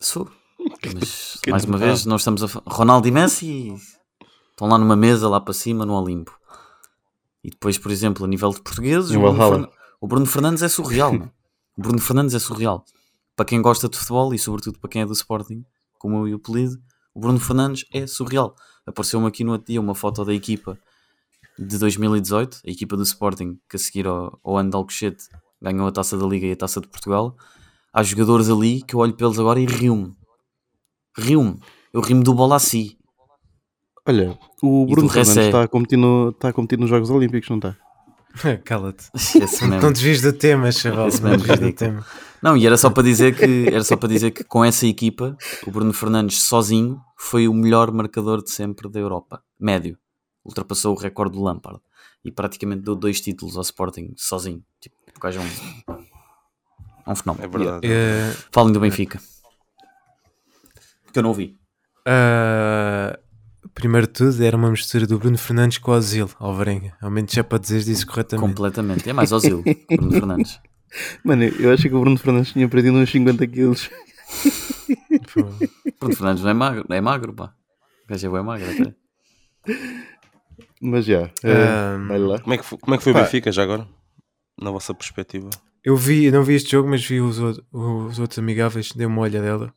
Sou. 0.00 0.30
Mas 0.94 1.38
que 1.42 1.50
mais 1.50 1.64
uma 1.64 1.78
vez, 1.78 2.04
nós 2.04 2.20
estamos 2.20 2.42
a 2.42 2.62
Ronaldo 2.66 3.08
e 3.08 3.10
Messi 3.10 3.74
estão 4.50 4.68
lá 4.68 4.76
numa 4.78 4.96
mesa, 4.96 5.28
lá 5.28 5.40
para 5.40 5.54
cima, 5.54 5.86
no 5.86 5.94
Olimpo. 5.94 6.36
E 7.42 7.50
depois, 7.50 7.78
por 7.78 7.90
exemplo, 7.90 8.24
a 8.24 8.28
nível 8.28 8.50
de 8.50 8.60
portugueses, 8.62 9.10
o 9.12 9.20
Bruno. 9.20 9.38
Fernan- 9.38 9.68
o 10.02 10.06
Bruno 10.06 10.26
Fernandes 10.26 10.62
é 10.62 10.68
surreal. 10.68 11.14
o 11.76 11.80
Bruno 11.82 11.98
Fernandes 12.00 12.34
é 12.34 12.38
surreal. 12.38 12.84
Para 13.36 13.46
quem 13.46 13.62
gosta 13.62 13.88
de 13.88 13.96
futebol 13.96 14.34
e, 14.34 14.38
sobretudo, 14.38 14.78
para 14.78 14.90
quem 14.90 15.02
é 15.02 15.06
do 15.06 15.12
Sporting, 15.14 15.64
como 15.98 16.16
eu 16.18 16.28
e 16.28 16.34
o 16.34 16.38
Pelido, 16.38 16.76
o 17.14 17.20
Bruno 17.20 17.40
Fernandes 17.40 17.84
é 17.92 18.06
surreal. 18.06 18.54
Apareceu-me 18.86 19.26
aqui 19.26 19.44
no 19.44 19.52
outro 19.52 19.66
dia 19.68 19.80
uma 19.80 19.94
foto 19.94 20.24
da 20.24 20.34
equipa 20.34 20.78
de 21.58 21.78
2018, 21.78 22.60
a 22.66 22.70
equipa 22.70 22.96
do 22.96 23.02
Sporting, 23.02 23.58
que 23.68 23.76
a 23.76 23.78
seguir 23.78 24.06
ao, 24.06 24.38
ao 24.42 24.56
ano 24.56 24.70
de 24.70 24.76
Alcochete 24.76 25.24
ganhou 25.60 25.86
a 25.86 25.92
taça 25.92 26.16
da 26.16 26.26
Liga 26.26 26.46
e 26.46 26.52
a 26.52 26.56
taça 26.56 26.80
de 26.80 26.88
Portugal. 26.88 27.36
Há 27.92 28.02
jogadores 28.02 28.48
ali 28.48 28.82
que 28.82 28.94
eu 28.94 29.00
olho 29.00 29.12
para 29.14 29.26
eles 29.26 29.38
agora 29.38 29.60
e 29.60 29.66
rio-me. 29.66 30.14
Rio-me. 31.18 31.58
Eu 31.92 32.00
rimo 32.00 32.22
do 32.22 32.32
bola 32.32 32.56
assim. 32.56 32.96
Olha, 34.06 34.38
o 34.62 34.86
Bruno 34.86 35.08
Fernandes 35.08 35.36
é- 35.36 35.46
está 35.46 35.62
a, 35.62 35.68
competir 35.68 35.98
no, 35.98 36.30
está 36.30 36.48
a 36.48 36.52
competir 36.52 36.78
nos 36.78 36.88
Jogos 36.88 37.10
Olímpicos, 37.10 37.48
não 37.50 37.56
está? 37.58 37.76
Cala-te. 38.64 39.10
Não 39.82 39.92
desvies 39.92 40.22
do 40.22 40.32
tema, 40.32 40.70
chaval. 40.72 41.08
Esse 41.08 41.22
Não 41.22 41.36
desvies 41.36 41.58
do 41.58 41.72
tema. 41.72 42.06
Não, 42.42 42.56
e 42.56 42.66
era 42.66 42.76
só 42.76 42.88
para 42.90 43.02
dizer 43.02 43.36
que 43.36 43.68
era 43.68 43.84
só 43.84 43.96
para 43.96 44.08
dizer 44.08 44.30
que 44.30 44.42
com 44.42 44.64
essa 44.64 44.86
equipa, 44.86 45.36
o 45.66 45.70
Bruno 45.70 45.92
Fernandes 45.92 46.42
sozinho 46.42 47.00
foi 47.16 47.46
o 47.46 47.52
melhor 47.54 47.92
marcador 47.92 48.42
de 48.42 48.50
sempre 48.50 48.88
da 48.88 48.98
Europa. 48.98 49.42
Médio. 49.58 49.98
Ultrapassou 50.44 50.94
o 50.96 50.98
recorde 50.98 51.36
do 51.36 51.42
Lampard. 51.42 51.80
E 52.24 52.30
praticamente 52.32 52.82
deu 52.82 52.94
dois 52.94 53.20
títulos 53.20 53.56
ao 53.56 53.62
Sporting 53.62 54.12
sozinho. 54.16 54.62
Tipo, 54.80 54.96
gajo 55.20 55.40
é 55.40 55.42
um, 55.42 55.96
é 57.06 57.10
um 57.10 57.14
fenómeno. 57.14 57.44
É 57.44 57.48
verdade. 57.48 57.86
Eh, 57.86 58.34
Falem 58.50 58.72
do 58.72 58.80
Benfica. 58.80 59.20
Que 61.12 61.18
eu 61.18 61.22
não 61.22 61.30
ouvi. 61.30 61.58
ah, 62.06 63.18
primeiro 63.74 64.06
de 64.06 64.12
tudo, 64.14 64.42
era 64.42 64.56
uma 64.56 64.70
mistura 64.70 65.06
do 65.06 65.18
Bruno 65.18 65.36
Fernandes 65.36 65.78
com 65.78 65.90
o 65.90 65.94
Ozil, 65.94 66.30
Alvarenga. 66.38 66.96
Ao 67.02 67.10
menos 67.10 67.32
já 67.32 67.44
para 67.44 67.58
dizer 67.58 67.86
isso 67.90 68.06
corretamente. 68.06 68.48
Completamente. 68.48 69.08
É 69.08 69.12
mais 69.12 69.30
Ozil 69.32 69.60
o 69.60 69.96
Bruno 69.96 70.12
Fernandes. 70.12 70.58
Mano, 71.24 71.44
eu 71.44 71.72
acho 71.72 71.82
que 71.88 71.94
o 71.94 72.00
Bruno 72.00 72.18
Fernandes 72.18 72.52
tinha 72.52 72.68
perdido 72.68 72.96
uns 72.96 73.10
50 73.10 73.46
quilos. 73.46 73.90
Bruno 75.98 76.16
Fernandes 76.16 76.42
não 76.42 76.50
é 76.50 76.54
magro, 76.54 76.84
é 76.90 77.00
magro, 77.00 77.32
pá. 77.34 77.52
O 78.04 78.08
gajo 78.08 78.26
é 78.26 78.30
bem 78.30 78.42
magro 78.42 78.66
até. 78.70 78.94
Mas 80.80 81.04
já, 81.04 81.30
é, 81.44 81.98
vai 82.08 82.18
lá. 82.18 82.38
Como 82.40 82.54
é 82.54 82.58
que 82.58 82.64
foi, 82.64 82.78
como 82.78 82.94
é 82.94 82.98
que 82.98 83.04
foi 83.04 83.12
o. 83.12 83.16
Benfica 83.16 83.52
já 83.52 83.62
agora? 83.62 83.86
Na 84.60 84.70
vossa 84.70 84.94
perspectiva? 84.94 85.50
Eu 85.84 85.96
vi, 85.96 86.24
eu 86.24 86.32
não 86.32 86.42
vi 86.42 86.54
este 86.54 86.70
jogo, 86.72 86.88
mas 86.88 87.04
vi 87.04 87.20
os, 87.20 87.38
outros- 87.38 87.66
os 87.72 88.18
outros 88.18 88.38
amigáveis, 88.38 88.92
dei 88.92 89.06
uma 89.06 89.22
olha 89.22 89.40
dela. 89.40 89.72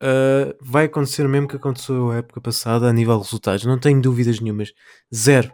Ah, 0.00 0.54
vai 0.60 0.86
acontecer 0.86 1.24
o 1.24 1.28
mesmo 1.28 1.48
que 1.48 1.56
aconteceu 1.56 2.10
a 2.10 2.16
época 2.16 2.40
passada 2.40 2.88
a 2.88 2.92
nível 2.92 3.16
de 3.18 3.24
resultados, 3.24 3.64
não 3.64 3.78
tenho 3.78 4.00
dúvidas 4.02 4.40
nenhumas. 4.40 4.72
Zero. 5.14 5.50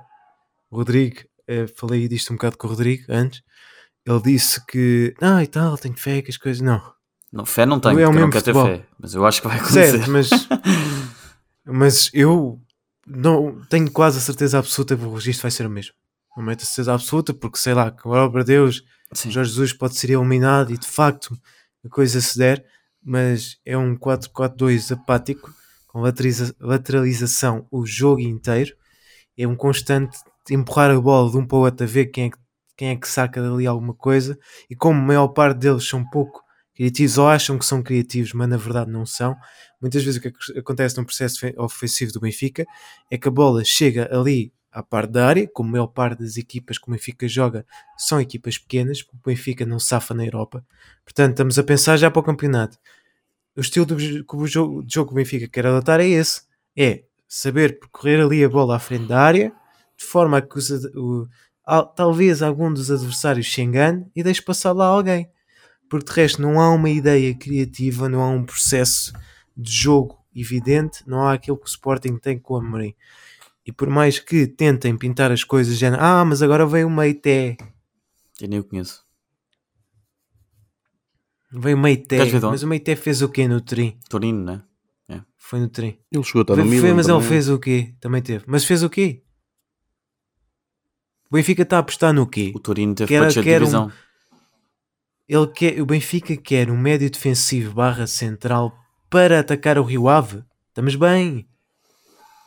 Rodrigo, 0.71 1.21
eh, 1.47 1.67
falei 1.67 2.07
disto 2.09 2.33
um 2.33 2.37
bocado 2.37 2.59
com 2.59 2.67
o 2.67 2.71
Rodrigo 2.71 3.05
antes. 3.09 3.43
Ele 4.09 4.23
disse 4.23 4.65
que, 4.67 5.15
ah, 5.21 5.43
e 5.43 5.47
tal, 5.47 5.77
tenho 5.77 5.97
fé 5.97 6.23
que 6.23 6.31
as 6.31 6.37
coisas. 6.37 6.63
Não, 6.63 6.81
Não, 7.33 7.45
fé 7.45 7.67
não 7.67 7.79
tenho, 7.79 7.99
É 8.01 8.05
eu 8.05 8.13
não 8.13 8.31
quero 8.31 8.45
ter 8.45 8.53
futebol. 8.55 8.67
fé. 8.67 8.87
Mas 8.99 9.15
eu 9.15 9.27
acho 9.27 9.43
que 9.43 9.49
vai 9.49 9.59
acontecer. 9.59 9.99
certo, 9.99 10.11
mas, 10.11 10.31
mas 11.67 12.11
eu 12.15 12.61
não 13.07 13.61
tenho 13.69 13.91
quase 13.91 14.19
a 14.19 14.21
certeza 14.21 14.59
absoluta 14.59 14.97
que 14.97 15.05
o 15.05 15.15
registro 15.15 15.43
vai 15.43 15.51
ser 15.51 15.67
o 15.67 15.71
mesmo. 15.71 15.93
Não 16.37 16.45
meto 16.45 16.63
a 16.63 16.67
certeza 16.67 16.95
absoluta, 16.95 17.35
porque 17.35 17.59
sei 17.59 17.75
lá, 17.75 17.91
que 17.91 18.07
obra 18.09 18.43
de 18.45 18.53
Deus, 18.53 18.83
Sim. 19.13 19.31
Jorge 19.31 19.51
Jesus 19.51 19.73
pode 19.73 19.97
ser 19.97 20.11
eliminado 20.11 20.73
e 20.73 20.79
de 20.79 20.87
facto 20.87 21.37
a 21.85 21.89
coisa 21.89 22.21
se 22.21 22.39
der, 22.39 22.65
mas 23.03 23.57
é 23.65 23.77
um 23.77 23.97
4-4-2 23.97 24.93
apático, 24.93 25.53
com 25.87 26.01
lateraliza- 26.01 26.55
lateralização 26.61 27.67
o 27.71 27.85
jogo 27.87 28.21
inteiro. 28.21 28.75
É 29.37 29.47
um 29.47 29.57
constante 29.57 30.19
empurrar 30.51 30.91
a 30.91 31.01
bola 31.01 31.31
de 31.31 31.37
um 31.39 31.47
para 31.47 31.57
o 31.59 31.61
outro 31.63 31.85
a 31.85 31.89
ver 31.89 32.07
quem 32.07 32.27
é, 32.27 32.31
que, 32.31 32.39
quem 32.79 32.91
é 32.91 32.97
que 32.97 33.09
saca 33.09 33.43
dali 33.43 33.67
alguma 33.67 33.95
coisa. 33.95 34.39
E 34.71 34.77
como 34.77 34.99
a 35.01 35.05
maior 35.05 35.29
parte 35.29 35.59
deles 35.59 35.87
são 35.89 36.09
pouco 36.09 36.43
criativos 36.75 37.19
ou 37.19 37.29
acham 37.29 37.59
que 37.59 37.67
são 37.67 37.83
criativos, 37.83 38.33
mas 38.33 38.49
na 38.49 38.57
verdade 38.57 38.91
não 38.91 39.05
são, 39.05 39.37
muitas 39.83 40.05
vezes 40.05 40.19
o 40.19 40.23
que 40.23 40.29
ac- 40.29 40.59
acontece 40.59 40.97
no 40.97 41.05
processo 41.05 41.41
fe- 41.41 41.55
ofensivo 41.59 42.13
do 42.13 42.21
Benfica 42.21 42.65
é 43.11 43.19
que 43.19 43.29
a 43.29 43.33
bola 43.33 43.65
chega 43.65 44.09
ali 44.17 44.53
à 44.71 44.83
parte 44.83 45.11
da 45.13 45.27
área, 45.27 45.49
como 45.53 45.71
a 45.71 45.73
maior 45.73 45.89
parte 45.89 46.21
das 46.23 46.37
equipas 46.37 46.79
que 46.79 46.89
o 46.89 46.93
Benfica 46.93 47.27
joga 47.27 47.67
são 47.97 48.21
equipas 48.21 48.59
pequenas, 48.59 49.03
porque 49.03 49.19
o 49.19 49.31
Benfica 49.31 49.67
não 49.67 49.81
safa 49.81 50.15
na 50.15 50.25
Europa. 50.25 50.65
Portanto, 51.05 51.33
estamos 51.33 51.59
a 51.59 51.65
pensar 51.65 51.97
já 51.97 52.11
para 52.11 52.21
o 52.21 52.25
campeonato. 52.25 52.79
O 53.57 53.61
estilo 53.61 53.87
do 53.87 53.99
jogo, 54.47 54.85
jogo 54.89 55.09
que 55.09 55.15
o 55.15 55.17
Benfica 55.17 55.49
quer 55.49 55.67
adotar 55.67 56.01
é 56.01 56.07
esse: 56.09 56.43
é 56.77 57.05
saber 57.29 57.79
percorrer 57.81 58.21
ali 58.21 58.45
a 58.45 58.49
bola 58.49 58.77
à 58.77 58.79
frente 58.79 59.07
da 59.09 59.21
área, 59.21 59.53
de 59.99 60.05
forma 60.05 60.39
a 60.39 60.43
que 60.43 60.57
os 60.59 60.71
o- 60.95 61.29
talvez 61.95 62.43
algum 62.43 62.73
dos 62.73 62.91
adversários 62.91 63.53
se 63.53 63.61
engane 63.61 64.07
e 64.17 64.23
deixe 64.23 64.41
passar 64.43 64.73
lá 64.73 64.87
alguém. 64.87 65.29
Porque 65.89 66.07
de 66.13 66.13
resto 66.21 66.41
não 66.43 66.61
há 66.61 66.71
uma 66.73 66.91
ideia 66.91 67.35
criativa, 67.35 68.09
não 68.09 68.21
há 68.23 68.29
um 68.29 68.45
processo 68.45 69.13
de 69.57 69.71
jogo 69.73 70.19
evidente, 70.35 71.03
não 71.07 71.27
há 71.27 71.33
aquilo 71.33 71.57
que 71.57 71.65
o 71.65 71.69
Sporting 71.69 72.17
tem 72.19 72.39
com 72.39 72.55
o 72.55 72.57
Amorim. 72.59 72.95
E 73.67 73.73
por 73.73 73.89
mais 73.91 74.19
que 74.19 74.47
tentem 74.47 74.97
pintar 74.97 75.31
as 75.33 75.45
coisas, 75.45 75.77
já, 75.79 75.95
ah, 75.99 76.25
mas 76.25 76.43
agora 76.43 76.67
veio 76.67 76.87
o 76.87 76.91
Meité, 76.91 77.57
Eu 78.41 78.49
nem 78.49 78.61
o 78.61 78.65
conheço. 78.65 79.03
veio 81.51 81.77
o 81.77 81.81
Meité, 81.81 82.19
mas 82.43 82.63
o 82.63 82.67
Meité 82.67 82.95
fez 82.97 83.23
o 83.23 83.29
quê 83.29 83.49
no 83.49 83.61
Trim? 83.61 83.99
Torino, 84.09 84.45
né? 84.45 84.63
Foi 85.37 85.59
no 85.61 85.69
Trim. 85.69 85.99
Ele 86.13 86.23
chegou 86.23 86.41
a 86.41 86.43
estar 86.43 86.57
no 86.57 86.63
Foi- 86.63 86.71
foi, 86.73 86.81
Milan 86.83 86.95
mas 86.97 87.07
também. 87.07 87.21
ele 87.23 87.29
fez 87.29 87.49
o 87.49 87.59
quê? 87.59 87.95
Também 88.01 88.21
teve. 88.23 88.45
Mas 88.47 88.65
fez 88.67 88.83
o 88.83 88.91
quê? 88.91 89.23
O 91.31 91.35
Benfica 91.37 91.63
está 91.63 91.77
a 91.77 91.81
apostar 91.81 92.13
no 92.13 92.27
quê? 92.27 92.53
O 92.55 92.59
Torino 92.61 92.95
teve 92.95 93.09
Quer- 93.09 93.19
para 93.19 93.29
descer 93.29 93.43
de 93.43 93.49
quer 93.49 93.57
um- 93.57 93.65
divisão. 93.65 93.93
Ele 95.29 95.47
quer, 95.49 95.81
o 95.83 95.87
Benfica 95.87 96.37
quer 96.37 96.71
um 96.71 96.77
médio 96.79 97.11
defensivo 97.11 97.75
barra 97.75 98.07
central 98.07 98.75
para 99.11 99.41
atacar 99.41 99.79
o 99.79 99.83
Rio 99.83 100.09
Ave. 100.09 100.43
Estamos 100.69 100.95
bem. 100.97 101.47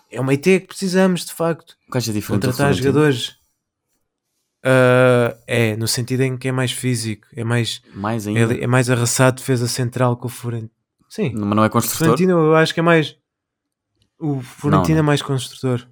É 0.10 0.20
uma 0.20 0.34
IT 0.34 0.62
que 0.62 0.68
precisamos, 0.68 1.26
de 1.26 1.34
facto. 1.34 1.78
O 1.94 1.96
é 1.98 2.00
diferente 2.02 2.26
Contratar 2.28 2.74
jogadores. 2.74 3.36
Ah, 4.64 5.36
é, 5.48 5.76
no 5.76 5.88
sentido 5.88 6.22
em 6.22 6.38
que 6.38 6.48
é 6.48 6.52
mais 6.52 6.72
físico, 6.72 7.28
é 7.36 7.44
mais, 7.44 7.82
Mais 7.94 8.28
é, 8.28 8.30
ainda. 8.30 8.54
é 8.56 8.68
mais 8.68 8.90
arrasado 8.90 9.38
defesa 9.38 9.68
central 9.68 10.18
que 10.18 10.26
o 10.26 10.30
Florentino. 10.30 10.72
Sim, 11.10 11.32
Mas 11.36 11.56
não 11.56 11.64
é 11.64 11.68
o 11.68 11.70
construtor. 11.70 11.98
Florentino 12.08 12.32
eu 12.32 12.56
acho 12.56 12.74
que 12.74 12.80
é 12.80 12.84
mais. 12.84 13.16
O 14.20 14.40
Florentino 14.42 14.96
não. 14.96 15.00
é 15.00 15.06
mais 15.08 15.22
construtor, 15.22 15.88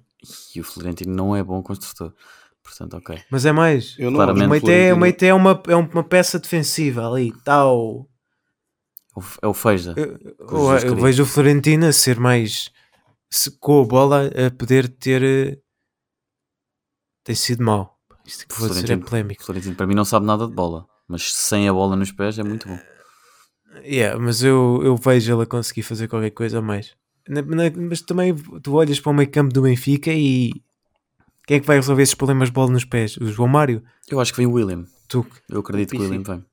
E 0.54 0.60
o 0.60 0.64
Florentino 0.64 1.14
não 1.14 1.34
é 1.36 1.42
bom 1.42 1.62
construtor. 1.62 2.12
Portanto, 2.70 2.96
ok. 2.96 3.20
mas 3.30 3.44
é 3.44 3.52
mais. 3.52 3.96
Eu 3.98 4.10
não 4.10 4.18
Claramente. 4.18 4.46
O 4.46 4.50
Meite 4.50 4.70
é, 4.70 4.94
o 4.94 4.96
Meite 4.96 5.26
é, 5.26 5.34
uma, 5.34 5.62
é 5.68 5.74
uma 5.76 6.04
peça 6.04 6.38
defensiva 6.38 7.06
ali, 7.10 7.32
tal. 7.44 8.08
É 9.42 9.46
o 9.46 9.52
Feija. 9.52 9.92
Eu, 9.96 10.46
Com 10.46 10.72
eu- 10.72 10.78
eu 10.88 10.96
vejo 10.96 11.24
o 11.24 11.26
Florentino 11.26 11.86
a 11.86 11.92
ser 11.92 12.18
mais 12.18 12.70
se- 13.28 13.50
com 13.58 13.82
a 13.82 13.84
bola 13.84 14.28
a 14.28 14.50
poder 14.50 14.88
ter 14.88 15.22
eh, 15.22 15.58
tem 17.24 17.34
sido 17.34 17.62
mau. 17.64 17.98
Isto 18.24 18.46
que 18.46 18.54
vou 18.58 18.68
dizer 18.68 18.90
é 18.92 18.96
polémico. 18.96 19.42
O 19.42 19.46
Florentino 19.46 19.74
para 19.74 19.86
mim 19.86 19.94
não 19.94 20.04
sabe 20.04 20.24
nada 20.26 20.46
de 20.46 20.54
bola. 20.54 20.86
Mas 21.08 21.34
sem 21.34 21.68
a 21.68 21.72
bola 21.72 21.96
nos 21.96 22.12
pés 22.12 22.38
é 22.38 22.42
muito 22.44 22.68
bom. 22.68 22.78
Yeah, 23.84 24.18
mas 24.18 24.42
eu, 24.42 24.80
eu 24.84 24.96
vejo 24.96 25.34
ele 25.34 25.42
a 25.42 25.46
conseguir 25.46 25.82
fazer 25.82 26.06
qualquer 26.08 26.30
coisa 26.30 26.58
a 26.58 26.62
mais. 26.62 26.94
Na- 27.28 27.42
na- 27.42 27.70
mas 27.76 28.00
também 28.00 28.34
tu 28.62 28.74
olhas 28.74 29.00
para 29.00 29.10
o 29.10 29.14
meio 29.14 29.30
campo 29.30 29.52
do 29.52 29.62
Benfica 29.62 30.12
e 30.12 30.52
quem 31.50 31.56
é 31.56 31.60
que 31.60 31.66
vai 31.66 31.74
resolver 31.78 32.04
esses 32.04 32.14
problemas 32.14 32.46
de 32.46 32.52
bola 32.52 32.70
nos 32.70 32.84
pés? 32.84 33.16
O 33.16 33.26
João 33.26 33.48
Mário? 33.48 33.82
Eu 34.08 34.20
acho 34.20 34.30
que 34.32 34.36
vem 34.36 34.46
o 34.46 34.52
William. 34.52 34.84
Tu? 35.08 35.26
Eu 35.48 35.58
acredito 35.58 35.90
que 35.90 35.96
o 35.96 35.98
Pissi. 35.98 36.10
William 36.12 36.22
vem. 36.22 36.44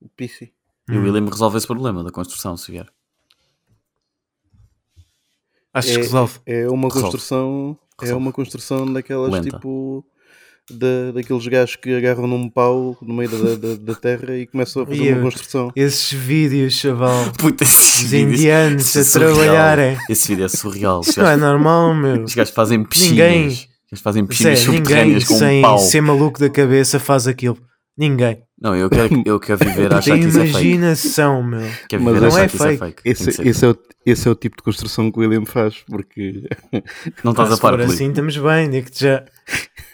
O 0.00 0.08
PC. 0.10 0.52
E 0.88 0.92
o 0.92 1.00
Hum. 1.00 1.02
William 1.02 1.28
resolve 1.28 1.56
esse 1.58 1.66
problema 1.66 2.04
da 2.04 2.12
construção, 2.12 2.56
se 2.56 2.70
vier. 2.70 2.86
Achas 5.72 5.90
que 5.90 5.96
É- 5.98 6.02
resolve? 6.02 6.38
É 6.46 6.68
uma 6.68 6.84
Resolve. 6.86 7.00
construção. 7.02 7.76
É 8.00 8.04
Resolve. 8.04 8.22
uma 8.24 8.32
construção 8.32 8.92
daquelas 8.92 9.32
Lenta. 9.32 9.50
tipo. 9.58 10.04
Da, 10.70 11.10
daqueles 11.12 11.46
gajos 11.48 11.74
que 11.76 11.92
agarram 11.94 12.26
num 12.28 12.48
pau 12.48 12.96
no 13.02 13.12
meio 13.12 13.28
da, 13.28 13.54
da, 13.56 13.74
da 13.74 13.94
terra 13.96 14.34
e 14.36 14.46
começam 14.46 14.82
a 14.82 14.86
fazer 14.86 15.02
E 15.02 15.08
uma 15.12 15.18
eu- 15.18 15.22
construção. 15.24 15.72
Esses 15.76 16.12
vídeos, 16.12 16.74
chaval, 16.74 17.12
Puta, 17.38 17.64
esse 17.64 18.04
os 18.04 18.12
indianos 18.14 18.96
a 18.96 19.00
é 19.00 19.02
surreal. 19.04 19.34
trabalharem. 19.34 19.98
esse 20.08 20.28
vídeo 20.28 20.44
é 20.44 20.48
surreal. 20.48 21.00
Isso 21.00 21.20
não 21.20 21.28
é 21.28 21.36
normal, 21.36 21.92
meu. 21.94 22.22
os 22.24 22.34
gajos 22.34 22.54
fazem 22.54 22.82
piscinas. 22.84 23.10
Ninguém- 23.10 23.73
Gajos 23.94 24.02
fazem 24.02 24.22
Zé, 24.22 24.28
piscinas 24.28 24.66
ninguém 24.66 24.78
subterrâneas 24.78 25.24
com 25.24 25.34
sem 25.38 25.58
um 25.58 25.62
pau. 25.62 25.78
ser 25.78 26.00
maluco 26.00 26.40
da 26.40 26.50
cabeça 26.50 26.98
faz 27.00 27.26
aquilo. 27.26 27.58
Ninguém. 27.96 28.42
Não, 28.60 28.74
eu 28.74 28.90
quero, 28.90 29.08
eu 29.24 29.38
quero 29.38 29.58
viver 29.64 29.92
a 29.92 29.98
achar 29.98 30.18
que 30.18 30.24
isso 30.26 30.38
é 30.40 30.46
fake. 30.46 30.50
imaginação, 30.68 31.42
meu. 31.42 31.70
Quero 31.88 32.02
Mas 32.02 32.14
viver 32.14 32.26
a 32.26 32.28
não 32.30 32.36
achar 32.36 32.44
é 32.44 32.48
que 32.48 32.54
isso 32.56 32.64
é 32.64 32.76
fake. 32.76 33.02
Esse, 33.04 33.32
ser. 33.32 33.46
esse, 33.46 33.64
é 33.64 33.68
o, 33.68 33.76
esse 34.04 34.28
é 34.28 34.30
o 34.30 34.34
tipo 34.34 34.56
de 34.56 34.62
construção 34.64 35.12
que 35.12 35.18
o 35.18 35.22
William 35.22 35.44
faz, 35.44 35.76
porque 35.88 36.42
Não 37.22 37.30
estás 37.32 37.52
a 37.52 37.56
se 37.56 37.62
par, 37.62 37.80
assim, 37.80 38.08
estamos 38.08 38.36
bem, 38.36 38.68
digo-te 38.70 39.00
já. 39.04 39.24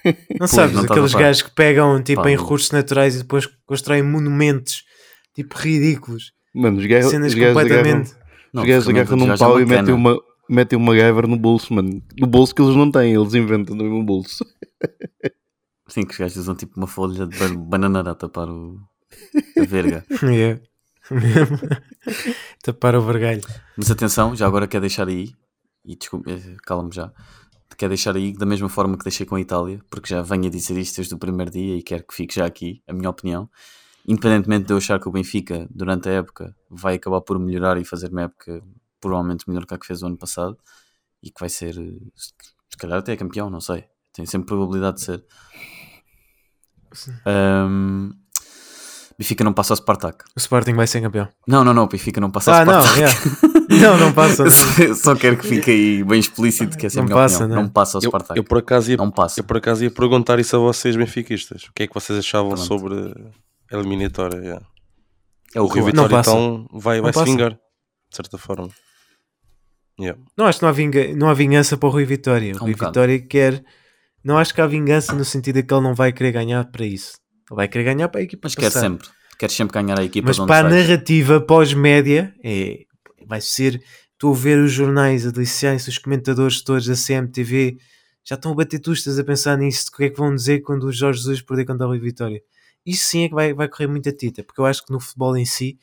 Não 0.05 0.15
Pois, 0.39 0.51
sabes, 0.51 0.75
não 0.77 0.85
aqueles 0.85 1.15
a 1.15 1.19
gajos 1.19 1.43
que 1.43 1.51
pegam 1.55 2.03
tipo, 2.03 2.23
Pá, 2.23 2.31
em 2.31 2.37
recursos 2.39 2.71
naturais 2.71 3.17
e 3.17 3.19
depois 3.19 3.47
constroem 3.67 4.03
monumentos 4.03 4.83
tipo 5.35 5.55
ridículos. 5.59 6.33
mano, 6.55 6.79
os 6.79 6.87
gajos, 6.87 7.11
Cenas 7.11 7.33
os 7.33 7.39
gajos 7.39 7.57
agarram, 7.57 7.69
completamente. 7.83 8.13
Não, 8.55 8.63
os 8.63 8.69
gajos 8.69 8.89
agarram 8.89 9.17
num 9.19 9.33
é 9.33 9.37
pau 9.37 9.61
e 9.61 9.67
metem 9.67 9.93
uma, 9.95 10.17
metem 10.51 10.79
uma 10.79 10.95
gaiver 10.95 11.27
no 11.27 11.37
bolso, 11.39 11.73
mano. 11.73 12.03
No 12.19 12.27
bolso 12.27 12.55
que 12.55 12.61
eles 12.63 12.75
não 12.77 12.91
têm, 12.91 13.15
eles 13.15 13.35
inventam 13.35 13.77
no 13.77 13.85
mesmo 13.85 14.05
bolso. 14.05 14.45
Sim, 15.89 16.05
que 16.05 16.13
os 16.13 16.19
gajos 16.19 16.37
usam 16.39 16.55
tipo 16.55 16.77
uma 16.77 16.87
folha 16.87 17.27
de 17.27 17.39
ban- 17.39 17.57
banana 17.57 18.01
a 18.11 18.15
tapar 18.15 18.49
o... 18.49 18.79
a 19.59 19.65
verga. 19.65 20.05
Yeah. 20.23 20.61
Tapar 22.63 22.95
o 22.95 23.03
vergalho. 23.03 23.41
Mas 23.77 23.91
atenção, 23.91 24.35
já 24.37 24.47
agora 24.47 24.69
quero 24.69 24.83
deixar 24.83 25.09
aí, 25.09 25.33
e 25.85 25.97
desculpa, 25.97 26.31
eh, 26.31 26.57
calma-me 26.65 26.95
já, 26.95 27.13
quero 27.77 27.91
deixar 27.91 28.15
aí 28.15 28.33
da 28.33 28.47
mesma 28.47 28.69
forma 28.69 28.97
que 28.97 29.03
deixei 29.05 29.27
com 29.27 29.35
a 29.35 29.41
Itália, 29.41 29.81
porque 29.91 30.09
já 30.09 30.23
venho 30.23 30.47
a 30.47 30.51
dizer 30.51 30.79
isto 30.79 30.97
desde 30.97 31.15
o 31.15 31.19
primeiro 31.19 31.51
dia 31.51 31.77
e 31.77 31.83
quero 31.83 32.05
que 32.07 32.15
fique 32.15 32.35
já 32.37 32.47
aqui, 32.47 32.81
a 32.87 32.93
minha 32.93 33.11
opinião. 33.11 33.51
Independentemente 34.07 34.67
de 34.67 34.73
eu 34.73 34.77
achar 34.77 35.01
que 35.01 35.09
o 35.09 35.13
Benfica, 35.13 35.67
durante 35.71 36.09
a 36.09 36.13
época, 36.13 36.55
vai 36.71 36.95
acabar 36.95 37.21
por 37.23 37.39
melhorar 37.39 37.77
e 37.79 37.85
fazer 37.85 38.09
uma 38.11 38.23
época 38.23 38.63
provavelmente 39.01 39.49
melhor 39.49 39.67
que 39.67 39.75
a 39.75 39.79
que 39.79 39.87
fez 39.87 40.03
o 40.03 40.07
ano 40.07 40.17
passado 40.19 40.57
e 41.23 41.31
que 41.31 41.41
vai 41.41 41.49
ser, 41.49 41.75
se 41.75 42.77
calhar 42.79 42.99
até 42.99 43.17
campeão, 43.17 43.49
não 43.51 43.61
sei. 43.61 43.85
Tem 44.13 44.27
sempre 44.27 44.47
probabilidade 44.49 44.97
de 44.99 45.03
ser. 45.05 45.25
Ahm, 47.27 48.11
Benfica 49.19 49.45
não 49.45 49.53
passa 49.53 49.73
ao 49.73 49.77
Spartak. 49.77 50.25
O 50.35 50.39
Sporting 50.39 50.73
vai 50.75 50.87
ser 50.87 51.01
campeão. 51.01 51.29
Não, 51.47 51.63
não, 51.63 51.75
não, 51.75 51.87
Benfica 51.87 52.21
não 52.21 52.31
passa 52.31 52.53
ao 52.53 52.57
Ah, 52.61 52.65
não, 52.65 52.83
Spartak. 52.83 52.99
yeah. 52.99 53.19
não, 53.99 53.99
não 54.07 54.13
passa. 54.13 54.45
Não. 54.45 54.95
Só- 54.95 55.15
quero 55.15 55.37
que 55.37 55.47
fique 55.47 55.71
aí 55.71 56.03
bem 56.05 56.19
explícito 56.19 56.77
que 56.77 56.87
essa 56.87 56.99
é 56.99 57.01
a 57.01 57.03
Não 57.03 57.09
minha 57.09 57.17
passa, 57.23 57.37
opinião. 57.37 57.57
não. 57.57 57.63
Não 57.65 57.71
passa 57.71 57.99
ao 57.99 58.03
Eu, 58.03 58.09
Spartak. 58.11 58.39
eu 58.39 58.45
por 58.45 58.59
acaso 58.59 58.91
ia, 58.91 58.97
Não 58.97 59.11
passa. 59.11 59.41
eu 59.41 59.45
por 59.45 59.59
acaso 59.59 59.85
ia 59.85 59.91
perguntar 59.91 60.39
isso 60.41 60.57
a 60.57 60.59
vocês 60.59 60.97
benfiquistas. 60.97 61.65
O 61.65 61.73
que 61.73 61.83
é 61.83 61.87
que 61.87 61.95
vocês 61.95 62.19
achavam 62.19 62.51
Pronto. 62.53 62.67
sobre 62.67 62.95
a 63.71 63.77
eliminatória? 63.77 64.39
yeah. 64.39 64.67
É 65.55 65.61
O 65.61 65.65
o 65.65 65.69
Rio 65.69 65.93
Não 65.93 66.05
Vitória 66.05 66.21
então 66.21 66.67
vai, 66.73 66.97
Não 67.01 67.05
vai 67.05 67.13
se 67.13 67.25
vingar, 67.25 67.51
de 67.53 67.59
certa 68.17 68.39
forma. 68.39 68.69
Yeah. 70.01 70.21
Não 70.37 70.47
acho 70.47 70.59
que 70.59 70.63
não 70.63 70.71
há, 70.71 70.73
vinga... 70.73 71.15
não 71.15 71.29
há 71.29 71.35
vingança 71.35 71.77
para 71.77 71.89
o 71.89 71.93
Rui 71.93 72.05
Vitória. 72.05 72.53
O 72.55 72.57
Há 72.57 72.61
um 72.61 72.65
Rui 72.65 72.73
bocado. 72.73 72.91
Vitória 72.91 73.19
quer. 73.21 73.65
Não 74.25 74.39
acho 74.39 74.55
que 74.55 74.61
há 74.61 74.67
vingança 74.67 75.15
no 75.15 75.25
sentido 75.25 75.57
de 75.57 75.63
que 75.63 75.73
ele 75.73 75.83
não 75.83 75.95
vai 75.95 76.13
querer 76.13 76.33
ganhar 76.33 76.65
para 76.67 76.85
isso. 76.85 77.19
Ele 77.51 77.57
vai 77.57 77.69
querer 77.69 77.85
ganhar 77.85 78.09
para 78.09 78.21
a 78.21 78.25
equipa 78.25 78.43
Mas 78.45 78.55
quer 78.55 78.65
passar. 78.65 78.81
sempre. 78.81 79.09
Quer 79.39 79.51
sempre 79.51 79.75
ganhar 79.75 79.99
a 79.99 80.05
equipa 80.05 80.29
Mas 80.29 80.39
para 80.39 80.67
a 80.67 80.71
narrativa 80.71 81.41
pós-média, 81.41 82.35
é, 82.45 82.81
vai 83.27 83.41
ser. 83.41 83.83
Estou 84.13 84.35
a 84.35 84.37
ver 84.37 84.59
os 84.59 84.73
jornais 84.73 85.27
a 85.27 85.31
deliciarem-se, 85.31 85.89
os 85.89 85.97
comentadores 85.97 86.61
todos 86.63 86.87
da 86.87 86.95
CMTV 86.95 87.79
já 88.23 88.35
estão 88.35 88.53
a 88.53 88.55
bater 88.55 88.79
tustas 88.79 89.19
a 89.19 89.25
pensar 89.25 89.57
nisso. 89.57 89.87
O 89.93 89.97
que 89.97 90.05
é 90.05 90.11
que 90.11 90.19
vão 90.19 90.35
dizer 90.35 90.61
quando 90.61 90.85
o 90.85 90.93
Jorge 90.93 91.21
Jesus 91.21 91.41
perder 91.41 91.65
contra 91.65 91.87
o 91.87 91.91
Rui 91.91 91.99
Vitória? 91.99 92.43
Isso 92.85 93.09
sim 93.09 93.25
é 93.25 93.29
que 93.29 93.35
vai, 93.35 93.53
vai 93.55 93.69
correr 93.69 93.87
muita 93.87 94.13
tita, 94.13 94.43
porque 94.45 94.61
eu 94.61 94.67
acho 94.67 94.85
que 94.85 94.93
no 94.93 95.01
futebol 95.01 95.37
em 95.37 95.45
si, 95.45 95.79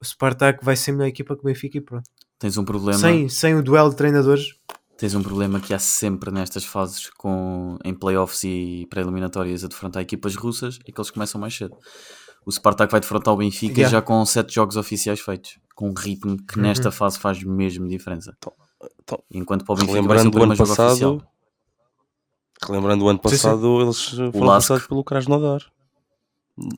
o 0.00 0.04
Spartak 0.04 0.64
vai 0.64 0.76
ser 0.76 0.92
a 0.92 0.94
melhor 0.94 1.08
equipa 1.08 1.34
que 1.34 1.42
o 1.42 1.44
Benfica 1.44 1.78
e 1.78 1.80
pronto. 1.80 2.08
Tens 2.40 2.56
um 2.58 2.64
problema. 2.64 2.98
Sem, 2.98 3.28
sem 3.28 3.54
o 3.54 3.62
duelo 3.62 3.90
de 3.90 3.96
treinadores, 3.96 4.54
Tens 4.98 5.14
um 5.14 5.22
problema 5.22 5.60
que 5.60 5.72
há 5.72 5.78
sempre 5.78 6.30
nestas 6.30 6.62
fases 6.64 7.08
com, 7.16 7.78
em 7.84 7.94
playoffs 7.94 8.44
e 8.44 8.86
pré-eliminatórias 8.90 9.64
a 9.64 9.68
defrontar 9.68 10.02
equipas 10.02 10.34
russas 10.36 10.78
é 10.86 10.92
que 10.92 11.00
eles 11.00 11.10
começam 11.10 11.40
mais 11.40 11.54
cedo. 11.56 11.74
O 12.44 12.50
Spartak 12.52 12.90
vai 12.90 13.00
defrontar 13.00 13.32
o 13.32 13.36
Benfica 13.38 13.76
Yeah. 13.80 13.96
já 13.98 14.02
com 14.02 14.22
sete 14.26 14.54
jogos 14.54 14.76
oficiais 14.76 15.18
feitos, 15.20 15.58
com 15.74 15.88
um 15.88 15.94
ritmo 15.94 16.36
que 16.36 16.56
Uhum. 16.56 16.62
nesta 16.64 16.90
fase 16.90 17.18
faz 17.18 17.42
mesmo 17.42 17.88
diferença. 17.88 18.36
então, 19.02 19.22
Enquanto 19.30 19.64
para 19.64 19.72
o 19.72 19.76
Benfica 19.76 20.02
vai 20.02 20.18
ser 20.18 20.28
o 20.28 20.28
Relembrando 20.28 20.28
o 20.28 20.32
primeiro 20.32 20.52
ano 20.52 20.56
jogo 20.56 20.70
oficial. 20.72 21.16
passado, 21.18 21.28
relembrando 22.66 23.04
o 23.04 23.08
ano 23.08 23.20
Sim, 23.24 23.28
sim. 23.28 23.36
passado, 23.36 23.80
eles 23.80 24.04
foram 24.32 24.46
passados 24.48 24.86
pelo 24.86 25.02
Krasnodar. 25.04 25.60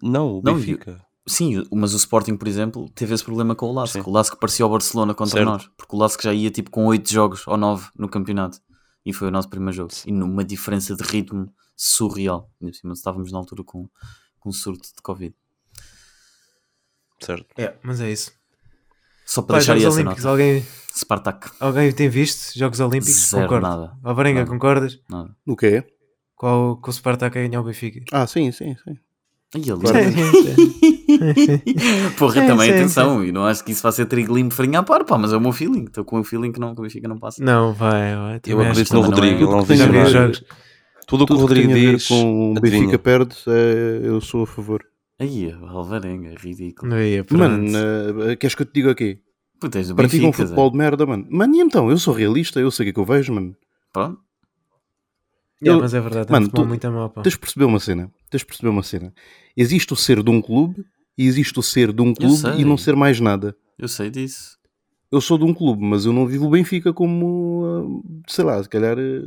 Não, 0.00 0.28
o 0.38 0.42
Não, 0.44 0.54
Benfica. 0.54 1.04
Sim, 1.26 1.62
mas 1.72 1.94
o 1.94 1.96
Sporting, 1.96 2.36
por 2.36 2.48
exemplo, 2.48 2.88
teve 2.90 3.14
esse 3.14 3.22
problema 3.24 3.54
com 3.54 3.66
o 3.66 3.72
Lask. 3.72 3.92
Sim. 3.92 4.02
O 4.04 4.10
Lask 4.10 4.34
parecia 4.40 4.66
o 4.66 4.68
Barcelona 4.68 5.14
contra 5.14 5.32
Certo. 5.38 5.46
nós, 5.48 5.70
porque 5.76 5.94
o 5.94 5.98
Lask 5.98 6.20
já 6.20 6.34
ia 6.34 6.50
tipo 6.50 6.70
com 6.70 6.86
8 6.86 7.10
jogos 7.12 7.46
ou 7.46 7.56
9 7.56 7.90
no 7.96 8.08
campeonato 8.08 8.58
e 9.06 9.12
foi 9.12 9.28
o 9.28 9.30
nosso 9.30 9.48
primeiro 9.48 9.72
jogo. 9.72 9.92
E 10.04 10.10
numa 10.12 10.44
diferença 10.44 10.96
de 10.96 11.02
ritmo 11.04 11.52
surreal. 11.76 12.50
Ainda 12.60 12.72
por 12.72 12.76
cima, 12.78 12.92
estávamos 12.92 13.30
na 13.30 13.38
altura 13.38 13.62
com, 13.62 13.88
com 14.40 14.50
surto 14.52 14.88
de 14.88 15.00
Covid. 15.02 15.34
Certo. 17.20 17.46
é, 17.56 17.76
mas 17.84 18.00
é 18.00 18.10
isso. 18.10 18.32
Só 19.24 19.42
para 19.42 19.54
Pá, 19.54 19.58
deixar 19.58 19.78
Jogos 19.78 19.86
essa 19.86 19.94
Olímpicos, 20.00 20.24
nota. 20.24 20.30
alguém, 20.32 20.66
Algarve. 21.08 21.50
alguém 21.60 21.92
tem 21.92 22.08
visto 22.08 22.58
Jogos 22.58 22.80
Olímpicos? 22.80 23.28
Zero, 23.30 23.42
Concordo. 23.44 23.66
nada. 23.68 23.96
Alvarenga, 24.02 24.40
Nada. 24.40 24.50
concordas? 24.50 25.00
Nada. 25.08 25.36
O 25.46 25.56
quê? 25.56 25.84
Qual 26.34 26.76
que 26.80 26.90
o 26.90 26.92
Spartak 26.92 27.38
a 27.38 27.42
ganhar 27.42 27.60
o 27.60 27.64
Benfica? 27.64 28.00
Ah, 28.10 28.26
sim, 28.26 28.50
sim, 28.50 28.74
sim. 28.84 28.98
Aí 29.54 29.60
ele. 29.62 29.80
Claro. 29.80 29.98
Porra, 32.18 32.42
É, 32.42 32.46
também 32.46 32.68
sim, 32.68 32.74
atenção. 32.74 33.24
E 33.24 33.32
não 33.32 33.44
acho 33.46 33.64
que 33.64 33.72
isso 33.72 33.82
vai 33.82 33.92
ser 33.92 34.06
trigo 34.06 34.34
limpo 34.34 34.54
farinha 34.54 34.80
à 34.80 34.82
par, 34.82 35.04
pá, 35.04 35.16
mas 35.18 35.32
é 35.32 35.36
o 35.36 35.40
meu 35.40 35.52
feeling. 35.52 35.84
Estou 35.84 36.04
com 36.04 36.20
o 36.20 36.24
feeling 36.24 36.52
que 36.52 36.60
não, 36.60 36.74
que 36.74 36.80
o 36.80 36.82
Benfica 36.82 37.08
não 37.08 37.18
passa. 37.18 37.42
não, 37.42 37.72
vai, 37.72 38.14
vai. 38.16 38.40
Eu 38.46 38.60
acredito 38.60 38.94
no 38.94 39.00
não 39.02 39.08
Rodrigo, 39.08 39.44
é- 39.44 39.52
é 39.52 40.02
um 40.02 40.06
jogos. 40.06 40.44
Tudo 41.06 41.24
o 41.24 41.26
que 41.26 41.32
o 41.32 41.36
Rodrigo 41.36 41.72
diz, 41.74 42.08
com 42.08 42.52
o. 42.52 42.54
Benfica 42.60 42.98
perde, 42.98 43.34
é, 43.46 44.00
eu 44.06 44.20
sou 44.20 44.44
a 44.44 44.46
favor. 44.46 44.84
Aí, 45.18 45.52
Alvarenga, 45.68 46.30
é 46.30 46.34
ridículo. 46.34 46.90
Não. 46.90 47.38
Mano, 47.38 47.68
eh, 48.30 48.36
queres 48.36 48.54
que 48.54 48.62
eu 48.62 48.66
te 48.66 48.72
diga 48.74 48.90
aqui? 48.92 49.18
Praticam 49.60 49.94
Benfica, 49.94 50.32
futebol 50.32 50.66
Zé. 50.66 50.72
de 50.72 50.78
merda, 50.78 51.06
mano. 51.06 51.26
Mano, 51.30 51.54
e 51.54 51.60
então? 51.60 51.88
Eu 51.90 51.96
sou 51.98 52.12
realista, 52.14 52.58
eu 52.58 52.70
sei 52.70 52.82
o 52.82 52.86
que 52.86 52.90
é 52.90 52.92
que 52.94 52.98
eu 53.00 53.04
vejo, 53.04 53.32
mano. 53.32 53.54
Pronto. 53.92 54.18
Eu- 55.60 55.78
mas 55.78 55.94
é 55.94 56.00
verdade, 56.00 56.28
é 56.28 56.32
Mano, 56.32 56.46
um 56.46 56.50
tu- 56.50 56.66
muito 56.66 56.90
mal, 56.90 57.08
pá. 57.10 57.22
Tens 57.22 57.34
de 57.34 57.38
perceber 57.38 57.66
uma 57.66 57.78
cena. 57.78 58.10
Tens 58.30 58.40
de 58.40 58.46
perceber 58.46 58.68
uma 58.70 58.82
cena. 58.82 59.12
Existe 59.56 59.92
o 59.92 59.96
ser 59.96 60.20
de 60.20 60.28
um 60.30 60.42
clube 60.42 60.84
existe 61.18 61.58
o 61.58 61.62
ser 61.62 61.92
de 61.92 62.02
um 62.02 62.12
clube 62.14 62.60
e 62.60 62.64
não 62.64 62.76
ser 62.76 62.94
mais 62.96 63.20
nada. 63.20 63.54
Eu 63.78 63.88
sei 63.88 64.10
disso. 64.10 64.56
Eu 65.10 65.20
sou 65.20 65.36
de 65.36 65.44
um 65.44 65.52
clube, 65.52 65.84
mas 65.84 66.04
eu 66.06 66.12
não 66.12 66.26
vivo 66.26 66.46
o 66.46 66.50
Benfica 66.50 66.92
como, 66.92 68.02
ah, 68.06 68.30
sei 68.30 68.44
lá, 68.44 68.62
se 68.62 68.68
calhar... 68.68 68.98
eh, 68.98 69.22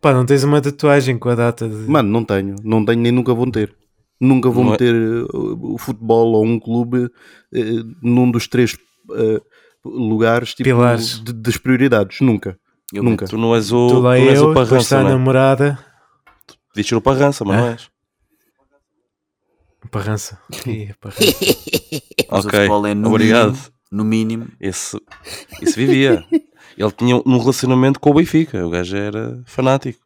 Pá, 0.00 0.12
não 0.12 0.24
tens 0.26 0.42
uma 0.42 0.60
tatuagem 0.60 1.18
com 1.18 1.28
a 1.28 1.34
data 1.34 1.68
de. 1.68 1.74
Mano, 1.88 2.08
não 2.08 2.24
tenho. 2.24 2.56
Não 2.64 2.84
tenho 2.84 3.00
nem 3.00 3.12
nunca 3.12 3.32
vou 3.34 3.48
ter. 3.50 3.74
Nunca 4.20 4.50
vou 4.50 4.64
Não 4.64 4.70
é- 4.70 4.72
meter 4.72 4.94
eh, 4.94 5.26
o 5.32 5.76
futebol 5.78 6.32
ou 6.32 6.44
um 6.44 6.58
clube 6.58 7.08
eh, 7.54 7.82
num 8.02 8.28
dos 8.30 8.48
três 8.48 8.76
eh, 9.14 9.40
lugares 9.84 10.50
tipo, 10.54 10.64
Pilares. 10.64 11.22
de- 11.22 11.32
das 11.32 11.56
prioridades. 11.56 12.20
Nunca. 12.20 12.58
Eu 12.92 13.02
Nunca. 13.02 13.26
Tu 13.26 13.36
não 13.38 13.54
és 13.54 13.70
o, 13.70 13.86
tu 13.88 13.94
tu 13.96 14.02
não 14.02 14.12
és 14.12 14.38
eu, 14.38 14.46
o 14.46 14.48
depois 14.48 14.66
está 14.66 14.74
Parrança, 14.76 14.98
a 14.98 15.02
não 15.02 15.08
é? 15.10 15.12
namorada. 15.12 15.78
Diz 16.74 16.86
ser 16.86 16.94
o 16.96 17.00
Parrança, 17.00 17.44
mas 17.44 17.56
É? 17.56 17.60
não 17.60 17.68
és. 17.68 17.90
Parrança. 19.90 20.38
Ih, 20.66 20.94
Ok, 22.30 22.58
é 22.58 22.94
no 22.94 23.08
obrigado. 23.08 23.52
mínimo, 23.52 23.66
no 23.90 24.04
mínimo. 24.04 24.48
Esse, 24.60 24.98
esse 25.62 25.74
vivia. 25.76 26.24
Ele 26.76 26.92
tinha 26.92 27.16
um 27.16 27.38
relacionamento 27.38 27.98
com 27.98 28.10
o 28.10 28.14
Benfica. 28.14 28.64
O 28.66 28.70
gajo 28.70 28.96
era 28.96 29.42
fanático. 29.46 29.98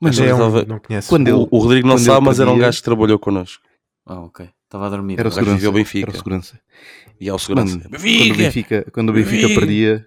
Mas 0.00 0.18
Ele 0.18 0.28
é 0.28 0.34
um, 0.34 0.64
não 0.66 0.78
conheço. 0.78 1.08
Quando 1.08 1.26
ele- 1.28 1.36
o, 1.50 1.58
Rodrigo 1.58 1.88
não 1.88 1.94
quando 1.96 2.04
sabe, 2.04 2.26
mas 2.26 2.38
era 2.38 2.50
um 2.50 2.58
gajo 2.58 2.76
que 2.78 2.84
trabalhou 2.84 3.18
connosco. 3.18 3.62
Ah, 4.04 4.20
ok. 4.20 4.48
Estava 4.64 4.86
a 4.86 4.90
dormir. 4.90 5.18
Era 5.18 5.28
o 5.28 5.32
segurança. 5.32 5.54
vivia 5.56 5.70
o 5.70 5.72
Benfica. 5.72 6.04
Era 6.06 6.10
o 6.10 6.16
segurança. 6.16 6.60
E 7.20 7.28
ao 7.28 7.38
segurança. 7.38 7.76
Mano, 7.78 7.88
quando 7.90 8.32
o 8.32 8.36
Benfica, 8.36 8.86
quando 8.92 9.08
o 9.08 9.12
Benfica. 9.14 9.48
perdia, 9.48 10.06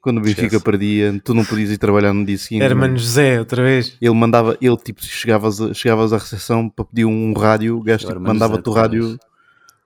quando 0.00 0.18
o 0.18 0.20
Benfica 0.20 0.58
perdia, 0.60 1.20
tu 1.24 1.34
não 1.34 1.44
podias 1.44 1.70
ir 1.70 1.78
trabalhar 1.78 2.12
no 2.12 2.24
dia 2.24 2.38
seguinte. 2.38 2.62
Hermano 2.62 2.92
mano. 2.92 2.98
José, 2.98 3.38
outra 3.38 3.62
vez. 3.62 3.96
Ele 4.00 4.14
mandava, 4.14 4.56
ele 4.60 4.76
tipo, 4.76 5.02
chegavas, 5.04 5.60
a- 5.60 5.74
chegavas 5.74 6.12
à 6.12 6.18
recepção 6.18 6.68
para 6.68 6.84
pedir 6.84 7.04
um 7.04 7.32
rádio, 7.32 7.76
o 7.78 7.82
gajo 7.82 8.06
tipo, 8.06 8.20
mandava-te 8.20 8.68
o 8.68 8.72
rádio, 8.72 9.18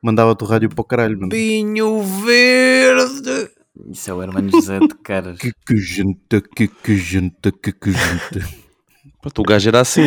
mandava-te 0.03 0.45
o 0.45 0.47
rádio 0.47 0.69
para 0.69 0.81
o 0.81 0.85
caralho, 0.85 1.17
mano. 1.19 1.31
Pinho 1.31 2.03
Verde. 2.03 3.51
Isso 3.91 4.11
é 4.11 4.15
o 4.15 4.23
Hermano 4.23 4.51
José 4.51 4.79
de 4.81 4.95
caras. 5.03 5.39
Que 5.41 5.53
que 5.67 5.77
gente, 5.79 6.41
que 6.55 6.69
que 6.69 6.97
gente, 6.97 7.51
que 7.63 7.73
que 7.73 7.91
gente. 7.93 8.63
Pronto, 9.23 9.39
o 9.41 9.45
gajo 9.45 9.69
era 9.69 9.81
assim. 9.81 10.03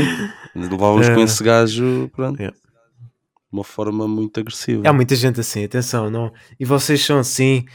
Levávamos 0.53 1.07
com 1.09 1.19
É. 1.19 1.23
esse 1.23 1.41
gajo 1.43 2.09
pronto, 2.15 2.41
É. 2.41 2.47
de 2.51 2.53
uma 3.51 3.63
forma 3.63 4.07
muito 4.07 4.39
agressiva. 4.39 4.83
Há 4.87 4.93
muita 4.93 5.15
gente 5.15 5.39
assim, 5.39 5.63
atenção, 5.63 6.09
não. 6.11 6.31
E 6.59 6.65
vocês 6.65 7.03
são 7.03 7.17
assim. 7.19 7.65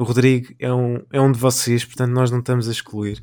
O 0.00 0.04
Rodrigo 0.04 0.54
é 0.58 0.72
um, 0.72 1.04
é 1.12 1.20
um 1.20 1.30
de 1.30 1.38
vocês, 1.38 1.84
portanto 1.84 2.10
nós 2.12 2.30
não 2.30 2.38
estamos 2.38 2.66
a 2.68 2.70
excluir. 2.72 3.22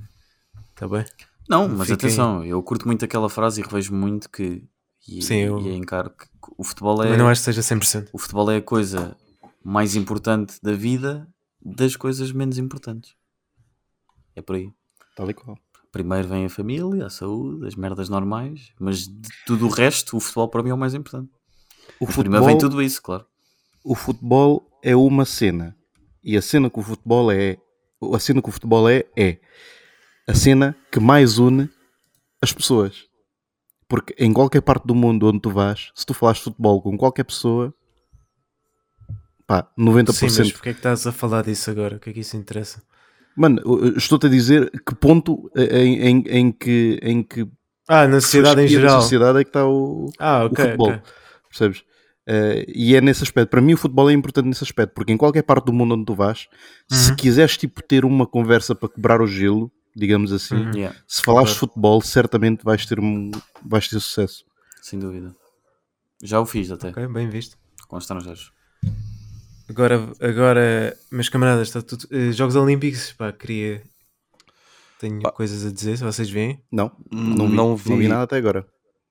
Está 0.69 0.87
bem? 0.87 1.03
Não, 1.49 1.67
mas 1.67 1.87
Fiquem- 1.87 1.95
atenção, 1.95 2.45
eu 2.45 2.61
curto 2.61 2.85
muito 2.85 3.03
aquela 3.03 3.29
frase 3.29 3.61
e 3.61 3.63
revejo 3.63 3.93
muito 3.95 4.29
que. 4.29 4.63
E, 5.07 5.21
Sim, 5.21 5.37
eu- 5.37 5.59
e 5.61 5.73
encaro 5.75 6.09
que 6.11 6.25
o 6.57 6.63
futebol 6.63 7.01
é. 7.03 7.09
Mas 7.09 7.17
não 7.17 7.27
acho 7.29 7.41
que 7.41 7.45
seja 7.45 7.61
100%. 7.63 8.09
O 8.13 8.19
futebol 8.19 8.51
é 8.51 8.57
a 8.57 8.61
coisa 8.61 9.17
mais 9.63 9.95
importante 9.95 10.59
da 10.61 10.73
vida 10.73 11.27
das 11.59 11.95
coisas 11.95 12.31
menos 12.31 12.57
importantes. 12.57 13.15
É 14.35 14.41
por 14.41 14.55
aí. 14.57 14.69
Tal 15.15 15.29
e 15.31 15.33
qual. 15.33 15.57
Primeiro 15.91 16.27
vem 16.27 16.45
a 16.45 16.49
família, 16.49 17.07
a 17.07 17.09
saúde, 17.09 17.65
as 17.65 17.75
merdas 17.75 18.07
normais, 18.09 18.71
mas 18.79 19.07
de 19.07 19.29
tudo 19.45 19.65
o 19.65 19.69
resto, 19.69 20.15
o 20.15 20.19
futebol 20.19 20.47
para 20.49 20.61
mim 20.61 20.69
é 20.69 20.73
o 20.73 20.77
mais 20.77 20.93
importante. 20.93 21.31
O 21.99 22.05
Mas 22.05 22.15
primeiro 22.15 22.45
vem 22.45 22.53
futebol, 22.55 22.69
tudo 22.69 22.81
isso, 22.83 23.01
claro. 23.01 23.25
o 23.83 23.95
futebol 23.95 24.69
é 24.83 24.95
uma 24.95 25.25
cena. 25.25 25.75
E 26.27 26.35
a 26.35 26.41
cena 26.41 26.69
que 26.69 26.77
o 26.77 26.81
futebol 26.83 27.31
é, 27.31 27.57
a 28.13 28.19
cena 28.19 28.41
que 28.41 28.49
o 28.49 28.51
futebol 28.51 28.89
é, 28.89 29.05
é 29.15 29.37
a 30.27 30.33
cena 30.33 30.75
que 30.91 30.99
mais 30.99 31.37
une 31.37 31.69
as 32.41 32.51
pessoas. 32.51 33.05
Porque 33.87 34.13
em 34.19 34.33
qualquer 34.33 34.59
parte 34.61 34.85
do 34.85 34.93
mundo 34.93 35.25
onde 35.29 35.39
tu 35.39 35.49
vais, 35.49 35.89
se 35.95 36.05
tu 36.05 36.13
falares 36.13 36.39
de 36.39 36.43
futebol 36.43 36.81
com 36.81 36.97
qualquer 36.97 37.23
pessoa, 37.23 37.73
pá, 39.47 39.71
90%. 39.79 40.11
Sim, 40.11 40.25
mas 40.41 40.51
porque 40.51 40.69
é 40.69 40.73
que 40.73 40.79
estás 40.79 41.07
a 41.07 41.13
falar 41.13 41.43
disso 41.43 41.71
agora? 41.71 41.95
O 41.95 41.99
que 42.01 42.09
é 42.09 42.13
que 42.13 42.19
isso 42.19 42.35
interessa? 42.35 42.83
Mano, 43.33 43.61
estou-te 43.95 44.25
a 44.25 44.29
dizer 44.29 44.69
que 44.85 44.93
ponto 44.95 45.49
em, 45.55 46.01
em, 46.09 46.23
em 46.27 46.51
que, 46.51 46.99
em 47.01 47.23
que 47.23 47.47
Ah, 47.87 48.05
na 48.05 48.19
sociedade 48.19 48.63
em 48.63 48.67
geral. 48.67 49.01
sociedade 49.01 49.39
é 49.39 49.43
que 49.45 49.49
está 49.49 49.65
o, 49.65 50.11
Ah, 50.19 50.43
o 50.43 50.47
ok. 50.47 50.65
futebol. 50.65 50.89
ok. 50.89 51.01
Percebes? 51.47 51.83
Eh, 52.29 52.65
e 52.67 52.93
é 52.95 52.99
nesse 52.99 53.23
aspecto. 53.23 53.49
Para 53.49 53.61
mim, 53.61 53.73
o 53.73 53.77
futebol 53.77 54.09
é 54.09 54.13
importante 54.13 54.47
nesse 54.47 54.63
aspecto, 54.63 54.93
porque 54.93 55.13
em 55.13 55.17
qualquer 55.17 55.43
parte 55.43 55.65
do 55.65 55.73
mundo 55.73 55.93
onde 55.95 56.05
tu 56.05 56.13
vais, 56.13 56.47
se 56.89 57.11
Uhum. 57.11 57.15
quiseres 57.15 57.55
tipo, 57.57 57.81
ter 57.81 58.03
uma 58.03 58.27
conversa 58.27 58.75
para 58.75 58.89
quebrar 58.89 59.21
o 59.21 59.27
gelo, 59.27 59.71
digamos 59.95 60.31
assim, 60.33 60.55
Uhum. 60.55 60.71
Yeah, 60.75 60.95
se 61.07 61.21
falares 61.21 61.51
de 61.53 61.59
futebol, 61.59 62.01
certamente 62.01 62.63
vais 62.65 62.85
ter, 62.85 62.99
um, 62.99 63.31
vais 63.65 63.87
ter 63.87 63.99
sucesso. 64.01 64.43
sem 64.81 64.99
dúvida. 64.99 65.33
Já 66.21 66.39
o 66.41 66.45
fiz 66.45 66.69
até, 66.71 66.89
Ok, 66.89 67.07
bem 67.07 67.29
visto. 67.29 67.57
com 67.87 67.97
estrangeiros. 67.97 68.51
Agora, 69.69 70.09
agora 70.21 70.97
meus 71.11 71.29
camaradas, 71.29 71.67
está 71.67 71.81
tudo. 71.81 72.07
eh, 72.11 72.31
Jogos 72.31 72.55
Olímpicos, 72.55 73.11
pá, 73.13 73.31
queria. 73.31 73.81
Tenho 74.99 75.21
Pá. 75.21 75.31
coisas 75.31 75.65
a 75.65 75.71
dizer, 75.71 75.97
se 75.97 76.03
vocês 76.03 76.29
veem. 76.29 76.61
Não, 76.71 76.91
Não 77.11 77.21
não 77.35 77.47
vi, 77.47 77.55
não 77.55 77.67
não 77.69 77.75
vi, 77.77 77.95
vi. 77.97 78.07
nada 78.07 78.23
até 78.23 78.37
agora. 78.37 78.65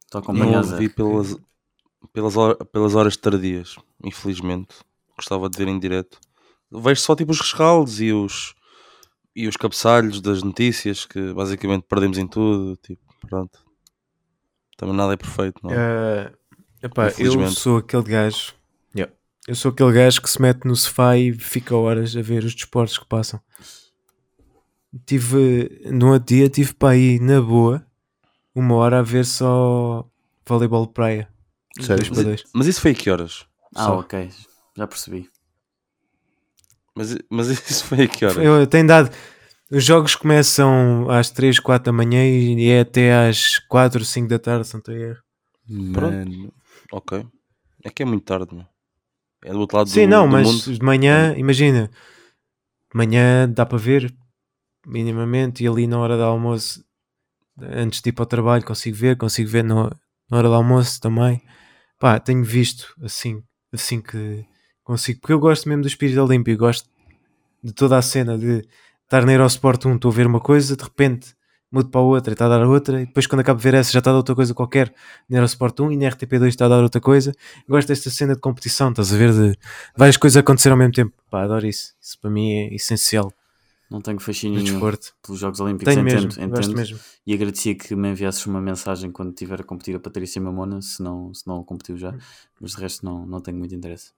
Estou 0.04 0.22
a 0.26 0.32
Não 0.32 0.62
vi 0.78 0.88
pelas, 0.88 1.36
pelas, 2.12 2.34
pelas 2.72 2.94
horas 2.94 3.16
tardias, 3.16 3.76
infelizmente. 4.04 4.74
Gostava 5.16 5.48
de 5.48 5.56
ver 5.56 5.68
em 5.68 5.78
direto. 5.78 6.18
Vejo 6.70 7.00
só 7.00 7.14
tipo 7.14 7.32
os 7.32 7.40
rescaldos 7.40 8.00
e 8.00 8.12
os, 8.12 8.54
e 9.34 9.48
os 9.48 9.56
cabeçalhos 9.56 10.20
das 10.20 10.42
notícias 10.42 11.06
que 11.06 11.32
basicamente 11.32 11.84
perdemos 11.88 12.18
em 12.18 12.26
tudo. 12.26 12.76
Tipo, 12.76 13.02
pronto. 13.28 13.58
Também 14.76 14.94
nada 14.94 15.14
é 15.14 15.16
perfeito, 15.16 15.60
não 15.62 15.70
é? 15.70 15.76
Ah, 15.76 16.32
epá, 16.82 17.12
eu 17.18 17.50
sou 17.50 17.78
aquele 17.78 18.02
gajo. 18.02 18.54
Yeah. 18.94 19.12
Eu 19.48 19.54
sou 19.54 19.70
aquele 19.70 19.92
gajo 19.92 20.20
que 20.20 20.28
se 20.28 20.40
mete 20.40 20.64
no 20.64 20.76
sofá 20.76 21.16
e 21.16 21.32
fica 21.32 21.74
horas 21.74 22.16
a 22.16 22.20
ver 22.20 22.44
os 22.44 22.54
desportos 22.54 22.98
que 22.98 23.06
passam. 23.06 23.40
Tive 25.06 25.82
no 25.90 26.12
outro 26.12 26.34
dia, 26.34 26.48
tive 26.48 26.74
para 26.74 26.90
aí 26.90 27.18
na 27.18 27.40
boa 27.40 27.86
uma 28.54 28.74
hora 28.76 29.00
a 29.00 29.02
ver 29.02 29.24
só 29.24 30.08
voleibol 30.46 30.86
de 30.86 30.92
praia. 30.92 31.28
Sério? 31.80 31.96
Dois 31.96 32.08
para 32.08 32.22
dois. 32.22 32.44
Mas 32.52 32.66
isso 32.66 32.80
foi 32.80 32.90
a 32.92 32.94
que 32.94 33.10
horas? 33.10 33.46
Ah, 33.74 33.84
Só. 33.84 33.98
ok, 34.00 34.30
já 34.76 34.86
percebi. 34.86 35.28
Mas, 36.94 37.16
mas 37.30 37.48
isso 37.70 37.84
foi 37.84 38.02
a 38.04 38.08
que 38.08 38.24
horas? 38.24 38.44
Eu 38.44 38.66
tenho 38.66 38.86
dado. 38.86 39.10
Os 39.70 39.84
jogos 39.84 40.14
começam 40.14 41.10
às 41.10 41.30
3, 41.30 41.58
4 41.58 41.86
da 41.86 41.92
manhã 41.92 42.24
e 42.24 42.68
é 42.70 42.80
até 42.80 43.28
às 43.28 43.58
4, 43.58 44.04
5 44.04 44.28
da 44.28 44.38
tarde, 44.38 44.66
se 44.66 44.74
não 44.74 44.94
erro. 44.94 45.18
Mano, 45.68 46.52
Ok. 46.92 47.26
É 47.82 47.90
que 47.90 48.02
é 48.02 48.06
muito 48.06 48.24
tarde, 48.24 48.54
meu. 48.54 48.64
É 49.44 49.50
do 49.52 49.60
outro 49.60 49.76
lado 49.78 49.90
Sim, 49.90 50.04
do, 50.04 50.08
não, 50.08 50.26
do 50.26 50.28
mas 50.32 50.46
mundo. 50.46 50.78
de 50.78 50.84
manhã, 50.84 51.34
imagina, 51.36 51.88
de 51.88 52.96
manhã 52.96 53.48
dá 53.48 53.66
para 53.66 53.78
ver 53.78 54.14
minimamente 54.86 55.64
e 55.64 55.68
ali 55.68 55.86
na 55.86 55.98
hora 55.98 56.16
do 56.16 56.22
almoço, 56.22 56.84
antes 57.60 58.00
de 58.00 58.10
ir 58.10 58.12
para 58.12 58.22
o 58.22 58.26
trabalho, 58.26 58.64
consigo 58.64 58.96
ver, 58.96 59.16
consigo 59.16 59.48
ver 59.50 59.64
no- 59.64 59.90
na 60.30 60.38
hora 60.38 60.48
do 60.48 60.54
almoço 60.54 61.00
também. 61.00 61.42
Pá, 61.98 62.20
tenho 62.20 62.44
visto 62.44 62.94
assim, 63.02 63.42
assim 63.72 64.00
que 64.02 64.44
consigo, 64.84 65.20
porque 65.20 65.32
eu 65.32 65.40
gosto 65.40 65.68
mesmo 65.68 65.82
do 65.82 65.88
espírito 65.88 66.20
olímpico, 66.22 66.58
gosto 66.58 66.88
de 67.62 67.72
toda 67.72 67.96
a 67.96 68.02
cena 68.02 68.36
de 68.36 68.66
estar 69.04 69.24
na 69.24 69.32
Eurosport 69.32 69.84
1, 69.86 69.96
estou 69.96 70.10
a 70.10 70.14
ver 70.14 70.26
uma 70.26 70.40
coisa, 70.40 70.76
de 70.76 70.82
repente 70.84 71.34
mudo 71.72 71.90
para 71.90 72.00
outra 72.00 72.32
e 72.32 72.34
está 72.34 72.46
a 72.46 72.48
dar 72.50 72.66
outra, 72.66 73.00
e 73.00 73.06
depois 73.06 73.26
quando 73.26 73.40
acabo 73.40 73.58
de 73.58 73.64
ver 73.64 73.74
essa 73.74 73.90
já 73.92 73.98
está 73.98 74.10
a 74.10 74.12
dar 74.12 74.18
outra 74.18 74.34
coisa 74.34 74.54
qualquer 74.54 74.92
na 75.28 75.38
Eurosport 75.38 75.80
1 75.80 75.92
e 75.92 75.96
na 75.96 76.10
RTP2 76.10 76.48
está 76.48 76.66
a 76.66 76.68
dar 76.68 76.82
outra 76.82 77.00
coisa. 77.00 77.32
Gosto 77.68 77.88
desta 77.88 78.10
cena 78.10 78.34
de 78.34 78.40
competição, 78.40 78.90
estás 78.90 79.12
a 79.12 79.16
ver? 79.16 79.32
De 79.32 79.58
várias 79.96 80.16
coisas 80.16 80.36
acontecer 80.36 80.70
ao 80.70 80.76
mesmo 80.76 80.92
tempo. 80.92 81.14
Pá, 81.30 81.42
adoro 81.44 81.66
isso. 81.66 81.94
Isso 82.00 82.18
para 82.20 82.30
mim 82.30 82.52
é 82.52 82.74
essencial 82.74 83.32
Não 83.90 84.00
tenho 84.00 84.18
fascínio 84.18 84.60
nenhum 84.60 84.80
pelos 84.80 85.38
Jogos 85.40 85.60
Olímpicos, 85.60 85.94
Tenho 85.94 86.06
entendo, 86.06 86.22
mesmo, 86.36 86.42
entendo. 86.42 86.76
mesmo. 86.76 86.98
E 87.24 87.32
agradecia 87.32 87.74
que 87.74 87.94
me 87.94 88.08
enviasses 88.10 88.44
uma 88.46 88.60
mensagem 88.60 89.12
quando 89.12 89.30
estiver 89.30 89.60
a 89.60 89.64
competir 89.64 89.94
a 89.94 90.00
Patrícia 90.00 90.42
Mamona, 90.42 90.82
se 90.82 91.00
não, 91.02 91.32
se 91.32 91.46
não 91.46 91.62
competiu 91.62 91.96
já, 91.96 92.12
mas 92.60 92.72
de 92.72 92.80
resto 92.80 93.04
não, 93.04 93.24
não 93.24 93.40
tenho 93.40 93.56
muito 93.56 93.74
interesse. 93.74 94.10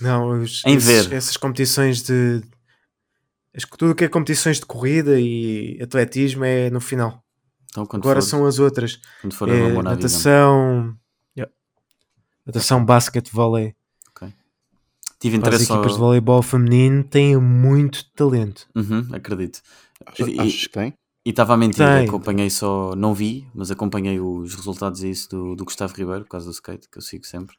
Não, 0.00 0.42
os- 0.42 0.62
Em 0.66 0.74
esses- 0.76 1.06
ver. 1.06 1.16
essas 1.16 1.36
competições 1.38 2.02
de. 2.02 2.42
Tudo 3.78 3.92
o 3.92 3.94
que 3.94 4.04
é 4.04 4.08
competições 4.08 4.58
de 4.60 4.66
corrida 4.66 5.18
e 5.20 5.78
atletismo 5.82 6.44
é 6.44 6.68
no 6.70 6.80
final. 6.80 7.22
Então 7.70 7.86
Agora 7.90 8.20
for, 8.20 8.28
são 8.28 8.46
as 8.46 8.58
outras. 8.58 8.98
quando 9.20 9.34
for 9.34 9.48
a 9.50 9.54
É, 9.54 9.60
Mamona 9.62 9.92
avisa-me. 9.92 9.94
natação. 10.02 10.96
Yeah. 11.36 11.52
Natação, 12.46 12.84
basquete, 12.84 13.30
vôlei. 13.32 13.74
Tive 15.22 15.38
Para 15.38 15.50
as 15.50 15.54
interesse 15.54 15.72
equipas 15.72 15.92
ao... 15.92 15.94
de 15.94 16.00
voleibol 16.00 16.42
feminino 16.42 17.04
têm 17.04 17.36
muito 17.38 18.04
talento. 18.12 18.68
Uhum, 18.74 19.06
acredito. 19.12 19.62
achas, 20.04 20.26
E- 20.28 20.40
achas 20.40 20.66
que 20.66 20.68
tem? 20.68 20.92
E 21.24 21.30
estava 21.30 21.54
a 21.54 21.56
mentir, 21.56 21.76
Tem. 21.86 22.08
acompanhei 22.08 22.50
só, 22.50 22.96
não 22.96 23.14
vi, 23.14 23.46
mas 23.54 23.70
acompanhei 23.70 24.18
os 24.18 24.56
resultados 24.56 25.04
a 25.04 25.06
isso 25.06 25.28
do, 25.30 25.54
do 25.54 25.64
Gustavo 25.64 25.94
Ribeiro, 25.94 26.24
por 26.24 26.30
causa 26.30 26.46
do 26.46 26.52
skate, 26.52 26.88
que 26.90 26.98
eu 26.98 27.02
sigo 27.02 27.24
sempre. 27.24 27.54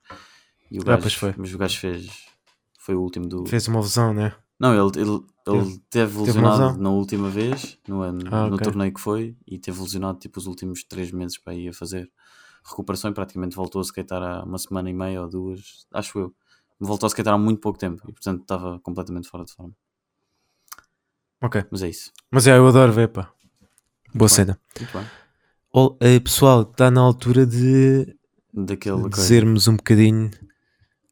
E 0.70 0.78
o 0.78 0.82
Ah, 0.82 0.88
gajo, 0.88 1.02
pois 1.04 1.14
foi. 1.14 1.34
Mas 1.38 1.54
o 1.54 1.58
gajo 1.58 1.80
fez, 1.80 2.08
foi 2.82 2.94
o 2.96 3.02
último 3.02 3.26
do... 3.26 3.46
Fez 3.46 3.66
uma 3.70 3.80
lesão, 3.80 4.14
né? 4.14 4.36
Não, 4.60 4.74
ele, 4.74 5.00
ele, 5.02 5.24
ele 5.48 5.82
teve 5.90 6.14
uma 6.18 6.26
lesionado 6.26 6.62
lesão? 6.68 6.78
na 6.84 6.90
última 6.90 7.30
vez, 7.30 7.80
no, 7.88 8.02
ano, 8.02 8.20
Ah, 8.30 8.48
no 8.48 8.56
ok. 8.56 8.66
torneio 8.66 8.94
que 8.94 9.00
foi, 9.00 9.38
e 9.48 9.58
teve 9.58 9.80
lesionado 9.82 10.20
tipo 10.20 10.38
os 10.40 10.46
últimos 10.46 10.84
três 10.84 11.10
meses 11.14 11.38
para 11.38 11.54
ir 11.54 11.70
a 11.70 11.74
fazer 11.74 12.12
recuperação 12.66 13.12
e 13.12 13.14
praticamente 13.14 13.56
voltou 13.56 13.80
a 13.80 13.84
skatear 13.86 14.22
há 14.22 14.44
uma 14.44 14.58
semana 14.58 14.90
e 14.90 14.94
meia 14.94 15.22
ou 15.22 15.30
duas, 15.30 15.86
acho 15.94 16.20
eu. 16.20 16.36
Voltou 16.86 17.08
a 17.08 17.10
skatear 17.10 17.36
há 17.36 17.38
muito 17.38 17.60
pouco 17.62 17.78
tempo 17.80 18.02
e 18.08 18.12
portanto 18.12 18.42
estava 18.42 18.80
completamente 18.80 19.28
fora 19.30 19.46
de 19.46 19.54
forma. 19.54 19.74
Ok. 21.42 21.64
Mas 21.72 21.82
é 21.84 21.90
isso. 21.90 22.12
Mas 22.32 22.48
é, 22.48 22.58
eu 22.58 22.68
adoro 22.68 22.92
ver, 22.94 23.08
pá. 23.10 23.32
Boa 24.14 24.28
bem. 24.28 24.36
cena. 24.36 24.60
Muito 24.80 24.94
bem. 24.98 25.06
Ol- 25.72 25.98
eh, 26.02 26.20
pessoal, 26.20 26.62
está 26.64 26.90
na 26.92 27.02
altura 27.02 27.46
de 27.46 28.16
Daquele 28.54 29.02
coisa. 29.02 29.10
dizermos 29.10 29.68
um 29.68 29.76
bocadinho. 29.76 30.30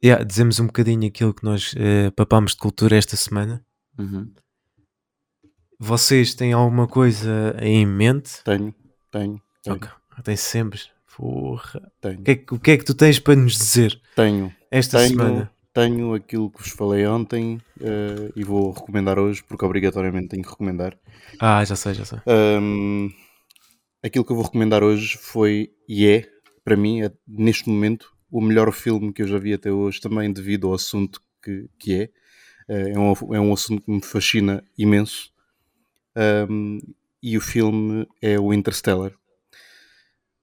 Yeah, 0.04 0.24
dizemos 0.24 0.60
um 0.60 0.68
bocadinho 0.68 1.08
aquilo 1.08 1.34
que 1.34 1.44
nós 1.44 1.74
eh, 1.78 2.12
papámos 2.12 2.52
de 2.52 2.58
cultura 2.58 2.96
esta 2.96 3.16
semana. 3.16 3.64
Uhum. 3.98 4.32
Vocês 5.80 6.34
têm 6.36 6.54
alguma 6.54 6.88
coisa 6.88 7.56
em 7.60 7.86
mente? 7.86 8.44
Tenho, 8.44 8.74
tenho. 9.12 9.42
tenho. 9.64 9.76
Ok. 9.78 9.90
Tem 10.24 10.36
sempre. 10.36 10.80
Porra. 11.18 11.92
Tenho. 12.00 12.20
O 12.20 12.24
que, 12.24 12.32
é 12.32 12.36
que, 12.36 12.54
o 12.54 12.60
que 12.60 12.72
é 12.72 12.78
que 12.78 12.84
tu 12.86 12.94
tens 12.94 13.20
para 13.20 13.36
nos 13.36 13.54
dizer 13.58 14.00
Tenho. 14.16 14.54
esta 14.70 14.98
Tenho, 15.00 15.10
semana? 15.10 15.52
Tenho 15.74 16.14
aquilo 16.14 16.52
que 16.52 16.62
vos 16.62 16.72
falei 16.72 17.06
ontem 17.06 17.60
eh, 17.80 18.32
e 18.36 18.44
vou 18.44 18.72
recomendar 18.72 19.18
hoje, 19.20 19.44
porque 19.44 19.66
obrigatoriamente 19.66 20.30
tenho 20.30 20.44
que 20.44 20.50
recomendar. 20.50 20.98
Ah, 21.40 21.64
já 21.64 21.76
sei, 21.76 21.94
já 21.94 22.06
sei. 22.06 22.20
Um, 22.28 23.10
aquilo 24.04 24.26
que 24.26 24.32
eu 24.32 24.36
vou 24.36 24.46
recomendar 24.46 24.84
hoje 24.84 25.18
foi 25.18 25.72
e 25.88 26.08
é, 26.08 26.28
para 26.64 26.76
mim, 26.78 27.02
é, 27.04 27.12
neste 27.28 27.70
momento, 27.70 28.12
o 28.30 28.42
melhor 28.42 28.72
filme 28.72 29.14
que 29.14 29.22
eu 29.22 29.28
já 29.28 29.38
vi 29.40 29.54
até 29.54 29.72
hoje, 29.72 30.00
também 30.02 30.32
devido 30.32 30.68
ao 30.68 30.74
assunto 30.74 31.22
que, 31.44 31.70
que 31.80 31.94
é. 31.96 32.10
Eh, 32.70 32.92
É 32.92 33.00
um, 33.00 33.14
é 33.36 33.40
um 33.40 33.54
assunto 33.54 33.84
que 33.84 33.92
me 33.92 34.02
fascina 34.02 34.64
imenso. 34.78 35.32
Um, 36.50 36.80
e 37.24 37.38
o 37.38 37.42
filme 37.42 38.08
é 38.22 38.40
o 38.40 38.54
Interstellar. 38.54 39.12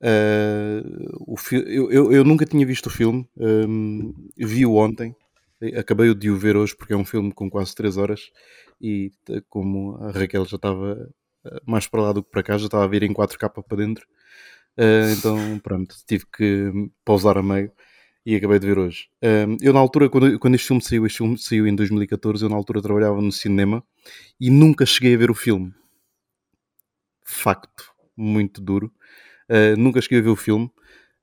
Uh, 0.00 1.24
o 1.26 1.36
eu, 1.52 1.90
eu, 1.90 2.12
eu 2.12 2.24
nunca 2.24 2.46
tinha 2.46 2.64
visto 2.64 2.86
o 2.86 2.90
filme, 2.90 3.28
um, 3.36 4.14
vi-o 4.36 4.76
ontem, 4.76 5.14
acabei 5.76 6.14
de 6.14 6.30
o 6.30 6.36
ver 6.36 6.56
hoje 6.56 6.76
porque 6.76 6.92
é 6.92 6.96
um 6.96 7.04
filme 7.04 7.32
com 7.32 7.50
quase 7.50 7.74
3 7.74 7.96
horas 7.96 8.30
e 8.80 9.10
como 9.48 9.96
a 9.96 10.12
Raquel 10.12 10.44
já 10.44 10.54
estava 10.54 11.10
uh, 11.44 11.60
mais 11.66 11.88
para 11.88 12.02
lá 12.02 12.12
do 12.12 12.22
que 12.22 12.30
para 12.30 12.44
cá, 12.44 12.56
já 12.58 12.66
estava 12.66 12.84
a 12.84 12.88
vir 12.88 13.02
em 13.02 13.12
4K 13.12 13.64
para 13.64 13.76
dentro, 13.76 14.06
uh, 14.78 15.12
então 15.18 15.58
pronto, 15.58 15.96
tive 16.06 16.24
que 16.26 16.70
pausar 17.04 17.36
a 17.36 17.42
meio 17.42 17.72
e 18.24 18.36
acabei 18.36 18.58
de 18.58 18.66
ver 18.66 18.78
hoje. 18.78 19.08
Um, 19.22 19.56
eu 19.60 19.72
na 19.72 19.80
altura, 19.80 20.08
quando, 20.10 20.38
quando 20.38 20.54
este 20.54 20.66
filme 20.66 20.82
saiu, 20.82 21.06
este 21.06 21.16
filme 21.16 21.38
saiu 21.38 21.66
em 21.66 21.74
2014, 21.74 22.44
eu 22.44 22.50
na 22.50 22.56
altura 22.56 22.82
trabalhava 22.82 23.22
no 23.22 23.32
cinema 23.32 23.82
e 24.38 24.50
nunca 24.50 24.84
cheguei 24.84 25.14
a 25.14 25.18
ver 25.18 25.30
o 25.30 25.34
filme. 25.34 25.72
Facto, 27.24 27.84
muito 28.14 28.60
duro. 28.60 28.92
Uh, 29.48 29.76
nunca 29.78 30.00
cheguei 30.00 30.18
a 30.18 30.22
ver 30.22 30.30
o 30.30 30.36
filme. 30.36 30.70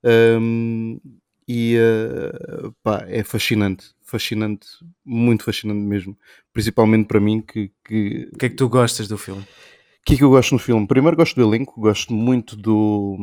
Um, 0.04 1.00
e 1.48 1.78
uh, 1.78 2.72
pá, 2.84 3.06
é 3.08 3.24
fascinante, 3.24 3.94
fascinante, 4.04 4.68
muito 5.04 5.44
fascinante 5.44 5.80
mesmo. 5.80 6.18
Principalmente 6.52 7.08
para 7.08 7.20
mim, 7.20 7.42
que, 7.42 7.72
que 7.84 8.30
O 8.34 8.38
que 8.38 8.46
é 8.48 8.50
que 8.50 8.56
tu 8.56 8.68
gostas 8.68 9.08
do 9.08 9.18
filme? 9.18 9.42
o 9.42 10.06
que 10.06 10.14
é 10.14 10.18
que 10.18 10.24
eu 10.24 10.30
gosto 10.30 10.52
no 10.52 10.60
filme? 10.60 10.88
Primeiro 10.88 11.18
gosto 11.18 11.36
do 11.36 11.42
elenco, 11.42 11.82
gosto 11.82 12.14
muito 12.14 12.56
do, 12.56 13.18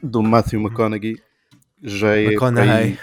do 0.00 0.22
Matthew 0.22 0.60
McConaughey. 0.60 1.20
Já 1.82 2.16
é, 2.16 2.28
aí, 2.28 2.98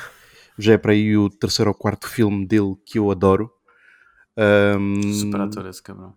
já 0.58 0.74
é 0.74 0.78
para 0.78 0.94
aí 0.94 1.18
o 1.18 1.30
terceiro 1.30 1.70
ou 1.70 1.76
quarto 1.76 2.08
filme 2.08 2.46
dele 2.46 2.76
que 2.86 2.98
eu 2.98 3.12
adoro. 3.12 3.52
Um, 4.38 5.14
Super 5.14 5.42
ator 5.42 5.66
esse 5.68 5.84
cabrão. 5.84 6.14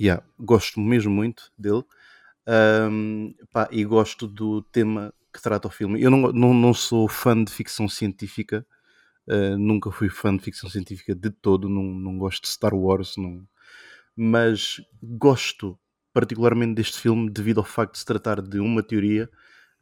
Yeah, 0.00 0.22
gosto 0.38 0.80
mesmo 0.80 1.10
muito 1.10 1.50
dele. 1.56 1.84
Um, 2.46 3.34
pá, 3.52 3.68
e 3.70 3.84
gosto 3.84 4.26
do 4.26 4.62
tema 4.62 5.14
que 5.32 5.40
trata 5.40 5.68
o 5.68 5.70
filme. 5.70 6.00
Eu 6.02 6.10
não, 6.10 6.32
não, 6.32 6.54
não 6.54 6.74
sou 6.74 7.08
fã 7.08 7.42
de 7.42 7.52
ficção 7.52 7.88
científica, 7.88 8.66
uh, 9.28 9.56
nunca 9.58 9.90
fui 9.90 10.08
fã 10.08 10.36
de 10.36 10.42
ficção 10.42 10.68
científica 10.68 11.14
de 11.14 11.30
todo, 11.30 11.68
não, 11.68 11.82
não 11.82 12.18
gosto 12.18 12.42
de 12.42 12.48
Star 12.48 12.74
Wars, 12.74 13.16
não. 13.16 13.46
mas 14.16 14.80
gosto 15.02 15.78
particularmente 16.12 16.74
deste 16.74 16.98
filme 16.98 17.30
devido 17.30 17.58
ao 17.58 17.64
facto 17.64 17.94
de 17.94 18.00
se 18.00 18.04
tratar 18.04 18.42
de 18.42 18.60
uma 18.60 18.82
teoria 18.82 19.30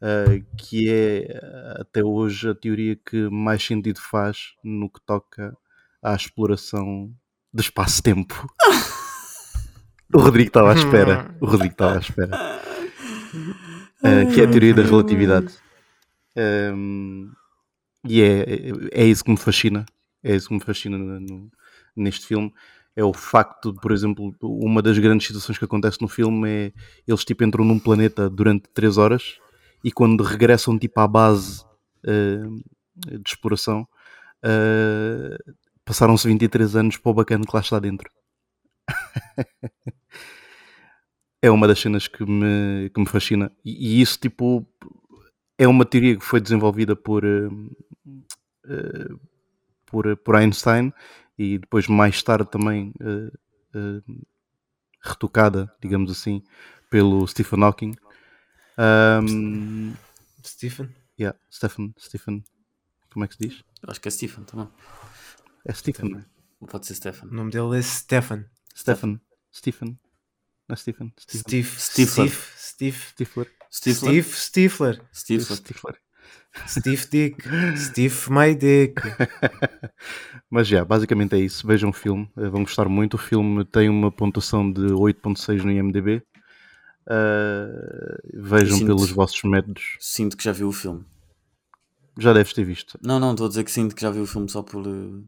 uh, 0.01 0.57
que 0.57 0.89
é 0.89 1.41
até 1.81 2.05
hoje 2.05 2.49
a 2.49 2.55
teoria 2.55 2.95
que 2.95 3.29
mais 3.31 3.65
sentido 3.65 4.01
faz 4.01 4.55
no 4.63 4.89
que 4.89 5.01
toca 5.05 5.57
à 6.03 6.15
exploração 6.15 7.13
do 7.53 7.61
espaço-tempo. 7.61 8.47
O 10.13 10.19
Rodrigo 10.21 10.49
estava 10.49 10.73
à 10.73 10.75
espera. 10.75 11.35
O 11.41 11.47
Rodrigo 11.47 11.73
estava 11.73 11.97
à 11.97 11.99
espera. 12.01 12.37
Uh, 14.03 14.33
que 14.33 14.41
é 14.41 14.45
a 14.45 14.49
teoria 14.51 14.75
da 14.75 14.83
relatividade. 14.83 15.55
Um, 16.75 17.31
e 18.05 18.23
é, 18.23 18.45
é 18.93 19.05
isso 19.05 19.23
que 19.25 19.31
me 19.31 19.37
fascina. 19.37 19.85
É 20.23 20.35
isso 20.35 20.49
que 20.49 20.55
me 20.55 20.61
fascina 20.61 20.97
no- 20.99 21.21
no- 21.21 21.51
neste 21.97 22.27
filme. 22.27 22.53
É 22.97 23.05
o 23.05 23.13
facto, 23.13 23.73
de, 23.73 23.81
por 23.81 23.93
exemplo, 23.93 24.35
uma 24.43 24.83
das 24.83 24.99
grandes 24.99 25.27
situações 25.27 25.59
que 25.59 25.65
acontece 25.65 26.01
no 26.03 26.09
filme 26.09 26.49
é 26.49 26.73
eles 27.07 27.25
tipo 27.25 27.45
entram 27.45 27.65
num 27.65 27.79
planeta 27.79 28.29
durante 28.29 28.69
3 28.75 28.99
horas 28.99 29.37
e 29.85 29.93
quando 29.93 30.25
regressam 30.25 30.79
tipo 30.79 30.99
à 31.01 31.07
base 31.07 31.63
uh, 32.05 32.63
de 33.07 33.23
exploração 33.31 33.87
uh, 34.45 35.53
passaram-se 35.85 36.27
23 36.27 36.75
anos 36.77 36.97
para 36.97 37.11
o 37.11 37.15
bacana 37.15 37.45
que 37.47 37.55
lá 37.55 37.61
está 37.61 37.79
dentro. 37.79 38.11
é 41.43 41.51
uma 41.51 41.67
das 41.67 41.81
cenas 41.81 42.07
que 42.07 42.25
me, 42.25 42.91
que 42.91 43.01
me 43.01 43.07
fascina. 43.07 43.51
E, 43.65 43.99
e 43.99 44.01
isso, 44.01 44.19
tipo, 44.19 44.67
é 45.59 45.67
uma 45.67 45.85
teoria 45.85 46.17
que 46.17 46.25
foi 46.25 46.41
desenvolvida 46.41 46.97
por, 46.97 47.25
eh, 47.25 47.49
eh, 48.67 49.09
por, 49.87 50.17
por 50.19 50.37
Einstein 50.37 50.93
e 51.39 51.59
depois, 51.59 51.87
mais 51.87 52.23
tarde, 52.23 52.51
também 52.51 52.93
eh, 53.01 54.03
retocada, 55.03 55.73
digamos 55.81 56.11
assim, 56.11 56.43
pelo 56.91 57.27
Stephen 57.27 57.63
Hawking. 57.63 57.95
Um, 58.79 59.95
Stephen? 60.45 60.89
yeah, 61.19 61.39
Stephen, 61.51 61.95
Stephen, 61.99 62.43
como 63.13 63.25
é 63.25 63.29
que 63.29 63.35
se 63.35 63.49
diz? 63.49 63.65
Acho 63.87 64.01
que 64.01 64.09
é 64.09 64.11
Stephen 64.11 64.45
também. 64.45 64.69
É 65.67 65.73
Stephen, 65.73 66.11
não 66.11 66.19
é? 66.21 66.25
Pode 66.67 66.87
ser 66.87 66.95
Stephen. 66.95 67.29
O 67.29 67.35
nome 67.35 67.51
dele 67.51 67.79
é 67.79 67.83
Stephen. 67.83 68.47
Stephen, 68.77 69.21
Stephen, 69.55 69.99
não 70.69 70.75
é 70.75 70.77
Stephen? 70.77 71.13
Stephen. 71.19 71.41
Steve. 71.43 71.81
Stifler. 71.81 72.29
Steve. 72.31 72.97
Steve. 72.97 72.99
Stifler. 73.09 73.51
Steve 73.73 74.35
Stifler. 74.35 75.03
Stifler. 75.13 75.57
Stifler. 75.59 75.97
Steve 76.67 77.07
Dick. 77.11 77.37
Steve 77.79 78.17
My 78.29 78.55
Dick. 78.55 78.95
Mas 80.51 80.67
já, 80.67 80.85
basicamente 80.85 81.35
é 81.37 81.39
isso. 81.39 81.65
Vejam 81.67 81.91
o 81.91 81.93
filme, 81.93 82.29
eh, 82.37 82.49
vão 82.49 82.63
gostar 82.65 82.89
muito. 82.89 83.15
O 83.15 83.19
filme 83.19 83.65
tem 83.65 83.89
uma 83.89 84.11
pontuação 84.11 84.71
de 84.73 84.81
8.6 84.83 85.63
no 85.63 85.71
IMDB. 85.71 86.23
Uh, 87.07 88.43
vejam 88.43 88.79
Sinto- 88.79 88.87
pelos 88.87 89.11
vossos 89.11 89.43
métodos. 89.45 89.97
Sinto 90.01 90.37
que 90.37 90.43
já 90.45 90.53
viu 90.53 90.69
o 90.69 90.73
filme. 90.73 91.05
Já 92.19 92.33
deves 92.33 92.53
ter 92.53 92.65
visto. 92.65 92.99
Não, 93.03 93.21
não, 93.21 93.31
estou 93.33 93.47
a 93.47 93.49
dizer 93.49 93.65
que 93.65 93.71
sinto 93.71 93.95
que 93.95 94.03
já 94.03 94.11
viu 94.11 94.23
o 94.25 94.27
filme 94.27 94.49
só 94.49 94.63
por, 94.63 94.85
eh, 94.87 95.23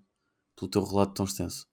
pelo 0.57 0.71
teu 0.71 0.85
relato 0.85 1.15
tão 1.15 1.25
extenso. 1.25 1.67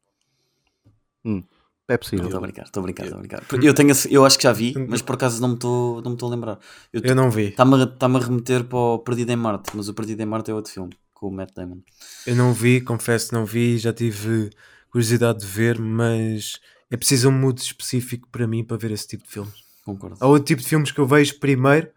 É 1.89 1.97
possível. 1.97 2.25
Estou 2.25 2.37
a 2.37 2.41
brincar, 2.41 2.65
estou 2.65 2.81
a 2.81 2.83
brincar, 2.83 3.03
estou 3.03 3.17
a 3.17 3.19
brincar. 3.19 3.43
Eu, 3.63 3.73
tenho, 3.73 3.91
eu 4.11 4.23
acho 4.23 4.37
que 4.37 4.43
já 4.43 4.53
vi, 4.53 4.75
mas 4.87 5.01
por 5.01 5.15
acaso 5.15 5.41
não 5.41 5.49
me 5.49 5.53
estou 5.55 6.01
não 6.03 6.11
me 6.11 6.15
estou 6.15 6.29
a 6.29 6.31
lembrar. 6.31 6.59
Eu 6.93 7.01
Eu 7.03 7.15
não 7.15 7.31
vi. 7.31 7.45
Está-me 7.47 7.81
a, 7.81 7.87
tá-me 7.87 8.17
a 8.17 8.19
remeter 8.19 8.63
para 8.63 8.77
o 8.77 8.99
Perdido 8.99 9.31
em 9.31 9.35
Marte, 9.35 9.71
mas 9.75 9.89
o 9.89 9.93
Perdido 9.95 10.21
em 10.21 10.25
Marte 10.27 10.51
é 10.51 10.53
outro 10.53 10.71
filme, 10.71 10.91
com 11.11 11.27
o 11.27 11.31
Matt 11.31 11.55
Damon. 11.55 11.79
Eu 12.27 12.35
não 12.35 12.53
vi, 12.53 12.79
confesso, 12.79 13.33
não 13.33 13.43
vi. 13.43 13.79
Já 13.79 13.91
tive 13.91 14.51
curiosidade 14.91 15.39
de 15.39 15.47
ver, 15.47 15.79
mas 15.79 16.59
é 16.91 16.95
preciso 16.95 17.29
um 17.29 17.31
mood 17.31 17.59
específico 17.59 18.27
para 18.31 18.45
mim 18.45 18.63
para 18.63 18.77
ver 18.77 18.91
esse 18.91 19.07
tipo 19.07 19.23
de 19.23 19.31
filmes. 19.31 19.63
Concordo. 19.83 20.17
Há 20.19 20.27
outro 20.27 20.45
tipo 20.45 20.61
de 20.61 20.67
filmes 20.67 20.91
que 20.91 20.99
eu 20.99 21.07
vejo 21.07 21.39
primeiro 21.39 21.89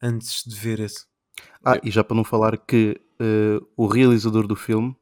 antes 0.00 0.44
de 0.46 0.54
ver 0.54 0.78
esse. 0.78 1.04
Ah, 1.64 1.80
e 1.82 1.90
já 1.90 2.04
para 2.04 2.16
não 2.16 2.22
falar 2.24 2.56
que 2.58 3.00
eh, 3.18 3.60
o 3.76 3.86
realizador 3.86 4.46
do 4.46 4.54
filme 4.54 4.94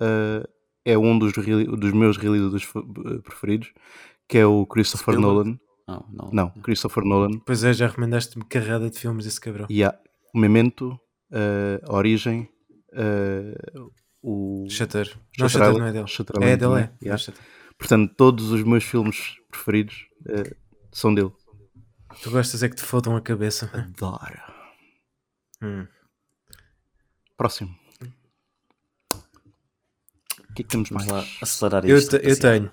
eh, 0.00 0.48
é 0.90 0.96
um 0.98 1.18
dos, 1.18 1.32
dos 1.32 1.92
meus 1.92 2.16
realizadores 2.16 2.66
eh, 2.74 3.18
preferidos, 3.22 3.72
que 4.28 4.38
é 4.38 4.46
o 4.46 4.66
Christopher 4.66 5.14
Spielberg? 5.14 5.44
Nolan. 5.44 5.58
Não, 5.86 6.06
não. 6.10 6.30
Não, 6.32 6.50
Christopher 6.62 7.04
Nolan. 7.04 7.38
Pois 7.46 7.64
é, 7.64 7.72
já 7.72 7.86
recomendaste-me 7.86 8.44
carrada 8.44 8.90
de 8.90 8.98
filmes 8.98 9.24
desse 9.24 9.40
cabrão. 9.40 9.66
E 9.70 9.82
há 9.82 9.98
o 10.34 10.38
Memento, 10.38 10.98
a 11.88 11.94
Origem, 11.94 12.48
eh, 12.92 13.54
o 14.22 14.66
Shutter. 14.68 15.16
Não, 15.38 15.48
Shutter 15.48 15.72
não 15.72 15.86
é 15.86 15.92
dele. 15.92 16.06
Shutter 16.06 16.42
É 16.42 16.56
dele, 16.56 16.80
é. 16.80 16.92
yeah. 17.02 17.22
É. 17.22 17.32
Portanto, 17.78 18.14
todos 18.16 18.50
os 18.50 18.62
meus 18.64 18.84
filmes 18.84 19.36
preferidos 19.50 20.06
eh, 20.28 20.54
são 20.92 21.14
dele. 21.14 21.32
Tu 22.22 22.30
gostas 22.30 22.62
é 22.62 22.68
que 22.68 22.76
te 22.76 22.82
fodam 22.82 23.16
a 23.16 23.20
cabeça. 23.20 23.70
Adoro. 23.72 24.42
Hum. 25.62 25.86
Próximo. 27.36 27.74
Que 30.58 30.62
é 30.62 30.64
que 30.64 30.70
temos 30.70 30.88
Vamos 30.90 31.06
mais? 31.06 31.28
lá 31.28 31.28
acelerar 31.40 31.84
Eu, 31.84 31.96
isto. 31.98 32.18
te- 32.18 32.28
eu 32.28 32.36
tenho. 32.38 32.72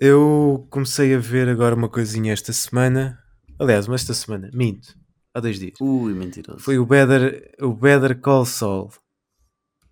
Eu 0.00 0.66
comecei 0.70 1.14
a 1.14 1.18
ver 1.18 1.48
agora 1.48 1.74
uma 1.74 1.88
coisinha 1.88 2.32
esta 2.32 2.52
semana. 2.52 3.18
Aliás, 3.58 3.86
mas 3.86 4.00
esta 4.00 4.14
semana, 4.14 4.50
minto. 4.52 4.96
Há 5.32 5.38
dois 5.40 5.58
dias. 5.58 5.74
Ui, 5.80 6.12
mentiroso. 6.12 6.58
Foi 6.60 6.76
o 6.78 6.84
Better, 6.86 7.54
o 7.60 7.72
Better 7.72 8.18
Call 8.20 8.44
Saul. 8.44 8.90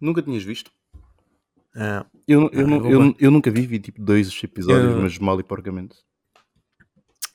Nunca 0.00 0.20
tinhas 0.22 0.42
visto? 0.42 0.70
Ah, 1.76 2.04
Eu, 2.26 2.50
eu, 2.52 2.66
Ah, 2.66 2.70
eu, 2.90 3.02
ver. 3.02 3.16
eu 3.20 3.30
nunca 3.30 3.50
vi, 3.50 3.66
vi 3.66 3.78
tipo 3.78 4.02
dois 4.02 4.28
episódios, 4.42 4.92
Eu- 4.96 5.00
mas 5.00 5.18
mal 5.18 5.38
e 5.38 5.42
porcamente. 5.44 5.94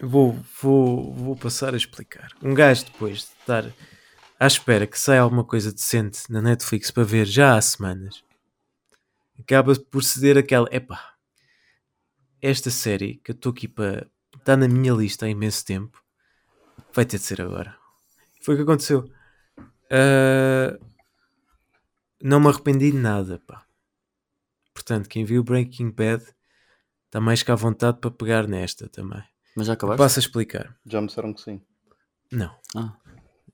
vou, 0.01 0.37
vou, 0.61 1.13
vou 1.13 1.35
passar 1.35 1.73
a 1.73 1.77
explicar. 1.77 2.29
Um 2.43 2.53
gajo, 2.53 2.85
depois 2.85 3.19
de 3.19 3.23
estar 3.39 3.73
à 4.39 4.47
espera 4.47 4.85
que 4.85 4.99
saia 4.99 5.21
alguma 5.21 5.43
coisa 5.45 5.71
decente 5.71 6.29
na 6.29 6.41
Netflix 6.41 6.91
para 6.91 7.03
ver 7.03 7.25
já 7.25 7.55
há 7.57 7.61
semanas, 7.61 8.21
acaba 9.39 9.73
por 9.75 10.03
ceder 10.03 10.37
aquela. 10.37 10.67
Epá, 10.71 11.13
esta 12.41 12.69
série 12.69 13.15
que 13.23 13.31
eu 13.31 13.35
estou 13.35 13.51
aqui 13.51 13.67
para. 13.67 14.09
está 14.37 14.55
na 14.55 14.67
minha 14.67 14.93
lista 14.93 15.25
há 15.25 15.29
imenso 15.29 15.65
tempo, 15.65 16.03
vai 16.93 17.05
ter 17.05 17.17
de 17.17 17.23
ser 17.23 17.41
agora. 17.41 17.77
Foi 18.41 18.55
o 18.55 18.57
que 18.57 18.63
aconteceu. 18.63 19.09
Ah, 19.89 20.77
não 22.21 22.39
me 22.39 22.47
arrependi 22.47 22.91
de 22.91 22.97
nada, 22.97 23.39
pá. 23.45 23.65
Portanto, 24.73 25.09
quem 25.09 25.25
viu 25.25 25.43
Breaking 25.43 25.91
Bad 25.91 26.23
está 27.05 27.19
mais 27.19 27.43
que 27.43 27.51
à 27.51 27.55
vontade 27.55 27.99
para 27.99 28.11
pegar 28.11 28.47
nesta 28.47 28.87
também. 28.89 29.23
Mas 29.55 29.67
já 29.67 29.73
acabaste? 29.73 29.97
Passo 29.97 30.19
a 30.19 30.21
explicar. 30.21 30.77
Já 30.85 31.01
me 31.01 31.07
disseram 31.07 31.33
que 31.33 31.41
sim. 31.41 31.61
Não. 32.31 32.55
Ah. 32.75 32.95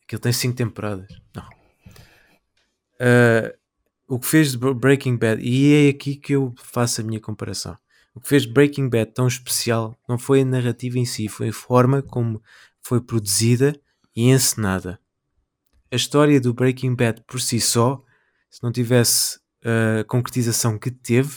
Aquilo 0.04 0.22
tem 0.22 0.34
5 0.34 0.56
temporadas. 0.56 1.08
Não. 1.34 1.48
Ah, 3.00 3.56
o 4.14 4.20
que 4.20 4.28
fez 4.28 4.52
de 4.52 4.60
Br- 4.60 4.74
Breaking 4.74 5.18
Bad, 5.18 5.42
e 5.42 5.88
é 5.88 5.90
aqui 5.90 6.16
que 6.16 6.34
eu 6.34 6.54
faço 6.56 7.02
a 7.02 7.04
minha 7.04 7.20
comparação. 7.20 7.76
O 8.14 8.20
que 8.20 8.30
fez 8.30 8.46
Breaking 8.46 8.88
Bad 8.88 9.12
tão 9.12 9.28
especial 9.28 9.98
não 10.08 10.20
foi 10.20 10.42
a 10.42 10.46
narrativa 10.46 11.00
em 11.00 11.06
si, 11.06 11.28
foi 11.28 11.50
a 11.50 11.54
forma 11.54 12.04
como 12.04 12.40
foi 12.80 13.02
produzida 13.02 13.76
e 14.16 14.30
encenada. 14.30 15.00
A 15.92 15.96
história 15.96 16.40
do 16.40 16.54
Breaking 16.54 16.94
Bad 16.94 17.24
por 17.26 17.42
si 17.42 17.60
só, 17.60 18.04
se 18.52 18.62
não 18.62 18.72
tivesse 18.72 19.40
a 19.64 20.04
concretização 20.04 20.78
que 20.78 20.92
teve, 20.92 21.34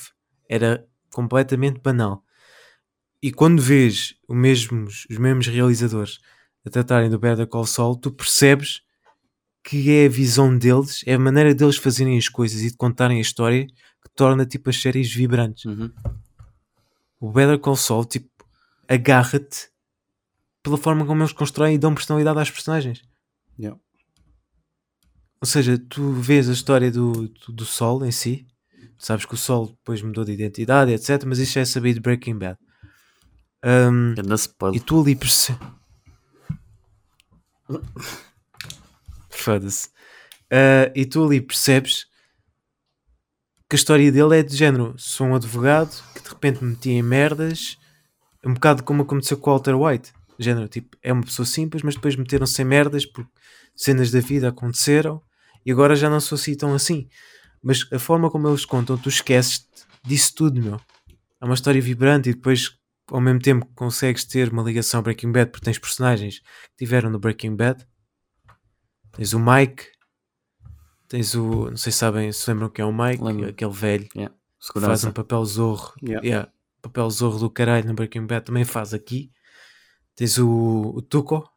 era 0.47 0.87
completamente 1.11 1.81
banal. 1.81 2.23
E 3.23 3.33
quando 3.33 3.63
vês 3.63 4.15
os 4.29 4.37
mesmos 4.37 5.47
realizadores 5.47 6.19
a 6.63 6.69
tratarem 6.69 7.09
do 7.09 7.19
Better 7.19 7.47
Call 7.47 7.65
Saul, 7.65 7.97
tu 7.97 8.11
percebes 8.11 8.83
que 9.67 9.91
é 9.91 10.07
a 10.07 10.09
visão 10.09 10.57
deles, 10.57 11.03
é 11.07 11.15
a 11.15 11.19
maneira 11.19 11.53
deles 11.53 11.77
fazerem 11.77 12.17
as 12.17 12.29
coisas 12.29 12.63
e 12.63 12.71
de 12.71 12.77
contarem 12.77 13.19
a 13.19 13.21
história 13.21 13.67
que 13.67 14.09
torna 14.15 14.47
tipo 14.47 14.71
as 14.71 14.81
séries 14.81 15.13
vibrantes. 15.13 15.65
Uhum. 15.65 15.93
O 17.19 17.33
Better 17.33 17.59
Call 17.59 17.75
Saul 17.75 18.05
tipo 18.05 18.31
agarra-te 18.89 19.69
pela 20.63 20.79
forma 20.79 21.05
como 21.05 21.21
eles 21.21 21.33
constroem 21.33 21.75
e 21.75 21.79
dão 21.79 21.93
personalidade 21.93 22.39
às 22.39 22.49
personagens. 22.49 23.03
Yeah. 23.59 23.77
Ou 25.41 25.49
seja, 25.49 25.77
tu 25.77 26.13
vês 26.13 26.49
a 26.49 26.53
história 26.53 26.89
do, 26.89 27.29
do, 27.29 27.53
do 27.53 27.65
Sol 27.65 28.07
em 28.07 28.13
si, 28.13 28.47
sabes 28.97 29.27
que 29.27 29.35
o 29.35 29.37
Sol 29.37 29.67
depois 29.67 30.01
mudou 30.01 30.25
de 30.25 30.31
identidade, 30.31 30.93
etc. 30.93 31.25
Mas 31.27 31.41
isso 31.41 31.55
já 31.55 31.63
é 31.63 31.65
sabido 31.65 31.97
de 31.97 32.03
Breaking 32.03 32.39
Bad. 32.39 32.57
Um, 33.65 34.15
e 34.73 34.79
tu 34.79 35.01
ali 35.01 35.17
percebes. 35.17 35.67
Foda-se. 39.41 39.89
Ah, 40.51 40.91
e 40.95 41.05
tu 41.05 41.25
ali 41.25 41.41
percebes 41.41 42.07
que 43.69 43.75
a 43.75 43.79
história 43.79 44.11
dele 44.13 44.39
é 44.39 44.43
de 44.43 44.57
género. 44.57 44.95
Sou 44.97 45.27
um 45.27 45.35
advogado 45.35 46.03
que 46.15 46.23
de 46.23 46.29
repente 46.29 46.63
me 46.63 46.71
metia 46.71 46.93
em 46.93 47.03
merdas, 47.03 47.77
um 48.45 48.55
bocado 48.55 48.83
como 48.83 49.03
aconteceu 49.03 49.37
com 49.37 49.51
o 49.51 49.55
Walter 49.55 49.75
White. 49.75 50.13
Género, 50.39 50.69
tipo, 50.69 50.97
é 51.03 51.13
uma 51.13 51.23
pessoa 51.23 51.47
simples, 51.47 51.83
mas 51.83 51.95
depois 51.95 52.15
meteram-se 52.15 52.61
em 52.61 52.65
merdas 52.65 53.07
porque 53.07 53.31
cenas 53.75 54.11
da 54.11 54.21
vida 54.21 54.49
aconteceram 54.49 55.21
e 55.65 55.73
agora 55.73 55.97
já 55.97 56.09
não 56.09 56.21
sou 56.21 56.37
assim 56.37 56.55
tão 56.55 56.75
assim. 56.75 57.09
Mas 57.63 57.87
a 57.93 57.99
forma 57.99 58.31
como 58.31 58.49
eles 58.49 58.65
contam, 58.65 58.97
tu 58.97 59.09
esqueces 59.09 59.67
disso 60.05 60.35
tudo, 60.35 60.63
meu. 60.63 60.81
É 61.41 61.45
uma 61.45 61.55
história 61.55 61.81
vibrante 61.81 62.31
e 62.31 62.35
depois 62.35 62.77
ao 63.09 63.21
mesmo 63.21 63.41
tempo 63.41 63.67
consegues 63.75 64.25
ter 64.25 64.53
uma 64.53 64.63
ligação 64.63 65.03
Breaking 65.03 65.33
Bad 65.33 65.51
porque 65.51 65.65
tens 65.65 65.79
personagens 65.79 66.41
que 66.41 66.77
tiveram 66.79 67.11
no 67.11 67.19
Breaking 67.19 67.57
Bad. 67.57 67.85
Tens 69.17 69.33
o 69.33 69.41
Mike, 69.41 69.87
tens 71.09 71.35
o. 71.35 71.71
Não 71.71 71.77
sei 71.77 71.91
se 71.91 71.99
sabem, 71.99 72.31
se 72.33 72.51
lembram 72.51 72.69
que 72.69 72.81
é 72.81 72.85
o 72.85 72.93
Mike, 72.93 73.23
Lembro. 73.23 73.49
aquele 73.49 73.73
velho 73.73 74.09
que 74.09 74.81
faz 74.81 75.05
um 75.05 75.13
papel 75.13 75.45
zorro. 75.45 75.95
Yeah. 76.03 76.27
Yeah, 76.27 76.53
papel 76.83 77.11
zorro 77.11 77.39
do 77.39 77.51
caralho 77.51 77.87
no 77.87 77.95
Breaking 77.95 78.27
Bad 78.27 78.45
também 78.47 78.65
faz 78.65 78.93
aqui. 78.93 79.31
Tens 80.15 80.39
o, 80.39 80.93
o 80.95 81.03
Tuco, 81.03 81.49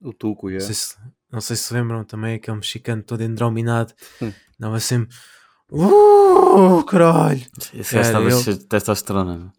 O 0.00 0.12
Tuco, 0.12 0.46
não, 0.46 0.52
yeah. 0.52 0.64
sei 0.64 0.74
se, 0.74 0.96
não 1.30 1.40
sei 1.40 1.56
se 1.56 1.72
lembram 1.72 2.04
também, 2.04 2.34
aquele 2.36 2.56
mexicano 2.56 3.02
todo 3.02 3.22
endrominado. 3.22 3.92
Hum. 4.22 4.32
Dava 4.58 4.80
sempre. 4.80 5.14
Uh, 5.70 6.82
caralho! 6.84 7.44
Esse 7.74 7.94
gajo 7.96 8.08
estava 8.08 8.30
cheio 8.30 8.58
de 8.58 8.64
testosterona. 8.66 9.36
meu. 9.36 9.52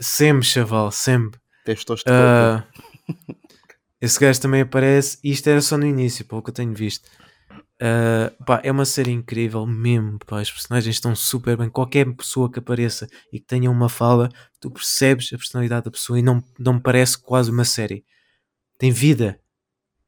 Sempre, 0.00 0.44
chaval, 0.46 0.90
sempre. 0.92 1.40
Testosterona. 1.64 2.68
Ah, 3.08 3.34
esse 4.04 4.20
gajo 4.20 4.40
também 4.40 4.62
aparece. 4.62 5.18
E 5.22 5.30
isto 5.30 5.48
era 5.48 5.60
só 5.60 5.76
no 5.76 5.86
início, 5.86 6.24
pelo 6.24 6.42
que 6.42 6.50
eu 6.50 6.54
tenho 6.54 6.74
visto. 6.74 7.08
Ah, 7.80 8.32
pá, 8.46 8.60
é 8.64 8.70
uma 8.70 8.84
série 8.84 9.10
incrível 9.10 9.66
mesmo. 9.66 10.18
Pá, 10.26 10.40
os 10.40 10.50
personagens 10.50 10.96
estão 10.96 11.14
super 11.14 11.56
bem. 11.56 11.68
Qualquer 11.68 12.10
pessoa 12.14 12.50
que 12.50 12.58
apareça 12.58 13.08
e 13.32 13.38
que 13.38 13.46
tenha 13.46 13.70
uma 13.70 13.88
fala, 13.88 14.30
tu 14.60 14.70
percebes 14.70 15.32
a 15.32 15.36
personalidade 15.36 15.84
da 15.84 15.90
pessoa 15.90 16.18
e 16.18 16.22
não, 16.22 16.42
não 16.58 16.78
parece 16.80 17.18
quase 17.18 17.50
uma 17.50 17.64
série. 17.64 18.04
Tem 18.78 18.90
vida. 18.90 19.40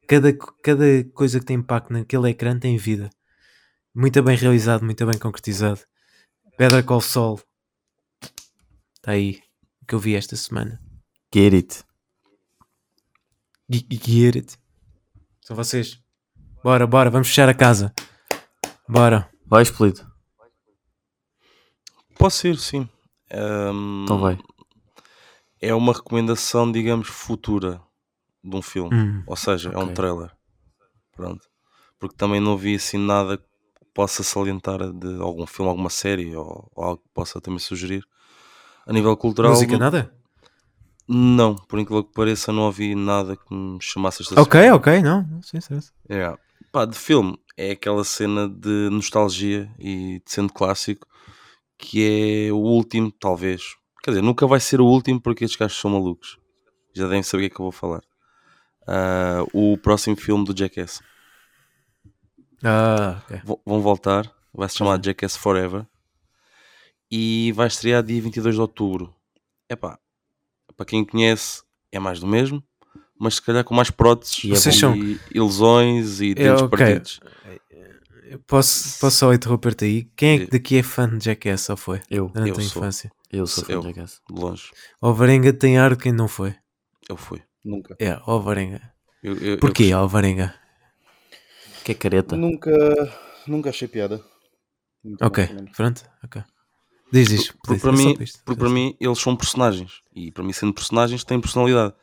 Cada, 0.07 0.33
cada 0.63 1.03
coisa 1.13 1.39
que 1.39 1.45
tem 1.45 1.57
impacto 1.57 1.91
naquele 1.91 2.29
ecrã 2.29 2.57
tem 2.57 2.77
vida. 2.77 3.09
Muito 3.93 4.21
bem 4.23 4.37
realizado, 4.37 4.83
muito 4.85 5.05
bem 5.05 5.17
concretizado. 5.17 5.81
Better 6.57 6.83
Call 6.83 7.01
Saul. 7.01 7.39
Está 8.95 9.11
aí. 9.11 9.41
O 9.81 9.85
que 9.85 9.95
eu 9.95 9.99
vi 9.99 10.15
esta 10.15 10.35
semana. 10.35 10.81
Get 11.33 11.53
it. 11.53 11.86
Ge- 13.69 13.85
Get 13.91 14.35
it. 14.35 14.57
São 15.41 15.55
vocês. 15.55 15.99
Bora, 16.63 16.85
bora, 16.87 17.09
vamos 17.09 17.27
fechar 17.27 17.47
a 17.49 17.53
casa. 17.53 17.93
Bora. 18.87 19.29
Vai, 19.45 19.63
Expolido. 19.63 20.05
Posso 22.17 22.47
ir, 22.47 22.57
sim. 22.57 22.87
Ahm, 23.31 24.03
Então 24.03 24.19
vai. 24.19 24.37
É 25.61 25.73
uma 25.73 25.93
recomendação, 25.93 26.71
digamos, 26.71 27.07
futura 27.07 27.81
de 28.43 28.55
um 28.55 28.61
filme. 28.61 28.95
Hum. 28.95 29.23
Ou 29.25 29.35
seja, 29.35 29.71
é 29.71 29.77
um 29.77 29.93
trailer. 29.93 30.31
Pronto. 31.15 31.47
Porque 31.99 32.15
também 32.15 32.39
não 32.39 32.55
vi 32.57 32.75
assim 32.75 32.97
nada 32.97 33.37
que 33.37 33.43
possa 33.93 34.21
salientar 34.23 34.91
de 34.93 35.19
algum 35.19 35.47
filme, 35.47 35.69
alguma 35.69 35.89
série 35.89 36.35
ou, 36.35 36.69
ou 36.75 36.83
algo 36.83 37.01
que 37.01 37.09
possa 37.13 37.41
também 37.41 37.59
sugerir. 37.59 38.03
A 38.85 38.93
nível 38.93 39.15
cultural. 39.17 39.51
Música, 39.51 39.73
não- 39.73 39.79
nada? 39.79 40.15
Não, 41.07 41.55
por 41.55 41.79
incrível 41.79 42.03
que 42.03 42.13
pareça, 42.13 42.51
não 42.51 42.63
ouvi 42.63 42.93
nada 42.95 43.35
que 43.37 43.53
me 43.53 43.77
chamasse 43.81 44.23
esta 44.23 44.41
Ok, 44.41 44.69
ok, 44.71 45.01
não. 45.01 45.23
não 45.23 45.41
sim. 45.41 45.59
Yeah. 46.09 46.37
Pá, 46.71 46.85
de 46.85 46.97
filme 46.97 47.39
é 47.55 47.71
aquela 47.71 48.03
cena 48.03 48.47
de 48.49 48.89
nostalgia 48.91 49.71
e 49.79 50.19
de 50.19 50.31
sendo 50.31 50.51
clássico 50.51 51.07
que 51.77 52.47
é 52.47 52.51
o 52.51 52.57
último, 52.57 53.11
talvez. 53.11 53.61
Quer 54.03 54.11
dizer, 54.11 54.21
nunca 54.21 54.45
vai 54.47 54.59
ser 54.59 54.81
o 54.81 54.85
último 54.85 55.21
porque 55.21 55.45
estes 55.45 55.57
gajos 55.59 55.77
são 55.79 55.91
malucos. 55.91 56.37
Já 56.93 57.03
devem 57.05 57.23
saber 57.23 57.45
o 57.45 57.47
que 57.47 57.53
é 57.53 57.55
que 57.55 57.61
eu 57.61 57.65
vou 57.65 57.71
falar. 57.71 58.01
Ah, 58.87 59.43
o 59.53 59.77
próximo 59.77 60.15
filme 60.17 60.43
do 60.43 60.57
Jackass. 60.57 61.01
Ah, 62.63 63.21
ok. 63.23 63.37
V- 63.45 63.59
vão 63.65 63.81
voltar, 63.81 64.31
vai 64.53 64.67
se 64.67 64.77
chamar 64.77 64.99
Jackass 65.03 65.37
Forever 65.37 65.85
e 67.11 67.51
vai 67.53 67.67
estrear 67.67 68.03
dia 68.03 68.21
22 68.21 68.55
de 68.55 68.61
outubro. 68.61 69.13
Epá, 69.69 69.99
para 70.77 70.85
quem 70.85 71.03
conhece, 71.03 71.63
é 71.91 71.99
mais 71.99 72.19
do 72.19 72.27
mesmo, 72.27 72.63
mas 73.19 73.35
se 73.35 73.41
calhar 73.41 73.63
com 73.63 73.73
mais 73.73 73.89
próteses 73.89 74.43
E 74.43 74.51
é 74.51 74.55
Vocês 74.55 74.75
e 74.75 74.79
são- 74.79 74.95
ilusões 75.33 76.21
e 76.21 76.33
dentes 76.35 76.61
ok. 76.61 76.69
partidos. 76.77 77.19
Eu 78.29 78.39
Posso, 78.39 78.99
posso 78.99 79.17
só 79.17 79.33
interromper-te 79.33 79.85
aí? 79.85 80.03
Quem 80.15 80.35
é 80.35 80.39
que 80.45 80.51
daqui 80.51 80.77
é 80.77 80.83
fã 80.83 81.07
de 81.17 81.23
Jackass 81.25 81.69
ou 81.69 81.77
foi? 81.77 82.01
Eu. 82.09 82.27
Durante 82.27 82.49
Eu 82.49 82.57
a 82.57 82.61
sou. 82.61 82.81
infância. 82.81 83.11
Eu 83.31 83.47
sou 83.47 83.63
fã 83.63 83.73
Eu. 83.73 83.79
de 83.81 83.87
Jackass. 83.87 84.21
De 84.29 84.39
longe, 84.41 84.69
O 85.01 85.07
Alvarenga 85.07 85.53
tem 85.53 85.77
ar 85.77 85.95
de 85.95 86.03
quem 86.03 86.11
não 86.11 86.27
foi. 86.27 86.53
eu 87.09 87.15
fui. 87.15 87.41
Nunca. 87.63 87.95
É, 87.99 88.13
o 88.17 88.31
Alvarenga. 88.31 88.81
Eu, 89.23 89.33
eu- 89.37 89.43
eu 89.53 89.57
Porquê, 89.57 89.83
gostei. 89.83 89.93
Alvarenga? 89.93 90.53
Que 91.85 91.93
é 91.93 91.95
careta. 91.95 92.35
Nunca, 92.35 92.71
nunca 93.47 93.69
achei 93.69 93.87
piada. 93.87 94.21
Muito 95.03 95.23
Ok, 95.25 95.47
pronto. 95.75 96.03
ok. 96.23 96.43
Diz, 97.11 97.29
diz. 97.29 97.51
Porque 97.51 97.73
diz, 97.75 97.81
para, 97.81 97.93
é 97.93 97.97
só 97.97 98.03
mim, 98.03 98.13
para 98.15 98.23
isto. 98.23 98.39
porque 98.45 98.59
para 98.59 98.69
mim 98.69 98.95
eles 98.99 99.19
são 99.19 99.35
personagens 99.35 100.01
e 100.15 100.31
para 100.31 100.43
mim 100.43 100.53
sendo 100.53 100.73
personagens 100.73 101.23
têm 101.23 101.39
personalidade 101.39 101.93